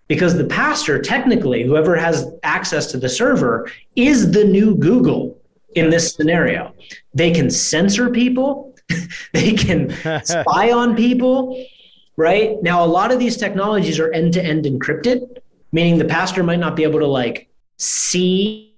because 0.07 0.37
the 0.37 0.45
pastor 0.45 1.01
technically 1.01 1.63
whoever 1.63 1.95
has 1.95 2.31
access 2.43 2.91
to 2.91 2.97
the 2.97 3.09
server 3.09 3.69
is 3.95 4.31
the 4.31 4.43
new 4.43 4.75
google 4.75 5.39
in 5.75 5.89
this 5.89 6.13
scenario. 6.13 6.73
They 7.13 7.31
can 7.31 7.49
censor 7.49 8.09
people. 8.09 8.75
They 9.33 9.51
can 9.51 9.89
spy 10.23 10.71
on 10.71 10.95
people 10.95 11.65
right? 12.15 12.61
Now 12.63 12.83
a 12.83 12.87
lot 12.87 13.11
of 13.11 13.19
these 13.19 13.37
technologies 13.37 13.99
are 13.99 14.11
end-to-end 14.11 14.65
encrypted 14.65 15.37
meaning 15.71 15.97
the 15.97 16.05
pastor 16.05 16.43
might 16.43 16.59
not 16.59 16.75
be 16.75 16.83
able 16.83 16.99
to 16.99 17.07
like 17.07 17.49
see 17.77 18.75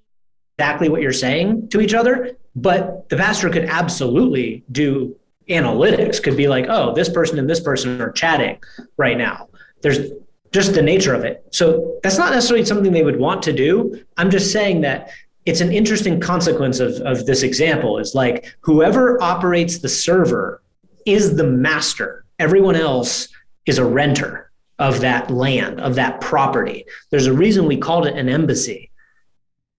exactly 0.58 0.90
what 0.90 1.02
you're 1.02 1.14
saying 1.14 1.70
to 1.70 1.80
each 1.80 1.94
other 1.94 2.36
but 2.56 3.08
the 3.10 3.16
pastor 3.16 3.50
could 3.50 3.66
absolutely 3.66 4.64
do 4.72 5.16
analytics 5.50 6.22
could 6.22 6.36
be 6.36 6.48
like 6.48 6.66
oh 6.70 6.94
this 6.94 7.10
person 7.10 7.40
and 7.40 7.50
this 7.50 7.60
person 7.60 8.02
are 8.02 8.12
chatting 8.12 8.58
right 8.98 9.18
now. 9.18 9.48
There's 9.82 10.12
just 10.52 10.74
the 10.74 10.82
nature 10.82 11.14
of 11.14 11.24
it. 11.24 11.46
So 11.52 12.00
that's 12.04 12.18
not 12.18 12.34
necessarily 12.34 12.66
something 12.66 12.92
they 12.92 13.04
would 13.04 13.20
want 13.20 13.44
to 13.44 13.54
do. 13.54 14.04
I'm 14.18 14.32
just 14.32 14.52
saying 14.52 14.82
that 14.82 15.12
it's 15.46 15.62
an 15.62 15.72
interesting 15.72 16.20
consequence 16.20 16.80
of, 16.80 16.96
of 17.02 17.26
this 17.26 17.44
example 17.44 17.98
is 17.98 18.16
like 18.16 18.56
whoever 18.62 19.22
operates 19.22 19.80
the 19.80 19.90
server 19.90 20.62
is 21.06 21.36
the 21.36 21.44
master. 21.44 22.26
Everyone 22.40 22.76
else 22.76 23.30
is 23.66 23.78
a 23.78 23.86
renter 23.86 24.52
of 24.80 25.02
that 25.02 25.30
land, 25.30 25.80
of 25.82 25.96
that 25.96 26.22
property. 26.22 26.86
There's 27.10 27.28
a 27.28 27.34
reason 27.34 27.66
we 27.66 27.78
called 27.78 28.08
it 28.08 28.16
an 28.16 28.30
embassy, 28.30 28.92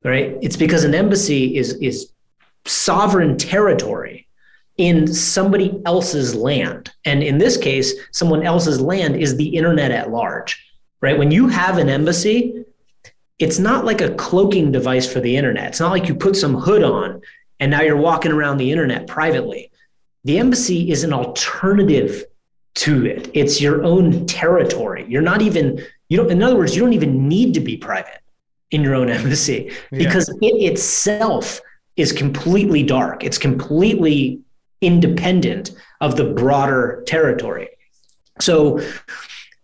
right? 0.05 0.37
It's 0.43 0.57
because 0.57 0.85
an 0.85 0.95
embassy 0.95 1.57
is, 1.57 1.75
is 1.75 2.13
sovereign 2.65 3.37
territory 3.39 4.29
in 4.81 5.07
somebody 5.07 5.79
else's 5.85 6.35
land. 6.35 6.91
And 7.05 7.23
in 7.23 7.37
this 7.37 7.59
case, 7.59 7.93
someone 8.13 8.43
else's 8.43 8.81
land 8.81 9.15
is 9.15 9.37
the 9.37 9.55
internet 9.55 9.91
at 9.91 10.11
large, 10.11 10.59
right? 11.03 11.19
When 11.19 11.31
you 11.31 11.49
have 11.49 11.77
an 11.77 11.91
embassy, 11.91 12.65
it's 13.39 13.59
not 13.59 13.85
like 13.85 14.01
a 14.01 14.15
cloaking 14.15 14.73
device 14.73 15.11
for 15.11 15.21
the 15.21 15.37
internet. 15.37 15.69
It's 15.69 15.81
not 15.81 15.91
like 15.91 16.09
you 16.09 16.15
put 16.15 16.35
some 16.35 16.55
hood 16.55 16.83
on 16.83 17.21
and 17.61 17.71
now 17.71 17.83
you're 17.83 17.99
walking 17.99 18.33
around 18.33 18.57
the 18.57 18.73
internet 18.73 19.07
privately. 19.07 19.71
The 20.25 20.39
embassy 20.39 20.91
is 20.91 21.05
an 21.05 21.13
alternative 21.13 22.25
to 22.77 23.05
it. 23.05 23.31
It's 23.35 23.61
your 23.61 23.85
own 23.85 24.25
territory. 24.25 25.05
You're 25.07 25.21
not 25.21 25.43
even, 25.43 25.85
you 26.09 26.17
don't, 26.17 26.31
in 26.31 26.43
other 26.43 26.57
words, 26.57 26.75
you 26.75 26.81
don't 26.81 26.95
even 26.95 27.29
need 27.29 27.53
to 27.53 27.61
be 27.61 27.77
private 27.77 28.23
in 28.71 28.81
your 28.83 28.95
own 28.95 29.11
embassy 29.21 29.73
because 29.91 30.31
it 30.41 30.47
itself 30.47 31.61
is 31.97 32.13
completely 32.13 32.83
dark. 32.83 33.25
It's 33.25 33.37
completely 33.37 34.41
independent 34.81 35.73
of 36.01 36.17
the 36.17 36.25
broader 36.25 37.03
territory. 37.07 37.69
So, 38.41 38.81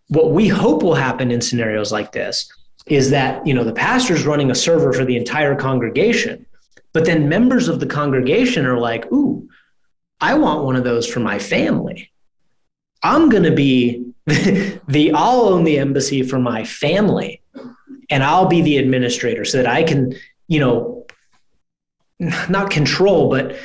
what 0.08 0.30
we 0.30 0.46
hope 0.46 0.82
will 0.82 0.94
happen 0.94 1.30
in 1.30 1.40
scenarios 1.40 1.90
like 1.90 2.12
this 2.12 2.48
is 2.86 3.10
that 3.10 3.44
you 3.46 3.54
know 3.54 3.64
the 3.64 3.72
pastor's 3.72 4.24
running 4.24 4.50
a 4.50 4.54
server 4.54 4.92
for 4.92 5.04
the 5.04 5.16
entire 5.16 5.56
congregation, 5.56 6.46
but 6.92 7.04
then 7.04 7.28
members 7.28 7.68
of 7.68 7.80
the 7.80 7.86
congregation 7.86 8.66
are 8.66 8.78
like, 8.78 9.10
"Ooh, 9.12 9.48
I 10.20 10.34
want 10.34 10.64
one 10.64 10.76
of 10.76 10.84
those 10.84 11.06
for 11.06 11.20
my 11.20 11.38
family. 11.38 12.10
I'm 13.02 13.28
going 13.28 13.42
to 13.42 13.52
be 13.52 14.04
the 14.26 15.12
I'll 15.14 15.48
own 15.48 15.64
the 15.64 15.78
embassy 15.78 16.22
for 16.22 16.38
my 16.38 16.64
family, 16.64 17.42
and 18.10 18.22
I'll 18.22 18.46
be 18.46 18.62
the 18.62 18.78
administrator 18.78 19.44
so 19.44 19.58
that 19.58 19.66
I 19.66 19.82
can, 19.82 20.14
you 20.48 20.60
know, 20.60 21.06
not 22.48 22.70
control, 22.70 23.30
but 23.30 23.56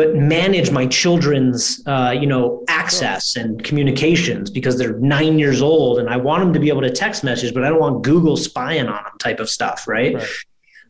but 0.00 0.16
manage 0.16 0.70
my 0.70 0.86
children's 0.86 1.82
uh, 1.86 2.10
you 2.18 2.26
know 2.26 2.64
access 2.68 3.36
and 3.36 3.62
communications 3.62 4.48
because 4.48 4.78
they're 4.78 4.98
nine 4.98 5.38
years 5.38 5.60
old 5.60 5.98
and 5.98 6.08
i 6.08 6.16
want 6.16 6.42
them 6.42 6.54
to 6.54 6.58
be 6.58 6.70
able 6.70 6.80
to 6.80 6.90
text 6.90 7.22
message 7.22 7.52
but 7.52 7.62
i 7.62 7.68
don't 7.68 7.80
want 7.80 8.02
google 8.02 8.34
spying 8.34 8.88
on 8.88 9.04
them 9.04 9.12
type 9.18 9.40
of 9.40 9.50
stuff 9.50 9.86
right, 9.86 10.14
right. 10.14 10.26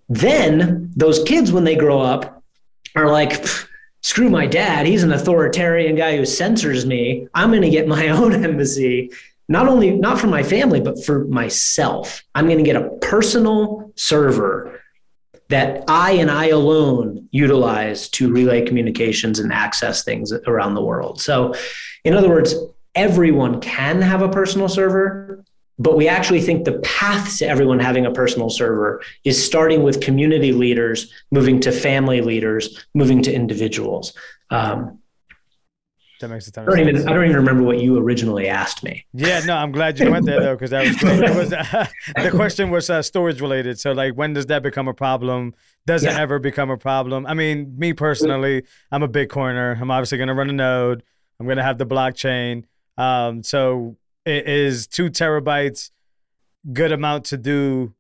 then 0.09 0.93
those 0.95 1.25
kids 1.25 1.51
when 1.51 1.65
they 1.65 1.75
grow 1.75 2.01
up 2.01 2.45
are 2.95 3.11
like 3.11 3.45
screw 4.03 4.31
my 4.31 4.47
dad. 4.47 4.87
He's 4.87 5.03
an 5.03 5.13
authoritarian 5.13 5.95
guy 5.95 6.17
who 6.17 6.25
censors 6.25 6.87
me. 6.87 7.29
I'm 7.35 7.51
going 7.51 7.61
to 7.61 7.69
get 7.69 7.87
my 7.87 8.09
own 8.19 8.33
embassy 8.45 9.11
not 9.47 9.69
only 9.69 9.91
not 9.91 10.19
for 10.19 10.29
my 10.29 10.45
family 10.45 10.81
but 10.81 11.05
for 11.05 11.25
myself. 11.25 12.23
I'm 12.35 12.47
going 12.47 12.59
to 12.59 12.65
get 12.65 12.77
a 12.77 12.89
personal 13.03 13.93
server 13.97 14.80
that 15.51 15.83
I 15.89 16.13
and 16.13 16.31
I 16.31 16.47
alone 16.47 17.29
utilize 17.33 18.09
to 18.11 18.33
relay 18.33 18.65
communications 18.65 19.41
and 19.41 19.53
access 19.53 20.05
things 20.05 20.33
around 20.47 20.75
the 20.75 20.83
world. 20.83 21.21
So, 21.21 21.55
in 22.05 22.15
other 22.15 22.29
words, 22.29 22.55
everyone 22.95 23.61
can 23.61 24.01
have 24.01 24.23
a 24.23 24.29
personal 24.29 24.69
server, 24.69 25.45
but 25.77 25.97
we 25.97 26.07
actually 26.07 26.41
think 26.41 26.65
the 26.65 26.79
path 26.81 27.39
to 27.39 27.49
everyone 27.49 27.81
having 27.81 28.07
a 28.07 28.13
personal 28.13 28.49
server 28.49 29.03
is 29.25 29.45
starting 29.45 29.83
with 29.83 30.01
community 30.01 30.53
leaders, 30.53 31.13
moving 31.33 31.59
to 31.61 31.73
family 31.73 32.21
leaders, 32.21 32.87
moving 32.95 33.21
to 33.23 33.33
individuals. 33.33 34.13
Um, 34.51 35.00
that 36.21 36.29
makes 36.29 36.47
a 36.47 36.53
ton 36.53 36.65
I 36.65 36.71
don't 36.71 36.89
even 36.89 37.09
I 37.09 37.13
don't 37.13 37.25
even 37.25 37.37
remember 37.37 37.63
what 37.63 37.81
you 37.81 37.99
originally 37.99 38.49
asked 38.49 38.83
me. 38.83 39.05
Yeah, 39.13 39.41
no, 39.41 39.57
I'm 39.57 39.73
glad 39.73 39.99
you 39.99 40.11
went 40.11 40.27
there 40.27 40.41
though 40.41 40.55
because 40.55 40.71
that 40.71 40.87
was 40.87 40.97
great. 40.97 41.35
Was, 41.35 41.53
uh, 41.53 41.87
the 42.23 42.31
question 42.31 42.71
was 42.71 42.89
uh, 42.89 43.03
storage 43.03 43.41
related. 43.41 43.81
So 43.81 43.93
like, 43.93 44.15
when 44.15 44.33
does 44.33 44.47
that 44.47 44.63
become 44.63 44.89
a 44.89 44.95
problem? 44.95 45.55
Does 45.87 46.05
yeah. 46.05 46.13
it 46.13 46.21
ever 46.21 46.39
become 46.39 46.71
a 46.71 46.77
problem? 46.77 47.27
I 47.27 47.35
mean, 47.35 47.75
me 47.79 47.93
personally, 47.93 48.65
I'm 48.93 49.03
a 49.03 49.09
Bitcoiner. 49.09 49.81
I'm 49.81 49.91
obviously 49.91 50.19
going 50.19 50.29
to 50.29 50.35
run 50.35 50.51
a 50.51 50.55
node. 50.55 51.03
I'm 51.39 51.47
going 51.47 51.57
to 51.57 51.63
have 51.63 51.79
the 51.79 51.87
blockchain. 51.87 52.65
Um, 52.99 53.43
so 53.43 53.97
it 54.25 54.47
is 54.47 54.87
two 54.87 55.11
terabytes 55.11 55.91
good 56.73 56.93
amount 56.93 57.27
to 57.27 57.39
do 57.39 57.95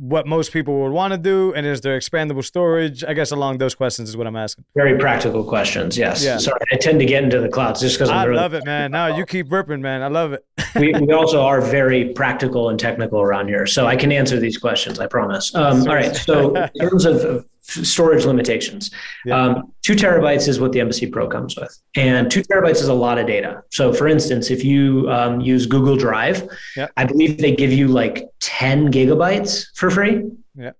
what 0.00 0.26
most 0.26 0.50
people 0.50 0.80
would 0.80 0.92
want 0.92 1.12
to 1.12 1.18
do, 1.18 1.52
and 1.52 1.66
is 1.66 1.82
there 1.82 1.98
expandable 1.98 2.42
storage? 2.42 3.04
I 3.04 3.12
guess 3.12 3.30
along 3.32 3.58
those 3.58 3.74
questions 3.74 4.08
is 4.08 4.16
what 4.16 4.26
I'm 4.26 4.34
asking. 4.34 4.64
Very 4.74 4.98
practical 4.98 5.44
questions. 5.44 5.98
Yes. 5.98 6.24
Yeah. 6.24 6.38
Sorry, 6.38 6.58
I 6.72 6.76
tend 6.76 7.00
to 7.00 7.04
get 7.04 7.22
into 7.22 7.38
the 7.38 7.50
clouds 7.50 7.82
just 7.82 7.96
because 7.98 8.08
I 8.08 8.24
really 8.24 8.40
love 8.40 8.54
it, 8.54 8.64
man. 8.64 8.92
No, 8.92 9.14
you 9.14 9.26
keep 9.26 9.52
ripping, 9.52 9.82
man. 9.82 10.02
I 10.02 10.08
love 10.08 10.32
it. 10.32 10.44
we, 10.76 10.94
we 10.94 11.12
also 11.12 11.42
are 11.42 11.60
very 11.60 12.14
practical 12.14 12.70
and 12.70 12.80
technical 12.80 13.20
around 13.20 13.48
here, 13.48 13.66
so 13.66 13.86
I 13.86 13.94
can 13.94 14.10
answer 14.10 14.40
these 14.40 14.56
questions. 14.56 14.98
I 14.98 15.06
promise. 15.06 15.54
Um, 15.54 15.82
all 15.82 15.94
right. 15.94 16.16
So, 16.16 16.54
in 16.54 16.88
terms 16.88 17.04
of, 17.04 17.16
of 17.16 17.46
storage 17.62 18.24
limitations, 18.24 18.90
Yeah. 19.24 19.40
um, 19.42 19.72
two 19.82 19.94
terabytes 19.94 20.48
is 20.48 20.58
what 20.60 20.72
the 20.72 20.80
Embassy 20.80 21.06
Pro 21.06 21.28
comes 21.28 21.56
with, 21.56 21.76
and 21.96 22.30
two 22.30 22.42
terabytes 22.42 22.80
is 22.80 22.88
a 22.88 22.94
lot 22.94 23.18
of 23.18 23.26
data. 23.26 23.62
So, 23.70 23.92
for 23.92 24.08
instance, 24.08 24.50
if 24.50 24.64
you 24.64 25.10
um, 25.10 25.40
use 25.40 25.66
Google 25.66 25.96
Drive, 25.96 26.48
Yeah. 26.76 26.88
I 26.96 27.04
believe 27.04 27.38
they 27.38 27.54
give 27.54 27.72
you 27.72 27.88
like 27.88 28.28
ten 28.40 28.90
gigabytes 28.90 29.66
for 29.76 29.90
free. 29.90 30.24
Yeah. 30.56 30.72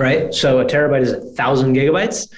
Right. 0.00 0.32
So, 0.34 0.60
a 0.60 0.64
terabyte 0.64 1.02
is 1.02 1.12
a 1.12 1.20
thousand 1.20 1.74
gigabytes. 1.74 2.28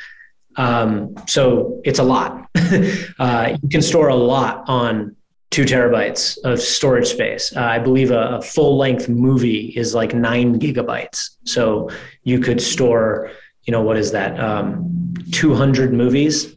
Um, 0.56 1.14
so 1.26 1.80
it's 1.84 1.98
a 1.98 2.04
lot. 2.04 2.48
uh, 3.18 3.56
you 3.60 3.68
can 3.68 3.82
store 3.82 4.08
a 4.08 4.14
lot 4.14 4.62
on 4.68 5.16
two 5.50 5.64
terabytes 5.64 6.38
of 6.44 6.60
storage 6.60 7.08
space. 7.08 7.52
Uh, 7.56 7.60
I 7.60 7.78
believe 7.80 8.10
a, 8.12 8.36
a 8.38 8.42
full 8.42 8.76
length 8.76 9.08
movie 9.08 9.72
is 9.76 9.94
like 9.94 10.14
nine 10.14 10.58
gigabytes. 10.60 11.30
So 11.44 11.90
you 12.22 12.38
could 12.40 12.60
store, 12.60 13.30
you 13.64 13.72
know, 13.72 13.82
what 13.82 13.96
is 13.96 14.12
that? 14.12 14.38
Um, 14.38 15.14
200 15.32 15.92
movies 15.92 16.54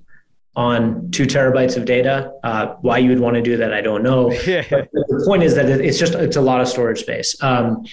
on 0.55 1.12
two 1.12 1.26
terabytes 1.26 1.78
of 1.78 1.86
data. 1.86 2.34
Uh, 2.43 2.76
why 2.82 2.97
you 2.97 3.10
would 3.10 3.20
want 3.20 3.36
to 3.36 3.41
do 3.41 3.58
that, 3.58 3.74
I 3.74 3.82
don't 3.82 4.03
know. 4.03 4.30
But 4.70 4.89
the 4.91 5.24
point 5.26 5.43
is 5.43 5.55
that 5.55 5.70
it's 5.70 5.99
just 5.99 6.16
it's 6.16 6.36
a 6.36 6.41
lot 6.41 6.62
of 6.62 6.68
storage 6.68 6.99
space. 6.99 7.41
Um, 7.41 7.86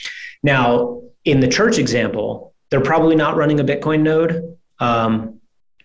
now, 0.43 1.03
in 1.25 1.41
the 1.41 1.49
church 1.49 1.79
example, 1.79 2.55
they're 2.71 2.81
probably 2.81 3.17
not 3.17 3.37
running 3.37 3.61
a 3.61 3.65
Bitcoin 3.65 4.01
node. 4.01 4.57
Um, 4.81 5.41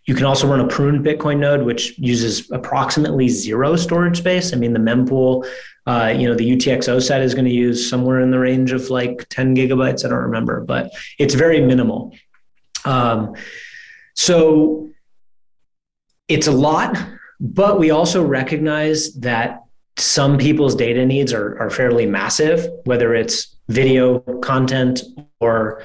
you 0.06 0.16
can 0.16 0.26
also 0.26 0.48
run 0.48 0.60
a 0.60 0.68
pruned 0.68 1.06
Bitcoin 1.06 1.38
node, 1.38 1.64
which 1.64 1.98
uses 2.00 2.50
approximately 2.52 3.28
zero 3.28 3.76
storage 3.76 4.18
space. 4.18 4.54
I 4.54 4.56
mean, 4.56 4.74
the 4.74 4.80
mempool, 4.80 5.46
uh, 5.86 6.14
you 6.18 6.28
know, 6.28 6.34
the 6.34 6.50
UTXO 6.50 7.02
set 7.02 7.22
is 7.22 7.36
going 7.36 7.46
to 7.46 7.52
use 7.52 7.88
somewhere 7.88 8.20
in 8.22 8.32
the 8.32 8.40
range 8.40 8.72
of 8.72 8.90
like 8.90 9.28
10 9.30 9.56
gigabytes. 9.56 10.04
I 10.04 10.10
don't 10.10 10.18
remember, 10.20 10.62
but 10.62 10.92
it's 11.20 11.36
very 11.36 11.62
minimal. 11.62 12.16
Um, 12.86 13.36
so 14.16 14.90
it's 16.28 16.48
a 16.48 16.52
lot, 16.52 16.98
but 17.40 17.80
we 17.80 17.92
also 17.92 18.24
recognize 18.24 19.14
that 19.16 19.64
some 19.98 20.38
people's 20.38 20.76
data 20.76 21.06
needs 21.06 21.34
are, 21.34 21.60
are 21.60 21.70
fairly 21.70 22.06
massive, 22.06 22.68
whether 22.86 23.14
it's 23.14 23.56
video 23.68 24.20
content 24.42 25.02
or 25.40 25.84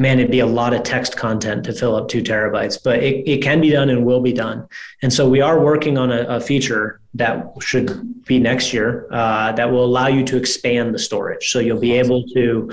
man, 0.00 0.18
it'd 0.18 0.30
be 0.30 0.40
a 0.40 0.46
lot 0.46 0.72
of 0.72 0.82
text 0.82 1.18
content 1.18 1.62
to 1.62 1.74
fill 1.74 1.94
up 1.94 2.08
two 2.08 2.22
terabytes, 2.22 2.82
but 2.82 3.02
it, 3.02 3.28
it 3.28 3.42
can 3.42 3.60
be 3.60 3.70
done 3.70 3.90
and 3.90 4.06
will 4.06 4.20
be 4.20 4.32
done. 4.32 4.66
And 5.02 5.12
so 5.12 5.28
we 5.28 5.42
are 5.42 5.60
working 5.60 5.98
on 5.98 6.10
a, 6.10 6.22
a 6.22 6.40
feature 6.40 7.00
that 7.14 7.46
should 7.60 8.24
be 8.24 8.38
next 8.38 8.72
year 8.72 9.06
uh, 9.10 9.52
that 9.52 9.70
will 9.70 9.84
allow 9.84 10.06
you 10.06 10.24
to 10.24 10.38
expand 10.38 10.94
the 10.94 10.98
storage. 10.98 11.50
So 11.50 11.58
you'll 11.58 11.80
be 11.80 11.92
able 11.92 12.24
to 12.28 12.70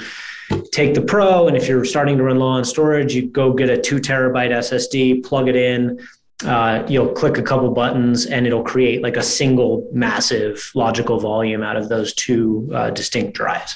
take 0.72 0.94
the 0.94 1.02
Pro, 1.02 1.48
and 1.48 1.58
if 1.58 1.68
you're 1.68 1.86
starting 1.86 2.18
to 2.18 2.24
run 2.24 2.40
low 2.40 2.48
on 2.48 2.64
storage, 2.64 3.14
you 3.14 3.28
go 3.28 3.54
get 3.54 3.70
a 3.70 3.80
two 3.80 3.98
terabyte 3.98 4.52
SSD, 4.52 5.24
plug 5.24 5.48
it 5.48 5.56
in. 5.56 6.00
Uh, 6.46 6.86
you'll 6.88 7.12
click 7.14 7.38
a 7.38 7.42
couple 7.42 7.72
buttons 7.72 8.28
and 8.28 8.46
it'll 8.46 8.64
create 8.64 9.02
like 9.02 9.18
a 9.18 9.24
single 9.24 9.90
massive 9.92 10.70
logical 10.76 11.20
volume 11.20 11.64
out 11.64 11.76
of 11.76 11.90
those 11.90 12.14
two 12.14 12.70
uh, 12.74 12.92
distinct 12.92 13.34
drives. 13.34 13.76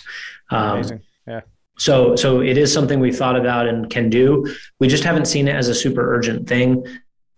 Um, 0.52 0.74
Amazing. 0.74 1.02
Yeah. 1.28 1.42
so, 1.80 2.16
so 2.16 2.42
it 2.42 2.58
is 2.58 2.72
something 2.72 3.00
we've 3.00 3.18
thought 3.18 3.36
about 3.36 3.68
and 3.68 3.90
can 3.90 4.10
do. 4.10 4.48
We 4.80 4.88
just 4.88 5.04
haven't 5.04 5.26
seen 5.26 5.48
it 5.48 5.56
as 5.56 5.70
a 5.70 5.76
super 5.76 6.16
urgent 6.16 6.48
thing 6.48 6.86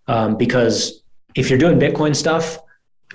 um, 0.08 0.36
because 0.36 1.04
if 1.36 1.50
you're 1.50 1.60
doing 1.60 1.80
Bitcoin 1.80 2.16
stuff, 2.16 2.60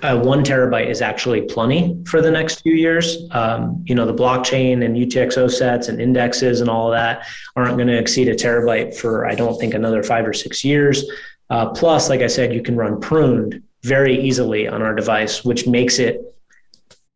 uh, 0.01 0.17
one 0.17 0.43
terabyte 0.43 0.87
is 0.87 1.01
actually 1.01 1.41
plenty 1.41 2.01
for 2.05 2.21
the 2.21 2.31
next 2.31 2.61
few 2.61 2.73
years. 2.73 3.27
Um, 3.31 3.83
you 3.85 3.95
know, 3.95 4.05
the 4.05 4.13
blockchain 4.13 4.85
and 4.85 4.95
UTXO 4.95 5.51
sets 5.51 5.87
and 5.87 5.99
indexes 5.99 6.61
and 6.61 6.69
all 6.69 6.89
that 6.91 7.25
aren't 7.55 7.75
going 7.75 7.87
to 7.87 7.97
exceed 7.97 8.27
a 8.29 8.35
terabyte 8.35 8.95
for, 8.95 9.27
I 9.27 9.35
don't 9.35 9.59
think, 9.59 9.73
another 9.73 10.03
five 10.03 10.25
or 10.25 10.33
six 10.33 10.63
years. 10.63 11.03
Uh, 11.49 11.69
plus, 11.69 12.09
like 12.09 12.21
I 12.21 12.27
said, 12.27 12.53
you 12.53 12.61
can 12.61 12.75
run 12.77 13.01
pruned 13.01 13.61
very 13.83 14.19
easily 14.19 14.67
on 14.67 14.81
our 14.81 14.93
device, 14.93 15.43
which 15.43 15.67
makes 15.67 15.99
it 15.99 16.21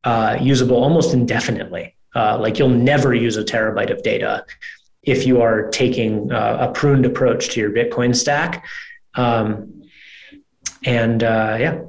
uh, 0.04 0.38
usable 0.42 0.78
almost 0.78 1.14
indefinitely. 1.14 1.96
Uh, 2.16 2.38
like 2.40 2.60
you'll 2.60 2.70
never 2.70 3.14
use 3.14 3.38
a 3.38 3.44
terabyte 3.44 3.92
of 3.92 4.04
data 4.04 4.46
if 5.04 5.26
you 5.26 5.42
are 5.42 5.70
taking 5.70 6.32
uh, 6.32 6.70
a 6.70 6.72
pruned 6.72 7.06
approach 7.06 7.50
to 7.50 7.60
your 7.60 7.72
Bitcoin 7.72 8.16
stack. 8.16 8.66
Um, 9.16 9.84
and 10.86 11.24
uh, 11.24 11.58
yeah, 11.60 11.82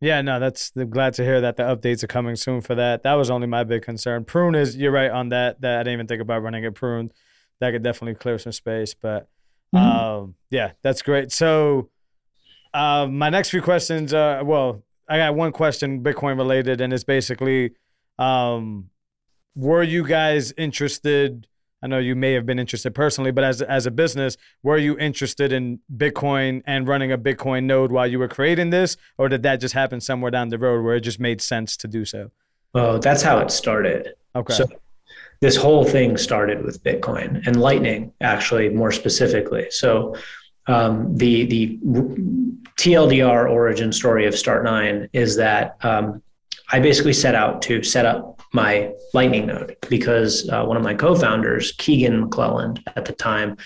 Yeah, 0.00 0.20
no, 0.22 0.38
that's 0.38 0.72
I'm 0.76 0.90
glad 0.90 1.14
to 1.14 1.24
hear 1.24 1.40
that 1.40 1.56
the 1.56 1.64
updates 1.64 2.04
are 2.04 2.08
coming 2.08 2.36
soon 2.36 2.60
for 2.60 2.74
that. 2.76 3.02
That 3.02 3.14
was 3.14 3.30
only 3.30 3.46
my 3.46 3.64
big 3.64 3.82
concern. 3.82 4.24
Prune 4.24 4.54
is 4.54 4.76
you're 4.76 4.92
right 4.92 5.10
on 5.10 5.30
that. 5.30 5.60
That 5.60 5.80
I 5.80 5.82
didn't 5.82 5.94
even 5.94 6.06
think 6.06 6.22
about 6.22 6.42
running 6.42 6.64
it 6.64 6.74
pruned. 6.74 7.12
That 7.60 7.72
could 7.72 7.82
definitely 7.82 8.14
clear 8.14 8.38
some 8.38 8.52
space. 8.52 8.94
But 8.94 9.28
um, 9.72 10.34
yeah, 10.50 10.72
that's 10.82 11.02
great. 11.02 11.32
So 11.32 11.90
uh, 12.72 13.06
my 13.10 13.28
next 13.28 13.50
few 13.50 13.62
questions 13.62 14.14
are 14.14 14.44
well, 14.44 14.84
I 15.08 15.18
got 15.18 15.34
one 15.34 15.52
question 15.52 16.02
Bitcoin 16.02 16.36
related, 16.36 16.80
and 16.80 16.92
it's 16.92 17.04
basically 17.04 17.72
um, 18.18 18.90
were 19.56 19.82
you 19.82 20.06
guys 20.06 20.52
interested? 20.56 21.48
I 21.82 21.86
know 21.86 21.98
you 21.98 22.16
may 22.16 22.32
have 22.32 22.44
been 22.44 22.58
interested 22.58 22.94
personally, 22.94 23.30
but 23.30 23.44
as 23.44 23.62
as 23.62 23.86
a 23.86 23.90
business, 23.90 24.36
were 24.62 24.78
you 24.78 24.98
interested 24.98 25.52
in 25.52 25.80
Bitcoin 25.96 26.62
and 26.66 26.88
running 26.88 27.12
a 27.12 27.18
Bitcoin 27.18 27.64
node 27.64 27.92
while 27.92 28.06
you 28.06 28.18
were 28.18 28.28
creating 28.28 28.70
this, 28.70 28.96
or 29.16 29.28
did 29.28 29.42
that 29.44 29.60
just 29.60 29.74
happen 29.74 30.00
somewhere 30.00 30.30
down 30.30 30.48
the 30.48 30.58
road 30.58 30.84
where 30.84 30.96
it 30.96 31.02
just 31.02 31.20
made 31.20 31.40
sense 31.40 31.76
to 31.76 31.88
do 31.88 32.04
so? 32.04 32.30
well, 32.72 32.98
that's 32.98 33.22
how 33.22 33.38
it 33.38 33.50
started. 33.50 34.14
Okay. 34.34 34.54
So 34.54 34.66
this 35.40 35.56
whole 35.56 35.84
thing 35.84 36.16
started 36.16 36.64
with 36.64 36.82
Bitcoin 36.82 37.46
and 37.46 37.60
Lightning, 37.60 38.12
actually, 38.20 38.68
more 38.68 38.92
specifically. 38.92 39.68
So 39.70 40.16
um, 40.66 41.16
the 41.16 41.46
the 41.46 41.78
TLDR 42.76 43.50
origin 43.50 43.92
story 43.92 44.26
of 44.26 44.34
Start9 44.34 45.08
is 45.12 45.36
that 45.36 45.76
um, 45.82 46.22
I 46.70 46.78
basically 46.80 47.14
set 47.14 47.34
out 47.34 47.62
to 47.62 47.82
set 47.82 48.04
up 48.04 48.37
my 48.52 48.92
Lightning 49.14 49.46
node 49.46 49.76
because 49.88 50.48
uh, 50.50 50.64
one 50.64 50.76
of 50.76 50.82
my 50.82 50.94
co-founders, 50.94 51.72
Keegan 51.72 52.24
McClelland, 52.28 52.82
at 52.96 53.04
the 53.04 53.12
time, 53.12 53.56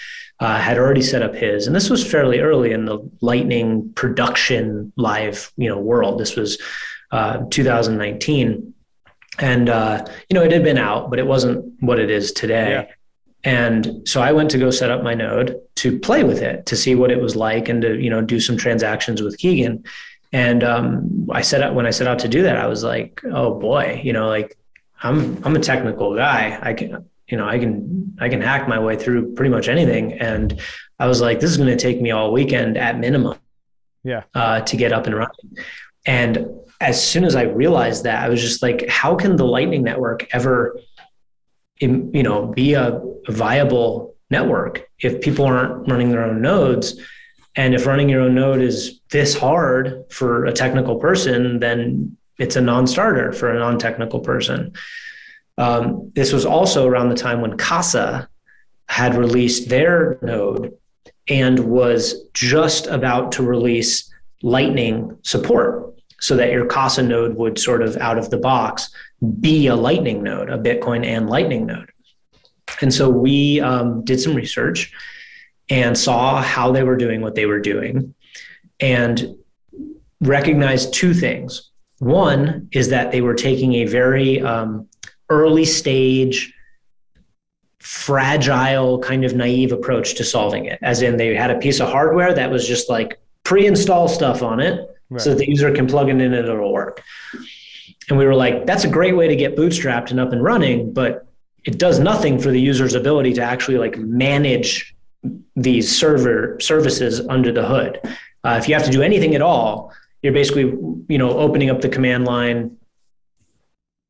uh, 0.41 0.59
had 0.59 0.79
already 0.79 1.03
set 1.03 1.23
up 1.23 1.35
his, 1.35 1.67
and 1.67 1.75
this 1.77 1.89
was 1.91 2.09
fairly 2.09 2.41
early 2.41 2.73
in 2.73 2.85
the 2.85 2.99
Lightning 3.21 3.93
production 3.95 4.93
live, 4.97 5.53
you 5.57 5.69
know, 5.69 5.79
world. 5.79 6.19
This 6.19 6.35
was 6.37 6.61
uh, 7.13 7.45
2019 7.51 8.73
and 9.39 9.69
uh, 9.69 10.05
you 10.29 10.35
know 10.35 10.43
it 10.43 10.53
had 10.53 10.63
been 10.63 10.79
out 10.79 11.09
but 11.11 11.19
it 11.19 11.27
wasn't 11.27 11.65
what 11.81 11.99
it 11.99 12.11
is 12.11 12.33
today 12.33 12.71
Yeah. 12.71 12.85
and 13.45 14.07
so 14.07 14.21
i 14.21 14.31
went 14.33 14.51
to 14.51 14.59
go 14.59 14.71
set 14.71 14.91
up 14.91 15.03
my 15.03 15.15
node 15.15 15.59
to 15.77 15.99
play 15.99 16.23
with 16.25 16.43
it 16.43 16.67
to 16.67 16.77
see 16.77 16.95
what 16.95 17.11
it 17.11 17.21
was 17.21 17.35
like 17.35 17.69
and 17.69 17.81
to 17.83 17.99
you 17.99 18.11
know 18.11 18.21
do 18.21 18.41
some 18.41 18.57
transactions 18.57 19.23
with 19.23 19.39
keegan 19.39 19.85
and 20.33 20.63
um, 20.65 21.29
i 21.33 21.41
set 21.41 21.63
out 21.63 21.75
when 21.75 21.87
i 21.87 21.91
set 21.91 22.07
out 22.07 22.19
to 22.19 22.29
do 22.29 22.43
that 22.43 22.57
i 22.59 22.67
was 22.67 22.83
like 22.85 23.23
oh 23.33 23.59
boy 23.59 24.01
you 24.05 24.13
know 24.13 24.29
like 24.29 24.57
i'm 25.03 25.43
i'm 25.45 25.55
a 25.57 25.61
technical 25.61 26.15
guy 26.17 26.59
i 26.63 26.73
can 26.73 27.05
you 27.27 27.37
know 27.37 27.47
i 27.49 27.59
can 27.59 28.15
i 28.21 28.29
can 28.29 28.41
hack 28.41 28.69
my 28.69 28.79
way 28.79 28.97
through 28.97 29.35
pretty 29.35 29.51
much 29.51 29.69
anything 29.69 30.13
and 30.15 30.61
i 30.99 31.07
was 31.07 31.21
like 31.21 31.41
this 31.41 31.51
is 31.51 31.57
going 31.57 31.69
to 31.69 31.77
take 31.77 32.01
me 32.01 32.11
all 32.11 32.33
weekend 32.33 32.77
at 32.77 32.99
minimum 32.99 33.39
Yeah. 34.05 34.23
uh, 34.35 34.61
to 34.63 34.77
get 34.77 34.93
up 34.93 35.07
and 35.07 35.15
running. 35.17 35.57
And 36.07 36.47
as 36.81 36.97
soon 37.01 37.23
as 37.25 37.37
I 37.37 37.43
realized 37.43 38.03
that, 38.03 38.25
I 38.25 38.29
was 38.29 38.41
just 38.43 38.61
like, 38.61 38.89
how 38.89 39.15
can 39.15 39.37
the 39.37 39.45
Lightning 39.47 39.85
Network 39.85 40.27
ever, 40.35 40.77
you 41.79 42.23
know, 42.25 42.47
be 42.47 42.75
a, 42.75 43.01
a 43.29 43.33
viable 43.33 44.17
network 44.31 44.89
if 44.99 45.21
people 45.21 45.45
aren't 45.45 45.89
running 45.89 46.11
their 46.11 46.25
own 46.25 46.43
nodes? 46.43 47.01
And 47.55 47.75
if 47.75 47.87
running 47.87 48.09
your 48.09 48.23
own 48.23 48.35
node 48.35 48.61
is 48.61 49.01
this 49.13 49.37
hard 49.39 50.05
for 50.11 50.47
a 50.47 50.53
technical 50.53 50.97
person, 50.97 51.61
then 51.61 52.17
it's 52.43 52.57
a 52.57 52.61
non-starter 52.61 53.33
for 53.33 53.51
a 53.51 53.59
non-technical 53.59 54.21
person. 54.21 54.73
Um, 55.59 56.11
this 56.15 56.33
was 56.33 56.45
also 56.45 56.89
around 56.89 57.09
the 57.09 57.15
time 57.15 57.41
when 57.41 57.57
Casa 57.57 58.29
had 58.89 59.15
released 59.15 59.69
their 59.69 60.19
node 60.23 60.77
and 61.29 61.59
was 61.61 62.25
just 62.35 62.89
about 62.89 63.33
to 63.33 63.43
release 63.45 64.13
Lightning 64.43 65.17
support 65.23 65.95
so 66.21 66.37
that 66.37 66.51
your 66.51 66.67
Casa 66.67 67.03
node 67.03 67.37
would 67.37 67.61
sort 67.61 67.81
of 67.81 67.97
out 67.99 68.19
of 68.19 68.31
the 68.31 68.39
box 68.39 68.91
be 69.41 69.69
a 69.69 69.77
Lightning 69.77 70.23
node, 70.23 70.51
a 70.51 70.59
Bitcoin 70.59 71.07
and 71.07 71.31
Lightning 71.31 71.65
node. 71.67 71.93
And 72.81 72.93
so 72.93 73.09
we 73.09 73.61
um, 73.61 74.05
did 74.05 74.21
some 74.21 74.35
research 74.35 74.93
and 75.71 75.97
saw 75.97 76.43
how 76.43 76.73
they 76.73 76.83
were 76.83 76.97
doing 76.97 77.21
what 77.21 77.37
they 77.37 77.47
were 77.47 77.61
doing 77.61 78.15
and 78.81 79.37
recognized 80.21 80.93
two 80.93 81.15
things. 81.15 81.72
One 82.03 82.69
is 82.73 82.89
that 82.89 83.13
they 83.13 83.21
were 83.21 83.35
taking 83.35 83.75
a 83.75 83.85
very 83.85 84.43
um, 84.43 84.89
early 85.31 85.65
stage 85.65 86.53
fragile, 87.79 88.99
kind 88.99 89.25
of 89.25 89.37
naive 89.37 89.71
approach 89.71 90.17
to 90.17 90.25
solving 90.25 90.65
it. 90.65 90.81
As 90.83 91.03
in, 91.03 91.17
they 91.17 91.33
had 91.33 91.53
a 91.53 91.59
piece 91.61 91.79
of 91.79 91.91
hardware 91.91 92.35
that 92.35 92.51
was 92.51 92.67
just 92.67 92.91
like 92.91 93.21
pre-install 93.45 94.09
stuff 94.09 94.43
on 94.43 94.59
it, 94.59 94.81
right. 95.11 95.21
so 95.21 95.33
the 95.33 95.49
user 95.49 95.73
can 95.73 95.87
plug 95.87 96.09
it 96.09 96.17
in 96.17 96.21
and 96.23 96.35
it'll 96.35 96.73
work. 96.73 97.05
And 98.09 98.19
we 98.19 98.27
were 98.27 98.35
like, 98.35 98.67
that's 98.67 98.83
a 98.83 98.89
great 98.89 99.17
way 99.17 99.29
to 99.29 99.37
get 99.37 99.55
bootstrapped 99.55 100.11
and 100.11 100.19
up 100.19 100.33
and 100.33 100.43
running, 100.43 100.93
but 100.93 101.29
it 101.63 101.79
does 101.79 102.01
nothing 102.01 102.37
for 102.37 102.51
the 102.51 102.61
user's 102.61 102.97
ability 102.97 103.33
to 103.35 103.43
actually 103.43 103.79
like 103.79 103.97
manage 103.97 104.97
these 105.55 105.97
server 105.97 106.59
services 106.61 107.21
under 107.29 107.53
the 107.53 107.65
hood. 107.65 108.01
Uh, 108.43 108.59
if 108.61 108.69
you 108.69 108.75
have 108.75 108.85
to 108.85 108.91
do 108.91 109.03
anything 109.03 109.37
at 109.37 109.43
all, 109.43 109.93
you're 110.23 110.33
basically 110.33 110.63
you 111.09 111.19
know 111.19 111.39
opening 111.39 111.71
up 111.71 111.81
the 111.81 111.89
command 111.89 112.25
line, 112.25 112.77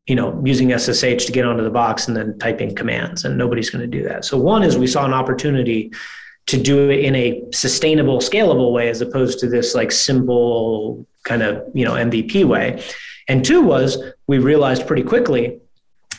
you 0.07 0.15
know 0.15 0.41
using 0.45 0.77
SSH 0.77 1.25
to 1.27 1.33
get 1.33 1.45
onto 1.45 1.65
the 1.65 1.71
box 1.71 2.09
and 2.09 2.17
then 2.17 2.39
typing 2.39 2.75
commands, 2.75 3.25
and 3.25 3.37
nobody's 3.37 3.71
going 3.71 3.89
to 3.89 3.99
do 3.99 4.05
that. 4.05 4.25
So 4.25 4.37
one 4.37 4.63
is 4.63 4.77
we 4.77 4.87
saw 4.87 5.05
an 5.05 5.15
opportunity 5.15 5.93
to 6.47 6.61
do 6.61 6.91
it 6.91 7.01
in 7.01 7.15
a 7.15 7.43
sustainable, 7.53 8.19
scalable 8.19 8.73
way 8.73 8.89
as 8.89 9.01
opposed 9.01 9.39
to 9.39 9.49
this 9.49 9.75
like 9.75 9.93
simple 9.93 11.07
kind 11.25 11.43
of 11.43 11.65
you 11.75 11.85
know 11.85 11.93
MVP 11.93 12.45
way. 12.45 12.83
And 13.29 13.45
two 13.45 13.63
was 13.63 14.03
we 14.27 14.39
realized 14.39 14.87
pretty 14.87 15.05
quickly 15.05 15.62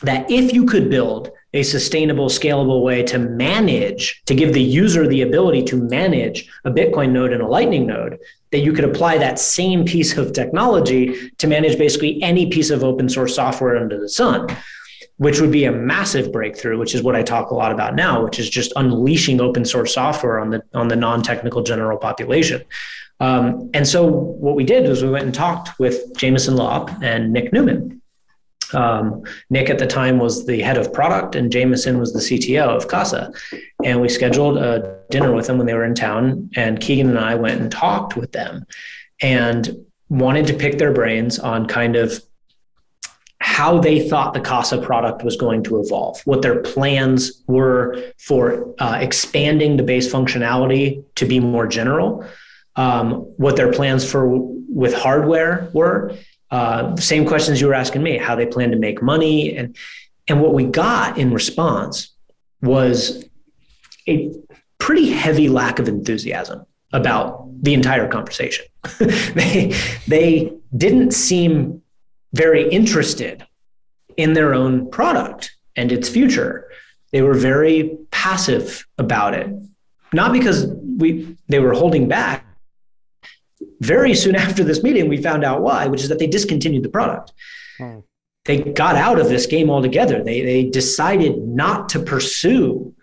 that 0.03 0.29
if 0.29 0.53
you 0.53 0.65
could 0.65 0.89
build 0.89 1.31
a 1.53 1.63
sustainable, 1.63 2.27
scalable 2.27 2.81
way 2.81 3.03
to 3.03 3.19
manage, 3.19 4.21
to 4.25 4.33
give 4.33 4.53
the 4.53 4.61
user 4.61 5.07
the 5.07 5.21
ability 5.21 5.63
to 5.63 5.77
manage 5.77 6.49
a 6.65 6.71
Bitcoin 6.71 7.11
node 7.11 7.31
and 7.31 7.41
a 7.41 7.47
Lightning 7.47 7.85
node, 7.85 8.19
that 8.51 8.59
you 8.59 8.73
could 8.73 8.85
apply 8.85 9.17
that 9.17 9.39
same 9.39 9.85
piece 9.85 10.17
of 10.17 10.33
technology 10.33 11.31
to 11.37 11.47
manage 11.47 11.77
basically 11.77 12.21
any 12.21 12.47
piece 12.49 12.69
of 12.69 12.83
open 12.83 13.07
source 13.07 13.35
software 13.35 13.77
under 13.77 13.99
the 13.99 14.09
sun, 14.09 14.47
which 15.17 15.39
would 15.39 15.51
be 15.51 15.65
a 15.65 15.71
massive 15.71 16.31
breakthrough, 16.31 16.77
which 16.77 16.95
is 16.95 17.03
what 17.03 17.15
I 17.15 17.23
talk 17.23 17.51
a 17.51 17.55
lot 17.55 17.71
about 17.71 17.95
now, 17.95 18.23
which 18.23 18.39
is 18.39 18.49
just 18.49 18.73
unleashing 18.75 19.39
open 19.39 19.63
source 19.63 19.93
software 19.93 20.39
on 20.39 20.49
the 20.49 20.63
on 20.73 20.87
the 20.87 20.95
non-technical 20.95 21.63
general 21.63 21.97
population. 21.97 22.63
Um, 23.19 23.69
and 23.73 23.87
so 23.87 24.05
what 24.05 24.55
we 24.55 24.63
did 24.63 24.87
was 24.89 25.03
we 25.03 25.09
went 25.09 25.25
and 25.25 25.33
talked 25.33 25.79
with 25.79 26.17
Jameson 26.17 26.55
Lopp 26.55 26.91
and 27.01 27.31
Nick 27.31 27.53
Newman 27.53 28.01
um, 28.73 29.23
Nick 29.49 29.69
at 29.69 29.79
the 29.79 29.87
time 29.87 30.19
was 30.19 30.45
the 30.45 30.61
head 30.61 30.77
of 30.77 30.93
product, 30.93 31.35
and 31.35 31.51
Jameson 31.51 31.99
was 31.99 32.13
the 32.13 32.19
CTO 32.19 32.67
of 32.67 32.87
Casa. 32.87 33.31
And 33.83 34.01
we 34.01 34.09
scheduled 34.09 34.57
a 34.57 34.99
dinner 35.09 35.33
with 35.33 35.47
them 35.47 35.57
when 35.57 35.67
they 35.67 35.73
were 35.73 35.85
in 35.85 35.95
town. 35.95 36.49
And 36.55 36.79
Keegan 36.79 37.09
and 37.09 37.19
I 37.19 37.35
went 37.35 37.61
and 37.61 37.71
talked 37.71 38.15
with 38.15 38.31
them 38.31 38.65
and 39.21 39.85
wanted 40.09 40.47
to 40.47 40.53
pick 40.53 40.77
their 40.77 40.93
brains 40.93 41.39
on 41.39 41.67
kind 41.67 41.95
of 41.95 42.21
how 43.39 43.77
they 43.77 44.07
thought 44.07 44.33
the 44.33 44.39
Casa 44.39 44.77
product 44.81 45.23
was 45.23 45.35
going 45.35 45.63
to 45.63 45.81
evolve, 45.81 46.21
what 46.25 46.41
their 46.41 46.61
plans 46.61 47.43
were 47.45 48.01
for 48.17 48.73
uh, 48.79 48.97
expanding 49.01 49.75
the 49.75 49.83
base 49.83 50.11
functionality 50.11 51.03
to 51.15 51.25
be 51.25 51.41
more 51.41 51.67
general, 51.67 52.25
um, 52.77 53.15
what 53.37 53.57
their 53.57 53.71
plans 53.71 54.09
for 54.09 54.27
with 54.29 54.93
hardware 54.93 55.69
were, 55.73 56.15
uh, 56.53 56.95
same 56.97 57.25
questions 57.25 57.59
you 57.59 57.65
were 57.65 57.73
asking 57.73 58.03
me, 58.03 58.15
how 58.15 58.35
they 58.35 58.45
plan 58.45 58.69
to 58.69 58.77
make 58.77 59.01
money. 59.01 59.57
And, 59.57 59.75
and 60.27 60.39
what 60.39 60.53
we 60.53 60.65
got 60.65 61.17
in 61.17 61.33
response 61.33 62.13
was 62.61 63.25
a 64.07 64.31
pretty 64.77 65.09
heavy 65.09 65.49
lack 65.49 65.79
of 65.79 65.87
enthusiasm 65.87 66.63
about 66.91 67.49
the 67.63 67.73
entire 67.73 68.07
conversation. 68.07 68.65
they, 68.99 69.75
they 70.07 70.53
didn't 70.77 71.11
seem 71.11 71.81
very 72.33 72.69
interested 72.69 73.47
in 74.15 74.33
their 74.33 74.53
own 74.53 74.91
product 74.91 75.55
and 75.75 75.91
its 75.91 76.07
future. 76.07 76.69
They 77.13 77.23
were 77.23 77.33
very 77.33 77.97
passive 78.11 78.85
about 78.99 79.33
it. 79.33 79.51
Not 80.13 80.31
because 80.31 80.67
we 80.67 81.35
they 81.47 81.57
were 81.57 81.73
holding 81.73 82.07
back, 82.07 82.45
very 83.83 84.13
soon 84.15 84.35
after 84.47 84.63
this 84.63 84.83
meeting, 84.83 85.07
we 85.07 85.21
found 85.21 85.43
out 85.43 85.61
why, 85.61 85.87
which 85.87 86.01
is 86.01 86.09
that 86.09 86.19
they 86.19 86.27
discontinued 86.27 86.83
the 86.83 86.89
product. 86.89 87.33
Hmm. 87.77 87.99
They 88.45 88.59
got 88.59 88.95
out 88.95 89.19
of 89.19 89.29
this 89.29 89.45
game 89.45 89.69
altogether. 89.69 90.21
They, 90.21 90.41
they 90.41 90.63
decided 90.65 91.37
not 91.47 91.89
to 91.89 91.99
pursue 91.99 92.93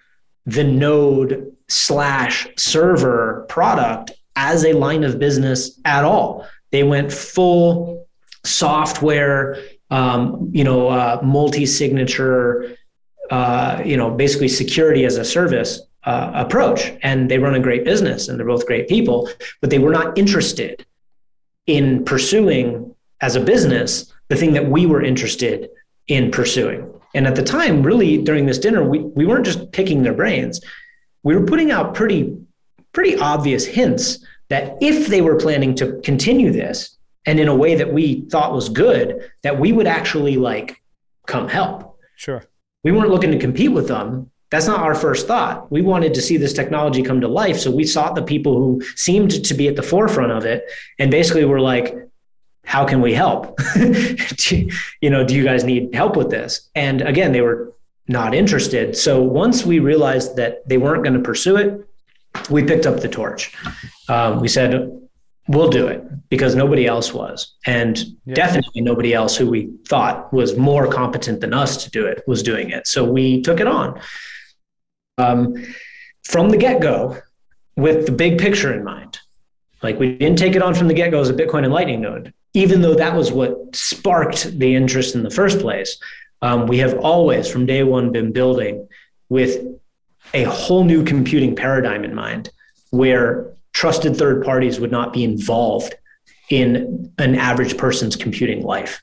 the 0.45 0.65
node 0.65 1.57
slash 1.69 2.47
server 2.59 3.47
product 3.49 4.13
as 4.37 4.65
a 4.65 4.75
line 4.75 5.03
of 5.03 5.19
business 5.19 5.81
at 5.85 6.05
all. 6.05 6.47
They 6.73 6.83
went 6.83 7.11
full 7.11 8.07
software, 8.45 9.59
um, 9.91 10.51
you 10.53 10.65
know, 10.65 10.89
uh, 10.89 11.21
multi-signature, 11.23 12.77
uh, 13.31 13.83
you 13.85 13.97
know, 13.97 14.11
basically 14.11 14.49
security 14.49 15.05
as 15.07 15.17
a 15.17 15.25
service 15.25 15.81
uh, 16.05 16.33
approach 16.35 16.93
and 17.03 17.31
they 17.31 17.39
run 17.39 17.55
a 17.55 17.61
great 17.61 17.85
business 17.85 18.29
and 18.29 18.39
they're 18.39 18.47
both 18.47 18.67
great 18.67 18.89
people 18.89 19.29
but 19.61 19.69
they 19.69 19.79
were 19.79 19.93
not 19.93 20.17
interested 20.17 20.87
in 21.67 22.05
pursuing 22.05 22.95
as 23.21 23.37
a 23.37 23.41
business 23.41 24.13
the 24.29 24.37
thing 24.37 24.53
that 24.55 24.67
we 24.67 24.87
were 24.87 25.03
interested 25.03 25.69
in 26.07 26.31
pursuing. 26.31 26.91
And 27.15 27.27
at 27.27 27.37
the 27.37 27.43
time 27.43 27.83
really 27.83 28.23
during 28.23 28.47
this 28.47 28.59
dinner 28.59 28.83
we, 28.83 29.01
we 29.01 29.27
weren't 29.27 29.45
just 29.45 29.73
picking 29.73 30.03
their 30.03 30.15
brains. 30.15 30.61
We 31.23 31.37
were 31.37 31.45
putting 31.45 31.71
out 31.71 31.95
pretty 31.95 32.37
pretty 32.93 33.17
obvious 33.19 33.67
hints 33.67 34.25
that 34.49 34.77
if 34.81 35.07
they 35.07 35.21
were 35.21 35.37
planning 35.37 35.75
to 35.77 36.01
continue 36.01 36.51
this 36.51 36.97
and 37.27 37.39
in 37.39 37.49
a 37.49 37.55
way 37.55 37.75
that 37.75 37.93
we 37.93 38.23
thought 38.31 38.53
was 38.53 38.69
good 38.69 39.31
that 39.43 39.59
we 39.59 39.73
would 39.73 39.87
actually 39.87 40.37
like 40.37 40.83
come 41.27 41.49
help. 41.49 41.99
Sure. 42.17 42.43
We 42.83 42.93
weren't 42.93 43.11
looking 43.11 43.31
to 43.33 43.39
compete 43.39 43.73
with 43.73 43.89
them 43.89 44.30
that's 44.51 44.67
not 44.67 44.81
our 44.81 44.95
first 44.95 45.27
thought. 45.27 45.71
We 45.71 45.81
wanted 45.81 46.13
to 46.15 46.21
see 46.21 46.37
this 46.37 46.53
technology 46.53 47.03
come 47.03 47.21
to 47.21 47.29
life. 47.29 47.59
So 47.59 47.71
we 47.71 47.85
sought 47.85 48.17
the 48.17 48.23
people 48.23 48.59
who 48.59 48.83
seemed 48.97 49.45
to 49.45 49.55
be 49.55 49.69
at 49.69 49.77
the 49.77 49.83
forefront 49.83 50.33
of 50.33 50.45
it. 50.45 50.65
And 50.99 51.11
basically 51.11 51.45
we're 51.45 51.61
like, 51.61 51.97
how 52.65 52.85
can 52.85 53.01
we 53.01 53.15
help? 53.15 53.59
you 53.77 55.11
know, 55.11 55.25
do 55.25 55.35
you 55.35 55.45
guys 55.45 55.65
need 55.65 55.95
help 55.95 56.17
with 56.17 56.31
this? 56.31 56.69
And 56.75 57.01
again, 57.03 57.33
they 57.33 57.41
were 57.41 57.73
not 58.09 58.35
interested. 58.35 58.97
So 58.97 59.23
once 59.23 59.65
we 59.65 59.79
realized 59.79 60.37
that 60.37 60.69
they 60.69 60.79
weren't 60.79 61.05
going 61.05 61.15
to 61.15 61.23
pursue 61.23 61.57
it, 61.57 61.87
we 62.51 62.65
picked 62.65 62.87
up 62.87 63.01
the 63.01 63.09
torch. 63.09 63.55
Um, 64.09 64.41
we 64.41 64.49
said, 64.49 65.01
we'll 65.49 65.71
do 65.71 65.87
it 65.87 66.05
because 66.29 66.55
nobody 66.55 66.87
else 66.87 67.13
was. 67.13 67.55
And 67.67 67.99
yeah. 68.25 68.35
definitely 68.35 68.83
nobody 68.83 69.15
else 69.15 69.37
who 69.37 69.49
we 69.49 69.71
thought 69.89 70.33
was 70.33 70.57
more 70.57 70.87
competent 70.87 71.41
than 71.41 71.55
us 71.55 71.83
to 71.85 71.91
do 71.91 72.05
it 72.07 72.23
was 72.27 72.43
doing 72.43 72.71
it. 72.71 72.87
So 72.87 73.05
we 73.05 73.43
took 73.43 73.61
it 73.61 73.67
on 73.67 74.01
um, 75.21 75.55
from 76.25 76.51
the 76.51 76.57
get 76.57 76.81
go 76.81 77.19
with 77.77 78.07
the 78.07 78.13
big 78.13 78.39
picture 78.39 78.73
in 78.73 78.85
mind. 78.85 79.19
Like 79.83 79.99
we 79.99 80.17
didn't 80.17 80.39
take 80.39 80.57
it 80.57 80.63
on 80.63 80.75
from 80.75 80.89
the 80.89 80.95
get 80.95 81.11
go 81.11 81.21
as 81.21 81.31
a 81.31 81.35
Bitcoin 81.35 81.65
and 81.65 81.73
Lightning 81.73 82.01
node, 82.01 82.33
even 82.55 82.83
though 82.83 82.95
that 82.95 83.15
was 83.15 83.33
what 83.33 83.75
sparked 83.75 84.59
the 84.59 84.75
interest 84.75 85.15
in 85.15 85.23
the 85.23 85.31
first 85.31 85.61
place. 85.61 85.99
Um, 86.43 86.67
we 86.67 86.79
have 86.79 86.99
always, 86.99 87.51
from 87.51 87.67
day 87.67 87.83
one, 87.83 88.13
been 88.13 88.33
building 88.33 88.89
with 89.29 89.65
a 90.33 90.45
whole 90.45 90.85
new 90.85 91.05
computing 91.05 91.55
paradigm 91.55 92.05
in 92.05 92.15
mind 92.15 92.51
where 92.91 93.53
trusted 93.73 94.17
third 94.17 94.45
parties 94.45 94.81
would 94.81 94.91
not 94.91 95.13
be 95.13 95.25
involved 95.25 95.95
in 96.51 97.13
an 97.19 97.37
average 97.37 97.77
person's 97.77 98.17
computing 98.17 98.63
life. 98.63 99.03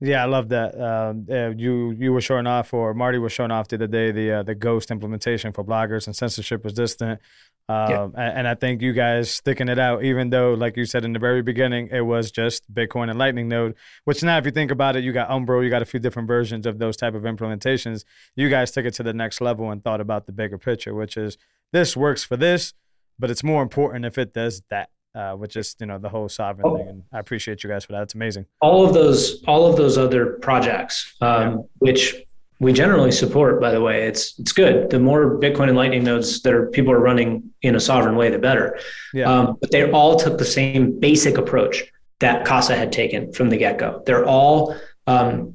Yeah, 0.00 0.22
I 0.22 0.26
love 0.26 0.48
that. 0.50 0.78
Um, 0.78 1.26
uh, 1.30 1.50
you 1.50 1.92
you 1.92 2.12
were 2.12 2.20
showing 2.20 2.46
off, 2.46 2.74
or 2.74 2.94
Marty 2.94 3.18
was 3.18 3.32
showing 3.32 3.50
off 3.50 3.68
the 3.68 3.76
other 3.76 3.86
day, 3.86 4.10
the 4.10 4.32
uh, 4.32 4.42
the 4.42 4.54
Ghost 4.54 4.90
implementation 4.90 5.52
for 5.52 5.64
bloggers 5.64 6.06
and 6.06 6.14
censorship 6.14 6.64
resistant. 6.64 7.20
Um, 7.66 7.90
yeah. 7.90 8.04
and, 8.04 8.38
and, 8.38 8.48
I 8.48 8.54
think 8.56 8.82
you 8.82 8.92
guys 8.92 9.30
sticking 9.30 9.70
it 9.70 9.78
out, 9.78 10.04
even 10.04 10.28
though, 10.28 10.52
like 10.52 10.76
you 10.76 10.84
said 10.84 11.02
in 11.02 11.14
the 11.14 11.18
very 11.18 11.40
beginning, 11.40 11.88
it 11.90 12.02
was 12.02 12.30
just 12.30 12.70
Bitcoin 12.70 13.08
and 13.08 13.18
Lightning 13.18 13.48
node. 13.48 13.74
Which 14.04 14.22
now, 14.22 14.36
if 14.36 14.44
you 14.44 14.50
think 14.50 14.70
about 14.70 14.96
it, 14.96 15.04
you 15.04 15.14
got 15.14 15.30
Umbrel, 15.30 15.64
you 15.64 15.70
got 15.70 15.80
a 15.80 15.86
few 15.86 15.98
different 15.98 16.28
versions 16.28 16.66
of 16.66 16.78
those 16.78 16.94
type 16.94 17.14
of 17.14 17.22
implementations. 17.22 18.04
You 18.36 18.50
guys 18.50 18.70
took 18.70 18.84
it 18.84 18.92
to 18.94 19.02
the 19.02 19.14
next 19.14 19.40
level 19.40 19.70
and 19.70 19.82
thought 19.82 20.02
about 20.02 20.26
the 20.26 20.32
bigger 20.32 20.58
picture, 20.58 20.94
which 20.94 21.16
is 21.16 21.38
this 21.72 21.96
works 21.96 22.22
for 22.22 22.36
this, 22.36 22.74
but 23.18 23.30
it's 23.30 23.42
more 23.42 23.62
important 23.62 24.04
if 24.04 24.18
it 24.18 24.34
does 24.34 24.60
that 24.68 24.90
uh, 25.14 25.36
with 25.38 25.50
just 25.50 25.80
you 25.80 25.86
know 25.86 25.98
the 25.98 26.08
whole 26.08 26.28
sovereign 26.28 26.66
oh. 26.66 26.76
thing. 26.76 26.88
And 26.88 27.02
I 27.12 27.18
appreciate 27.18 27.62
you 27.62 27.70
guys 27.70 27.84
for 27.84 27.92
that. 27.92 28.02
It's 28.02 28.14
amazing. 28.14 28.46
All 28.60 28.86
of 28.86 28.94
those, 28.94 29.42
all 29.44 29.66
of 29.66 29.76
those 29.76 29.96
other 29.96 30.38
projects, 30.42 31.14
um, 31.20 31.50
yeah. 31.50 31.56
which 31.78 32.14
we 32.60 32.72
generally 32.72 33.12
support. 33.12 33.60
By 33.60 33.70
the 33.70 33.80
way, 33.80 34.06
it's 34.06 34.38
it's 34.38 34.52
good. 34.52 34.90
The 34.90 34.98
more 34.98 35.38
Bitcoin 35.38 35.68
and 35.68 35.76
Lightning 35.76 36.04
nodes 36.04 36.42
that 36.42 36.52
are 36.52 36.66
people 36.66 36.92
are 36.92 37.00
running 37.00 37.50
in 37.62 37.76
a 37.76 37.80
sovereign 37.80 38.16
way, 38.16 38.30
the 38.30 38.38
better. 38.38 38.78
Yeah. 39.12 39.30
Um, 39.30 39.58
but 39.60 39.70
they 39.70 39.90
all 39.90 40.16
took 40.16 40.38
the 40.38 40.44
same 40.44 40.98
basic 40.98 41.38
approach 41.38 41.84
that 42.20 42.44
Casa 42.44 42.76
had 42.76 42.92
taken 42.92 43.32
from 43.32 43.50
the 43.50 43.56
get 43.56 43.78
go. 43.78 44.02
They're 44.06 44.24
all 44.24 44.76
um, 45.06 45.54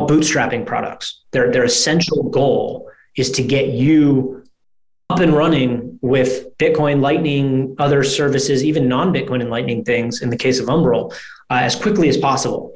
bootstrapping 0.00 0.66
products. 0.66 1.22
Their 1.30 1.50
their 1.50 1.64
essential 1.64 2.24
goal 2.24 2.90
is 3.16 3.30
to 3.32 3.42
get 3.42 3.68
you 3.68 4.41
up 5.12 5.20
and 5.20 5.34
running 5.34 5.98
with 6.00 6.56
Bitcoin, 6.58 7.00
Lightning, 7.00 7.76
other 7.78 8.02
services, 8.02 8.64
even 8.64 8.88
non 8.88 9.12
Bitcoin 9.12 9.40
and 9.42 9.50
Lightning 9.50 9.84
things 9.84 10.22
in 10.22 10.30
the 10.30 10.36
case 10.36 10.58
of 10.58 10.66
Umbrel, 10.66 11.12
uh, 11.50 11.60
as 11.68 11.76
quickly 11.76 12.08
as 12.08 12.16
possible. 12.16 12.74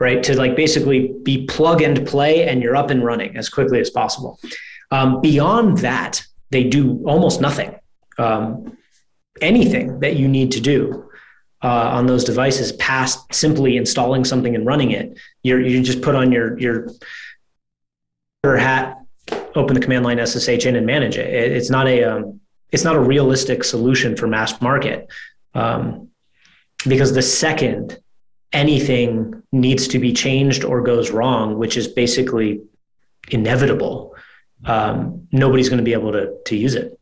right? 0.00 0.22
To 0.24 0.36
like 0.36 0.56
basically 0.56 1.14
be 1.22 1.46
plug 1.46 1.82
and 1.82 2.06
play 2.06 2.48
and 2.48 2.62
you're 2.62 2.74
up 2.74 2.90
and 2.90 3.04
running 3.04 3.36
as 3.36 3.48
quickly 3.48 3.80
as 3.80 3.90
possible. 3.90 4.40
Um, 4.90 5.20
beyond 5.20 5.78
that, 5.78 6.22
they 6.50 6.64
do 6.64 7.02
almost 7.06 7.40
nothing. 7.40 7.76
Um, 8.18 8.76
anything 9.40 10.00
that 10.00 10.16
you 10.16 10.26
need 10.26 10.50
to 10.52 10.60
do 10.60 11.08
uh, 11.62 11.68
on 11.68 12.06
those 12.06 12.24
devices 12.24 12.72
past 12.72 13.32
simply 13.32 13.76
installing 13.76 14.24
something 14.24 14.54
and 14.54 14.66
running 14.66 14.90
it, 14.90 15.18
you're, 15.42 15.60
you 15.60 15.82
just 15.82 16.02
put 16.02 16.14
on 16.14 16.32
your 16.32 16.58
your 16.58 16.90
hat, 18.56 18.99
open 19.54 19.74
the 19.74 19.80
command 19.80 20.04
line 20.04 20.24
SSH 20.24 20.66
in 20.66 20.76
and 20.76 20.86
manage 20.86 21.16
it. 21.16 21.32
it 21.32 21.52
it's 21.52 21.70
not 21.70 21.86
a 21.86 22.04
um, 22.04 22.40
it's 22.70 22.84
not 22.84 22.96
a 22.96 23.00
realistic 23.00 23.64
solution 23.64 24.16
for 24.16 24.26
mass 24.26 24.60
market 24.60 25.08
um, 25.54 26.08
because 26.86 27.12
the 27.12 27.22
second 27.22 27.98
anything 28.52 29.42
needs 29.52 29.88
to 29.88 29.98
be 29.98 30.12
changed 30.12 30.64
or 30.64 30.82
goes 30.82 31.10
wrong, 31.10 31.58
which 31.58 31.76
is 31.76 31.88
basically 31.88 32.60
inevitable, 33.30 34.14
um, 34.64 35.26
nobody's 35.32 35.68
going 35.68 35.78
to 35.78 35.84
be 35.84 35.92
able 35.92 36.12
to 36.12 36.36
to 36.46 36.56
use 36.56 36.74
it. 36.74 36.98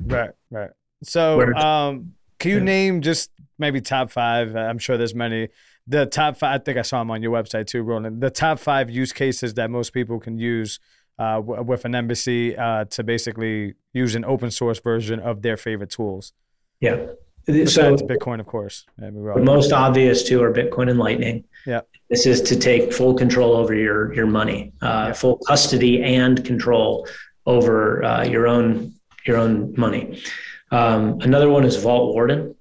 Right, 0.00 0.30
right. 0.50 0.70
So, 1.02 1.40
um, 1.54 2.14
can 2.38 2.50
you 2.50 2.58
yeah. 2.58 2.64
name 2.64 3.02
just 3.02 3.30
maybe 3.58 3.80
top 3.80 4.10
five? 4.10 4.54
I'm 4.54 4.78
sure 4.78 4.96
there's 4.96 5.14
many. 5.14 5.48
The 5.86 6.06
top 6.06 6.36
five. 6.36 6.60
I 6.60 6.62
think 6.62 6.78
I 6.78 6.82
saw 6.82 6.98
them 6.98 7.10
on 7.10 7.22
your 7.22 7.32
website 7.32 7.66
too, 7.66 7.82
Roland. 7.82 8.20
The 8.20 8.30
top 8.30 8.58
five 8.58 8.90
use 8.90 9.12
cases 9.12 9.54
that 9.54 9.70
most 9.70 9.92
people 9.92 10.20
can 10.20 10.38
use 10.38 10.78
uh, 11.18 11.40
with 11.42 11.84
an 11.84 11.94
embassy 11.94 12.56
uh, 12.56 12.84
to 12.86 13.02
basically 13.02 13.74
use 13.92 14.14
an 14.14 14.24
open 14.24 14.50
source 14.50 14.78
version 14.80 15.20
of 15.20 15.42
their 15.42 15.56
favorite 15.56 15.90
tools. 15.90 16.32
Yeah. 16.80 17.06
Besides 17.46 18.02
so 18.02 18.06
Bitcoin, 18.06 18.40
of 18.40 18.46
course. 18.46 18.84
the 18.98 19.10
most 19.42 19.72
obvious 19.72 20.22
two 20.22 20.42
are 20.42 20.52
Bitcoin 20.52 20.90
and 20.90 20.98
Lightning. 20.98 21.44
Yeah. 21.66 21.80
This 22.10 22.26
is 22.26 22.42
to 22.42 22.56
take 22.56 22.92
full 22.92 23.14
control 23.14 23.54
over 23.54 23.74
your 23.74 24.12
your 24.12 24.26
money, 24.26 24.72
uh, 24.82 25.06
yeah. 25.08 25.12
full 25.14 25.38
custody 25.38 26.02
and 26.02 26.44
control 26.44 27.08
over 27.46 28.04
uh, 28.04 28.24
your 28.24 28.46
own 28.46 28.94
your 29.24 29.38
own 29.38 29.74
money. 29.78 30.22
Um, 30.70 31.20
another 31.22 31.48
one 31.48 31.64
is 31.64 31.76
Vaultwarden. 31.78 32.54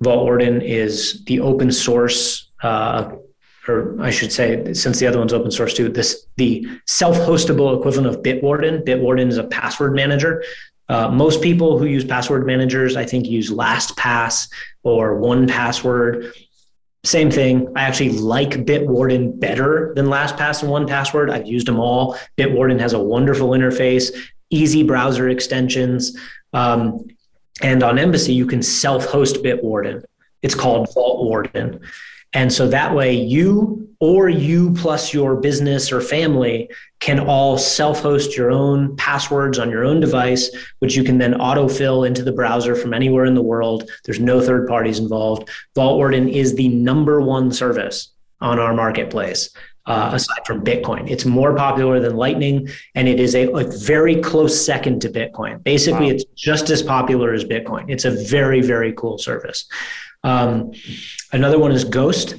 Vault 0.00 0.24
Warden 0.24 0.60
is 0.62 1.24
the 1.24 1.40
open 1.40 1.70
source 1.70 2.50
uh, 2.62 3.12
or 3.68 3.96
I 4.00 4.10
should 4.10 4.32
say, 4.32 4.74
since 4.74 4.98
the 4.98 5.06
other 5.06 5.18
one's 5.18 5.32
open 5.32 5.50
source 5.50 5.74
too, 5.74 5.88
this 5.88 6.26
the 6.36 6.66
self-hostable 6.86 7.78
equivalent 7.78 8.08
of 8.08 8.22
Bitwarden. 8.22 8.84
Bitwarden 8.84 9.28
is 9.28 9.38
a 9.38 9.44
password 9.44 9.94
manager. 9.94 10.42
Uh, 10.88 11.08
most 11.08 11.42
people 11.42 11.78
who 11.78 11.86
use 11.86 12.04
password 12.04 12.46
managers, 12.46 12.96
I 12.96 13.04
think, 13.04 13.26
use 13.26 13.50
LastPass 13.50 14.48
or 14.82 15.18
1Password. 15.20 16.34
Same 17.04 17.30
thing. 17.30 17.72
I 17.76 17.82
actually 17.82 18.10
like 18.10 18.50
Bitwarden 18.50 19.38
better 19.38 19.92
than 19.96 20.06
LastPass 20.06 20.62
and 20.62 20.70
1Password. 20.70 21.30
I've 21.30 21.46
used 21.46 21.66
them 21.66 21.80
all. 21.80 22.18
Bitwarden 22.36 22.78
has 22.80 22.92
a 22.92 22.98
wonderful 22.98 23.50
interface, 23.50 24.14
easy 24.50 24.82
browser 24.82 25.28
extensions. 25.28 26.18
Um, 26.52 27.06
and 27.62 27.82
on 27.82 27.98
Embassy, 27.98 28.32
you 28.32 28.46
can 28.46 28.62
self 28.62 29.06
host 29.06 29.36
Bitwarden. 29.36 30.04
It's 30.42 30.54
called 30.54 30.88
Vaultwarden. 30.88 31.80
And 32.34 32.52
so 32.52 32.68
that 32.68 32.94
way, 32.94 33.12
you 33.14 33.82
or 34.02 34.28
you 34.28 34.72
plus 34.72 35.14
your 35.14 35.36
business 35.36 35.92
or 35.92 36.00
family 36.00 36.68
can 36.98 37.20
all 37.20 37.56
self 37.56 38.00
host 38.00 38.36
your 38.36 38.50
own 38.50 38.96
passwords 38.96 39.60
on 39.60 39.70
your 39.70 39.84
own 39.84 40.00
device, 40.00 40.50
which 40.80 40.96
you 40.96 41.04
can 41.04 41.18
then 41.18 41.34
autofill 41.34 42.04
into 42.04 42.24
the 42.24 42.32
browser 42.32 42.74
from 42.74 42.94
anywhere 42.94 43.26
in 43.26 43.34
the 43.34 43.42
world. 43.42 43.88
There's 44.04 44.18
no 44.18 44.40
third 44.40 44.66
parties 44.66 44.98
involved. 44.98 45.48
Vaultwarden 45.76 46.32
is 46.32 46.56
the 46.56 46.68
number 46.68 47.20
one 47.20 47.52
service 47.52 48.10
on 48.40 48.58
our 48.58 48.74
marketplace. 48.74 49.50
Uh, 49.86 50.10
aside 50.14 50.46
from 50.46 50.62
Bitcoin, 50.62 51.10
it's 51.10 51.24
more 51.24 51.56
popular 51.56 51.98
than 51.98 52.16
Lightning, 52.16 52.68
and 52.94 53.08
it 53.08 53.18
is 53.18 53.34
a, 53.34 53.48
a 53.50 53.64
very 53.64 54.20
close 54.20 54.64
second 54.64 55.00
to 55.02 55.08
Bitcoin. 55.08 55.62
Basically, 55.64 56.06
wow. 56.06 56.12
it's 56.12 56.24
just 56.36 56.70
as 56.70 56.84
popular 56.84 57.32
as 57.32 57.44
Bitcoin. 57.44 57.86
It's 57.88 58.04
a 58.04 58.12
very, 58.26 58.62
very 58.62 58.92
cool 58.92 59.18
service. 59.18 59.66
Um, 60.24 60.72
another 61.32 61.58
one 61.58 61.72
is 61.72 61.84
Ghost. 61.84 62.36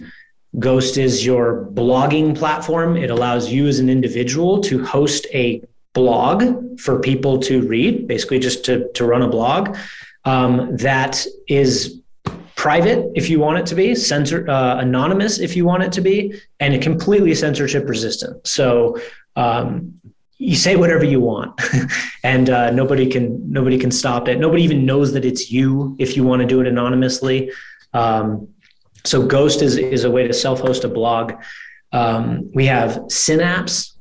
Ghost 0.59 0.97
is 0.97 1.25
your 1.25 1.67
blogging 1.73 2.37
platform. 2.37 2.95
It 2.95 3.09
allows 3.09 3.51
you 3.51 3.67
as 3.67 3.79
an 3.79 3.89
individual 3.89 4.61
to 4.61 4.83
host 4.85 5.25
a 5.33 5.61
blog 5.93 6.79
for 6.79 6.99
people 6.99 7.39
to 7.39 7.67
read, 7.67 8.07
basically 8.07 8.39
just 8.39 8.65
to, 8.65 8.91
to 8.93 9.05
run 9.05 9.21
a 9.21 9.27
blog 9.27 9.77
um, 10.25 10.75
that 10.77 11.25
is 11.47 11.99
private 12.55 13.11
if 13.15 13.29
you 13.29 13.39
want 13.39 13.57
it 13.57 13.65
to 13.65 13.75
be, 13.75 13.93
censor 13.95 14.49
uh, 14.49 14.77
anonymous 14.77 15.39
if 15.39 15.55
you 15.55 15.65
want 15.65 15.83
it 15.83 15.91
to 15.91 16.01
be, 16.01 16.39
and 16.59 16.81
completely 16.81 17.35
censorship 17.35 17.87
resistant. 17.87 18.45
So 18.47 18.97
um, 19.35 19.99
you 20.37 20.55
say 20.55 20.75
whatever 20.75 21.03
you 21.03 21.19
want, 21.19 21.59
and 22.23 22.49
uh, 22.49 22.71
nobody 22.71 23.07
can 23.07 23.51
nobody 23.51 23.77
can 23.77 23.91
stop 23.91 24.27
it. 24.27 24.39
Nobody 24.39 24.63
even 24.63 24.85
knows 24.85 25.13
that 25.13 25.25
it's 25.25 25.51
you 25.51 25.95
if 25.99 26.15
you 26.15 26.23
want 26.23 26.41
to 26.41 26.47
do 26.47 26.61
it 26.61 26.67
anonymously. 26.67 27.51
Um, 27.93 28.49
so 29.05 29.25
Ghost 29.25 29.61
is, 29.61 29.77
is 29.77 30.03
a 30.03 30.11
way 30.11 30.27
to 30.27 30.33
self-host 30.33 30.83
a 30.83 30.87
blog. 30.87 31.33
Um, 31.91 32.49
we 32.53 32.65
have 32.65 33.03
Synapse, 33.09 33.95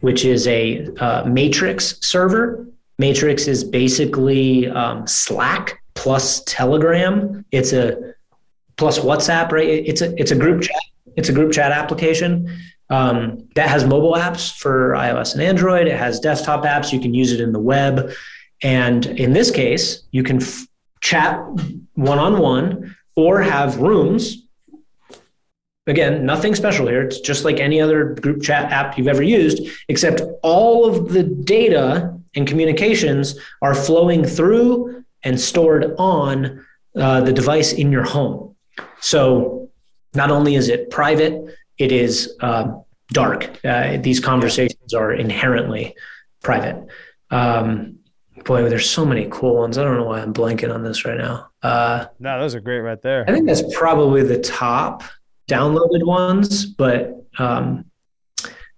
which 0.00 0.24
is 0.24 0.46
a 0.46 0.86
uh, 0.98 1.24
Matrix 1.24 1.98
server. 2.00 2.66
Matrix 2.98 3.46
is 3.46 3.64
basically 3.64 4.68
um, 4.68 5.06
Slack 5.06 5.82
plus 5.94 6.42
Telegram. 6.44 7.44
It's 7.50 7.72
a 7.72 8.14
plus 8.76 8.98
WhatsApp, 8.98 9.52
right? 9.52 9.68
It's 9.68 10.02
a 10.02 10.14
it's 10.16 10.30
a 10.30 10.36
group 10.36 10.62
chat. 10.62 10.82
It's 11.16 11.28
a 11.28 11.32
group 11.32 11.52
chat 11.52 11.72
application 11.72 12.50
um, 12.88 13.48
that 13.54 13.68
has 13.68 13.84
mobile 13.84 14.14
apps 14.14 14.54
for 14.54 14.92
iOS 14.92 15.34
and 15.34 15.42
Android. 15.42 15.86
It 15.86 15.96
has 15.96 16.20
desktop 16.20 16.64
apps. 16.64 16.92
You 16.92 17.00
can 17.00 17.14
use 17.14 17.32
it 17.32 17.40
in 17.40 17.52
the 17.52 17.58
web, 17.58 18.12
and 18.62 19.06
in 19.06 19.32
this 19.32 19.50
case, 19.50 20.02
you 20.10 20.22
can 20.22 20.42
f- 20.42 20.66
chat 21.00 21.40
one 21.94 22.18
on 22.18 22.38
one 22.38 22.96
or 23.20 23.40
have 23.40 23.76
rooms. 23.78 24.46
Again, 25.86 26.24
nothing 26.24 26.54
special 26.54 26.86
here. 26.86 27.02
It's 27.02 27.20
just 27.20 27.44
like 27.44 27.58
any 27.58 27.80
other 27.80 28.14
group 28.14 28.42
chat 28.42 28.70
app 28.70 28.96
you've 28.96 29.08
ever 29.08 29.22
used, 29.22 29.68
except 29.88 30.22
all 30.42 30.84
of 30.88 31.10
the 31.10 31.22
data 31.22 32.16
and 32.34 32.46
communications 32.46 33.38
are 33.60 33.74
flowing 33.74 34.24
through 34.24 35.04
and 35.22 35.40
stored 35.40 35.94
on 35.98 36.64
uh, 36.96 37.20
the 37.20 37.32
device 37.32 37.72
in 37.72 37.90
your 37.92 38.04
home. 38.04 38.56
So 39.00 39.70
not 40.14 40.30
only 40.30 40.54
is 40.54 40.68
it 40.68 40.90
private, 40.90 41.34
it 41.78 41.92
is 41.92 42.36
uh, 42.40 42.72
dark. 43.12 43.64
Uh, 43.64 43.98
these 43.98 44.20
conversations 44.20 44.94
are 44.94 45.12
inherently 45.12 45.94
private. 46.42 46.86
Um, 47.30 47.99
boy, 48.44 48.68
there's 48.68 48.88
so 48.88 49.04
many 49.04 49.28
cool 49.30 49.56
ones. 49.56 49.78
I 49.78 49.84
don't 49.84 49.96
know 49.96 50.04
why 50.04 50.20
I'm 50.20 50.32
blanking 50.32 50.74
on 50.74 50.82
this 50.82 51.04
right 51.04 51.18
now. 51.18 51.50
Uh, 51.62 52.06
no, 52.18 52.40
those 52.40 52.54
are 52.54 52.60
great 52.60 52.80
right 52.80 53.00
there. 53.00 53.24
I 53.28 53.32
think 53.32 53.46
that's 53.46 53.62
probably 53.74 54.22
the 54.22 54.38
top 54.38 55.02
downloaded 55.48 56.06
ones, 56.06 56.66
but 56.66 57.24
um, 57.38 57.84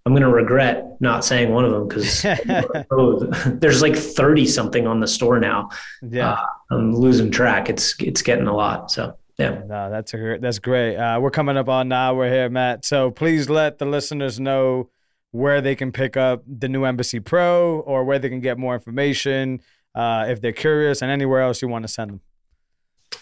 I'm 0.05 0.13
going 0.13 0.23
to 0.23 0.29
regret 0.29 1.01
not 1.01 1.25
saying 1.25 1.51
one 1.51 1.65
of 1.65 1.73
them 1.73 1.89
because 1.89 2.23
there's 3.61 3.83
like 3.83 3.97
30 3.97 4.47
something 4.47 4.87
on 4.87 5.01
the 5.01 5.07
store 5.07 5.39
now. 5.39 5.71
Yeah, 6.03 6.33
uh, 6.33 6.47
I'm 6.71 6.95
losing 6.95 7.31
track. 7.31 7.69
It's 7.69 7.95
it's 8.01 8.23
getting 8.23 8.47
a 8.47 8.55
lot. 8.55 8.91
So 8.91 9.17
yeah, 9.39 9.63
no, 9.67 9.91
that's 9.91 10.13
a 10.15 10.39
that's 10.41 10.59
great. 10.59 10.97
Uh, 10.97 11.19
we're 11.21 11.31
coming 11.31 11.57
up 11.57 11.69
on 11.69 11.89
now. 11.89 12.15
We're 12.15 12.31
here, 12.31 12.49
Matt. 12.49 12.85
So 12.85 13.11
please 13.11 13.49
let 13.49 13.79
the 13.79 13.87
listeners 13.87 14.41
know 14.41 14.91
where 15.33 15.61
they 15.61 15.75
can 15.75 15.91
pick 15.91 16.17
up 16.17 16.43
the 16.47 16.69
new 16.69 16.85
Embassy 16.85 17.19
Pro 17.19 17.81
or 17.81 18.05
where 18.05 18.19
they 18.19 18.29
can 18.29 18.41
get 18.41 18.59
more 18.59 18.75
information 18.75 19.61
uh, 19.95 20.27
if 20.29 20.41
they're 20.41 20.53
curious, 20.53 21.03
and 21.03 21.11
anywhere 21.11 21.43
else 21.43 21.61
you 21.61 21.69
want 21.69 21.83
to 21.83 21.89
send 21.89 22.11
them. 22.11 22.21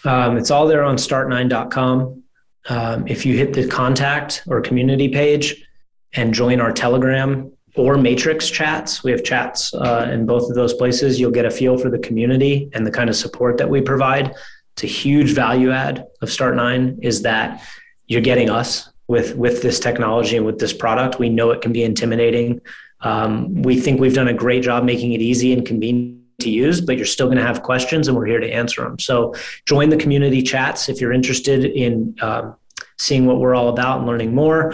Um, 0.05 0.37
it's 0.37 0.51
all 0.51 0.67
there 0.67 0.83
on 0.83 0.95
start9.com. 0.95 2.23
Um, 2.69 3.07
if 3.07 3.25
you 3.25 3.37
hit 3.37 3.53
the 3.53 3.67
contact 3.67 4.43
or 4.47 4.61
community 4.61 5.09
page 5.09 5.65
and 6.13 6.33
join 6.33 6.61
our 6.61 6.71
Telegram 6.71 7.51
or 7.75 7.97
Matrix 7.97 8.49
chats, 8.49 9.03
we 9.03 9.11
have 9.11 9.23
chats 9.23 9.73
uh, 9.73 10.09
in 10.11 10.25
both 10.25 10.49
of 10.49 10.55
those 10.55 10.73
places. 10.73 11.19
You'll 11.19 11.31
get 11.31 11.45
a 11.45 11.51
feel 11.51 11.77
for 11.77 11.89
the 11.89 11.99
community 11.99 12.69
and 12.73 12.85
the 12.85 12.91
kind 12.91 13.09
of 13.09 13.15
support 13.15 13.57
that 13.57 13.69
we 13.69 13.81
provide. 13.81 14.33
It's 14.73 14.83
a 14.83 14.87
huge 14.87 15.31
value 15.33 15.71
add 15.71 16.05
of 16.21 16.29
Start9 16.29 17.03
is 17.03 17.21
that 17.23 17.63
you're 18.07 18.21
getting 18.21 18.49
us 18.49 18.90
with 19.11 19.35
with 19.35 19.61
this 19.61 19.79
technology 19.79 20.37
and 20.37 20.45
with 20.45 20.57
this 20.57 20.73
product. 20.73 21.19
We 21.19 21.29
know 21.29 21.51
it 21.51 21.61
can 21.61 21.73
be 21.73 21.83
intimidating. 21.83 22.61
Um, 23.01 23.61
we 23.61 23.79
think 23.79 23.99
we've 23.99 24.13
done 24.15 24.29
a 24.29 24.33
great 24.33 24.63
job 24.63 24.83
making 24.83 25.11
it 25.11 25.21
easy 25.21 25.53
and 25.53 25.65
convenient 25.65 26.17
to 26.39 26.49
use, 26.49 26.81
but 26.81 26.97
you're 26.97 27.05
still 27.05 27.27
going 27.27 27.37
to 27.37 27.43
have 27.43 27.61
questions 27.61 28.07
and 28.07 28.17
we're 28.17 28.25
here 28.25 28.39
to 28.39 28.51
answer 28.51 28.81
them. 28.81 28.97
So 28.97 29.35
join 29.65 29.89
the 29.89 29.97
community 29.97 30.41
chats 30.41 30.89
if 30.89 31.01
you're 31.01 31.11
interested 31.11 31.65
in 31.65 32.15
um, 32.21 32.55
seeing 32.97 33.25
what 33.25 33.39
we're 33.39 33.53
all 33.53 33.69
about 33.69 33.99
and 33.99 34.07
learning 34.07 34.33
more. 34.33 34.73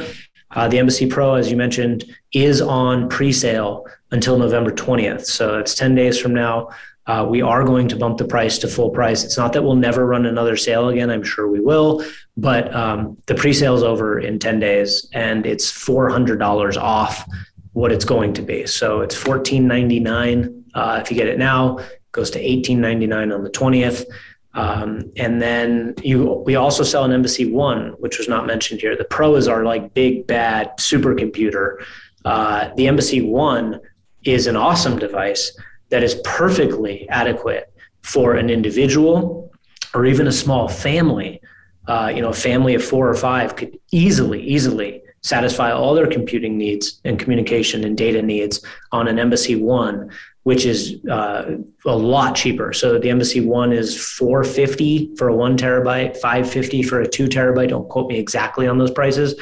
Uh, 0.52 0.68
the 0.68 0.80
Embassy 0.80 1.08
Pro, 1.08 1.36
as 1.36 1.52
you 1.52 1.58
mentioned, 1.58 2.06
is 2.32 2.62
on 2.62 3.10
pre 3.10 3.34
sale 3.34 3.86
until 4.12 4.38
November 4.38 4.72
20th. 4.72 5.26
So 5.26 5.58
it's 5.60 5.76
10 5.76 5.96
days 5.96 6.20
from 6.20 6.34
now. 6.34 6.70
Uh, 7.08 7.26
we 7.28 7.42
are 7.42 7.64
going 7.64 7.88
to 7.88 7.96
bump 7.96 8.18
the 8.18 8.26
price 8.26 8.58
to 8.60 8.68
full 8.68 8.90
price. 8.90 9.24
It's 9.24 9.38
not 9.38 9.54
that 9.54 9.64
we'll 9.64 9.76
never 9.76 10.06
run 10.06 10.26
another 10.26 10.58
sale 10.58 10.90
again. 10.90 11.10
I'm 11.10 11.24
sure 11.24 11.48
we 11.48 11.62
will, 11.62 12.04
but 12.36 12.74
um, 12.76 13.18
the 13.28 13.36
pre-sale 13.36 13.76
is 13.76 13.84
over 13.84 14.20
in 14.20 14.40
10 14.40 14.60
days, 14.60 15.08
and 15.14 15.46
it's 15.46 15.72
$400 15.72 16.78
off 16.78 17.26
what 17.72 17.94
it's 17.94 18.06
going 18.06 18.34
to 18.34 18.42
be. 18.42 18.66
So 18.66 19.02
it's 19.02 19.16
$14.99 19.16 20.64
uh, 20.74 21.00
if 21.02 21.10
you 21.10 21.16
get 21.16 21.28
it 21.28 21.40
now. 21.40 21.78
It 21.78 22.02
goes 22.12 22.30
to 22.32 22.44
$18.99 22.44 23.34
on 23.34 23.44
the 23.44 23.50
20th. 23.52 24.06
Um, 24.54 25.12
and 25.16 25.42
then 25.42 25.94
you, 26.04 26.44
we 26.46 26.56
also 26.56 26.84
sell 26.84 27.06
an 27.06 27.14
Embassy 27.14 27.50
One, 27.50 27.90
which 28.00 28.18
was 28.18 28.28
not 28.28 28.48
mentioned 28.48 28.82
here. 28.82 28.98
The 28.98 29.06
Pro 29.06 29.36
is 29.36 29.48
our 29.48 29.64
like 29.64 29.94
big 29.94 30.28
bad 30.28 30.76
supercomputer. 30.78 31.78
Uh, 32.26 32.74
the 32.76 32.88
Embassy 32.88 33.22
One 33.22 33.80
is 34.24 34.48
an 34.48 34.56
awesome 34.58 34.98
device 34.98 35.56
that 35.90 36.04
is 36.04 36.16
perfectly 36.24 37.08
adequate 37.10 37.74
for 38.02 38.36
an 38.36 38.50
individual 38.50 39.52
or 39.94 40.06
even 40.06 40.28
a 40.28 40.32
small 40.32 40.68
family. 40.68 41.42
Uh, 41.88 42.12
you 42.14 42.22
know, 42.22 42.30
a 42.30 42.34
family 42.34 42.76
of 42.76 42.84
four 42.84 43.10
or 43.10 43.16
five 43.16 43.56
could 43.56 43.78
easily, 43.92 44.42
easily 44.42 45.02
satisfy 45.22 45.72
all 45.72 45.94
their 45.94 46.08
computing 46.08 46.58
needs 46.58 47.02
and 47.04 47.20
communication 47.20 47.84
and 47.84 47.98
data 47.98 48.22
needs 48.22 48.64
on 48.92 49.08
an 49.08 49.20
Embassy 49.20 49.56
One, 49.56 50.10
which 50.44 50.66
is 50.66 51.04
uh, 51.08 51.58
a 51.86 51.98
lot 51.98 52.36
cheaper. 52.36 52.72
So 52.74 53.00
the 53.00 53.10
Embassy 53.10 53.42
One 53.42 53.74
is 53.74 54.00
450 54.14 55.16
for 55.16 55.30
a 55.30 55.36
one 55.36 55.58
terabyte, 55.58 56.18
550 56.18 56.84
for 56.84 57.02
a 57.02 57.08
two 57.08 57.28
terabyte. 57.28 57.70
Don't 57.70 57.90
quote 57.90 58.08
me 58.08 58.18
exactly 58.18 58.68
on 58.68 58.78
those 58.78 58.92
prices. 58.92 59.40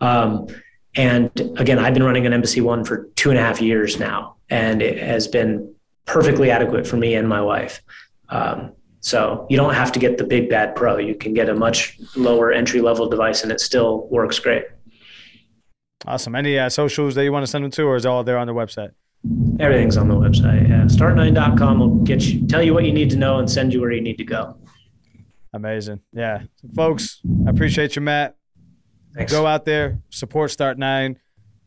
Um, 0.00 0.46
and 0.94 1.30
again, 1.56 1.78
I've 1.78 1.92
been 1.92 2.04
running 2.04 2.26
an 2.26 2.32
Embassy 2.32 2.62
One 2.62 2.84
for 2.84 3.08
two 3.16 3.30
and 3.30 3.38
a 3.38 3.42
half 3.42 3.60
years 3.60 3.98
now, 3.98 4.36
and 4.48 4.80
it 4.80 4.98
has 4.98 5.28
been 5.28 5.74
perfectly 6.06 6.50
adequate 6.50 6.86
for 6.86 6.96
me 6.96 7.14
and 7.14 7.28
my 7.28 7.40
wife. 7.42 7.82
Um, 8.28 8.72
so 9.00 9.46
you 9.50 9.56
don't 9.56 9.74
have 9.74 9.92
to 9.92 9.98
get 9.98 10.18
the 10.18 10.24
big 10.24 10.48
bad 10.48 10.74
pro. 10.74 10.98
You 10.98 11.14
can 11.14 11.34
get 11.34 11.48
a 11.48 11.54
much 11.54 11.98
lower 12.16 12.50
entry 12.50 12.80
level 12.80 13.08
device 13.08 13.42
and 13.42 13.52
it 13.52 13.60
still 13.60 14.08
works 14.08 14.38
great. 14.38 14.64
Awesome. 16.06 16.34
Any 16.34 16.58
uh, 16.58 16.68
socials 16.68 17.14
that 17.14 17.24
you 17.24 17.32
want 17.32 17.44
to 17.44 17.46
send 17.46 17.64
them 17.64 17.70
to, 17.72 17.82
or 17.84 17.96
is 17.96 18.04
it 18.04 18.08
all 18.08 18.24
there 18.24 18.38
on 18.38 18.46
the 18.46 18.54
website? 18.54 18.90
Everything's 19.58 19.96
on 19.96 20.08
the 20.08 20.14
website. 20.14 20.68
Yeah. 20.68 20.84
Start9.com 20.84 21.78
will 21.78 21.94
get 22.04 22.22
you, 22.24 22.46
tell 22.46 22.62
you 22.62 22.74
what 22.74 22.84
you 22.84 22.92
need 22.92 23.10
to 23.10 23.16
know 23.16 23.38
and 23.38 23.50
send 23.50 23.72
you 23.72 23.80
where 23.80 23.92
you 23.92 24.00
need 24.00 24.18
to 24.18 24.24
go. 24.24 24.56
Amazing. 25.52 26.00
Yeah. 26.12 26.42
Folks, 26.74 27.20
I 27.46 27.50
appreciate 27.50 27.96
you, 27.96 28.02
Matt. 28.02 28.36
Thanks. 29.14 29.32
Go 29.32 29.46
out 29.46 29.64
there, 29.64 30.00
support 30.10 30.50
Start9, 30.50 31.16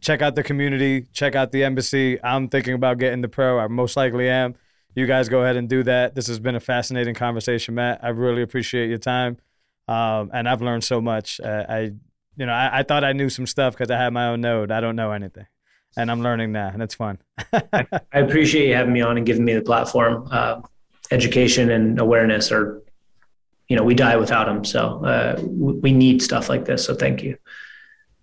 check 0.02 0.22
out 0.22 0.36
the 0.36 0.43
community, 0.43 1.06
check 1.14 1.36
out 1.36 1.52
the 1.52 1.64
embassy. 1.64 2.22
I'm 2.24 2.47
thinking 2.50 2.74
about 2.74 2.97
getting 2.97 3.22
the 3.22 3.30
pro. 3.30 3.60
I 3.60 3.68
most 3.68 3.97
likely 3.97 4.30
am. 4.30 4.56
You 4.95 5.06
guys 5.06 5.30
go 5.30 5.43
ahead 5.43 5.56
and 5.56 5.70
do 5.70 5.84
that. 5.84 6.16
This 6.16 6.28
has 6.28 6.39
been 6.39 6.56
a 6.56 6.60
fascinating 6.60 7.16
conversation, 7.16 7.76
Matt. 7.76 8.00
I 8.04 8.10
really 8.10 8.41
appreciate 8.41 8.89
your 8.89 8.97
time, 8.97 9.38
um, 9.88 10.32
and 10.34 10.50
I've 10.50 10.62
learned 10.62 10.84
so 10.84 11.00
much. 11.00 11.39
Uh, 11.39 11.66
I, 11.70 11.80
you 12.36 12.45
know, 12.45 12.52
I, 12.52 12.80
I, 12.80 12.84
thought 12.84 13.04
I 13.04 13.14
knew 13.14 13.30
some 13.30 13.45
stuff 13.45 13.76
because 13.76 13.91
I 13.91 13.97
had 13.97 14.12
my 14.14 14.30
own 14.30 14.41
node. 14.41 14.72
I 14.72 14.82
don't 14.82 14.95
know 14.95 15.12
anything, 15.12 15.45
and 15.95 16.10
I'm 16.10 16.22
learning 16.22 16.52
now, 16.52 16.70
and 16.70 16.82
it's 16.82 16.95
fun. 16.95 17.20
I 17.54 17.86
appreciate 18.14 18.68
you 18.68 18.76
having 18.76 18.93
me 18.93 19.02
on 19.02 19.18
and 19.18 19.26
giving 19.26 19.45
me 19.45 19.54
the 19.54 19.62
platform. 19.62 20.28
Uh, 20.32 20.62
education 21.12 21.72
and 21.72 22.00
awareness 22.00 22.52
are 22.52 22.82
you 23.68 23.76
know 23.76 23.84
we 23.84 23.93
die 23.93 24.16
without 24.16 24.45
them 24.45 24.64
so 24.64 25.04
uh, 25.06 25.39
we 25.41 25.91
need 25.91 26.22
stuff 26.22 26.50
like 26.50 26.66
this 26.66 26.86
so 26.86 26.93
thank 26.93 27.24
you 27.24 27.38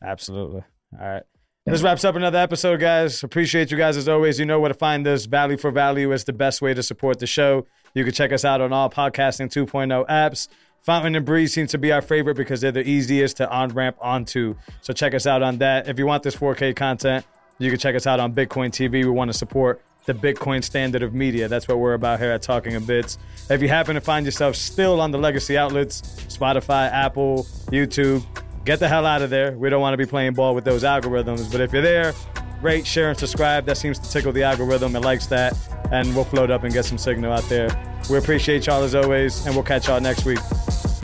absolutely 0.02 0.62
all 1.00 1.06
right 1.06 1.24
this 1.66 1.82
wraps 1.82 2.04
up 2.04 2.14
another 2.14 2.38
episode 2.38 2.80
guys. 2.80 3.22
Appreciate 3.22 3.70
you 3.70 3.76
guys 3.76 3.96
as 3.96 4.08
always. 4.08 4.38
You 4.38 4.46
know 4.46 4.60
where 4.60 4.68
to 4.68 4.74
find 4.74 5.06
us. 5.06 5.26
Value 5.26 5.56
for 5.56 5.70
value 5.70 6.12
is 6.12 6.24
the 6.24 6.32
best 6.32 6.62
way 6.62 6.74
to 6.74 6.82
support 6.82 7.18
the 7.18 7.26
show. 7.26 7.66
You 7.94 8.04
can 8.04 8.12
check 8.12 8.32
us 8.32 8.44
out 8.44 8.60
on 8.60 8.72
all 8.72 8.90
podcasting 8.90 9.50
2.0 9.52 10.06
apps. 10.08 10.48
Fountain 10.82 11.16
and 11.16 11.26
Breez 11.26 11.50
seems 11.50 11.72
to 11.72 11.78
be 11.78 11.90
our 11.92 12.02
favorite 12.02 12.36
because 12.36 12.60
they're 12.60 12.72
the 12.72 12.88
easiest 12.88 13.38
to 13.38 13.50
on 13.50 13.70
ramp 13.70 13.96
onto. 14.00 14.54
So 14.80 14.92
check 14.92 15.14
us 15.14 15.26
out 15.26 15.42
on 15.42 15.58
that. 15.58 15.88
If 15.88 15.98
you 15.98 16.06
want 16.06 16.22
this 16.22 16.36
4k 16.36 16.76
content 16.76 17.26
you 17.58 17.70
can 17.70 17.78
check 17.78 17.94
us 17.94 18.06
out 18.06 18.20
on 18.20 18.34
bitcoin 18.34 18.70
tv 18.70 18.92
we 18.92 19.06
want 19.06 19.30
to 19.30 19.36
support 19.36 19.82
the 20.06 20.14
Bitcoin 20.14 20.62
standard 20.62 21.02
of 21.02 21.14
media. 21.14 21.48
That's 21.48 21.66
what 21.66 21.80
we're 21.80 21.94
about 21.94 22.20
here 22.20 22.30
at 22.30 22.40
Talking 22.40 22.76
a 22.76 22.80
Bits. 22.80 23.18
If 23.50 23.60
you 23.60 23.68
happen 23.68 23.96
to 23.96 24.00
find 24.00 24.24
yourself 24.24 24.54
still 24.54 25.00
on 25.00 25.10
the 25.10 25.18
legacy 25.18 25.58
outlets, 25.58 26.00
Spotify, 26.28 26.88
Apple, 26.92 27.42
YouTube, 27.72 28.24
get 28.66 28.80
the 28.80 28.88
hell 28.88 29.06
out 29.06 29.22
of 29.22 29.30
there. 29.30 29.52
We 29.52 29.70
don't 29.70 29.80
want 29.80 29.94
to 29.94 29.96
be 29.96 30.04
playing 30.04 30.34
ball 30.34 30.54
with 30.54 30.64
those 30.64 30.82
algorithms. 30.82 31.50
But 31.50 31.62
if 31.62 31.72
you're 31.72 31.80
there, 31.80 32.12
rate, 32.60 32.86
share, 32.86 33.08
and 33.08 33.18
subscribe. 33.18 33.64
That 33.64 33.78
seems 33.78 33.98
to 34.00 34.10
tickle 34.10 34.32
the 34.32 34.42
algorithm. 34.42 34.94
It 34.96 35.00
likes 35.00 35.26
that. 35.28 35.56
And 35.92 36.14
we'll 36.14 36.24
float 36.24 36.50
up 36.50 36.64
and 36.64 36.72
get 36.72 36.84
some 36.84 36.98
signal 36.98 37.32
out 37.32 37.48
there. 37.48 37.68
We 38.10 38.18
appreciate 38.18 38.66
y'all 38.66 38.82
as 38.82 38.94
always, 38.94 39.46
and 39.46 39.54
we'll 39.54 39.64
catch 39.64 39.88
y'all 39.88 40.00
next 40.00 40.24
week. 40.24 40.40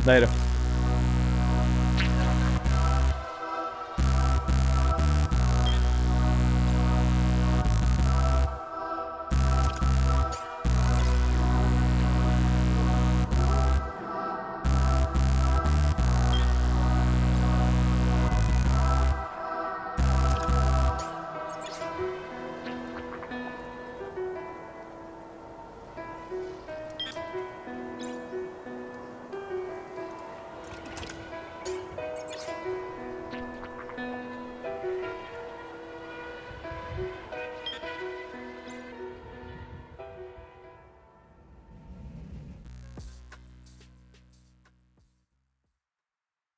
Later. 0.04 0.28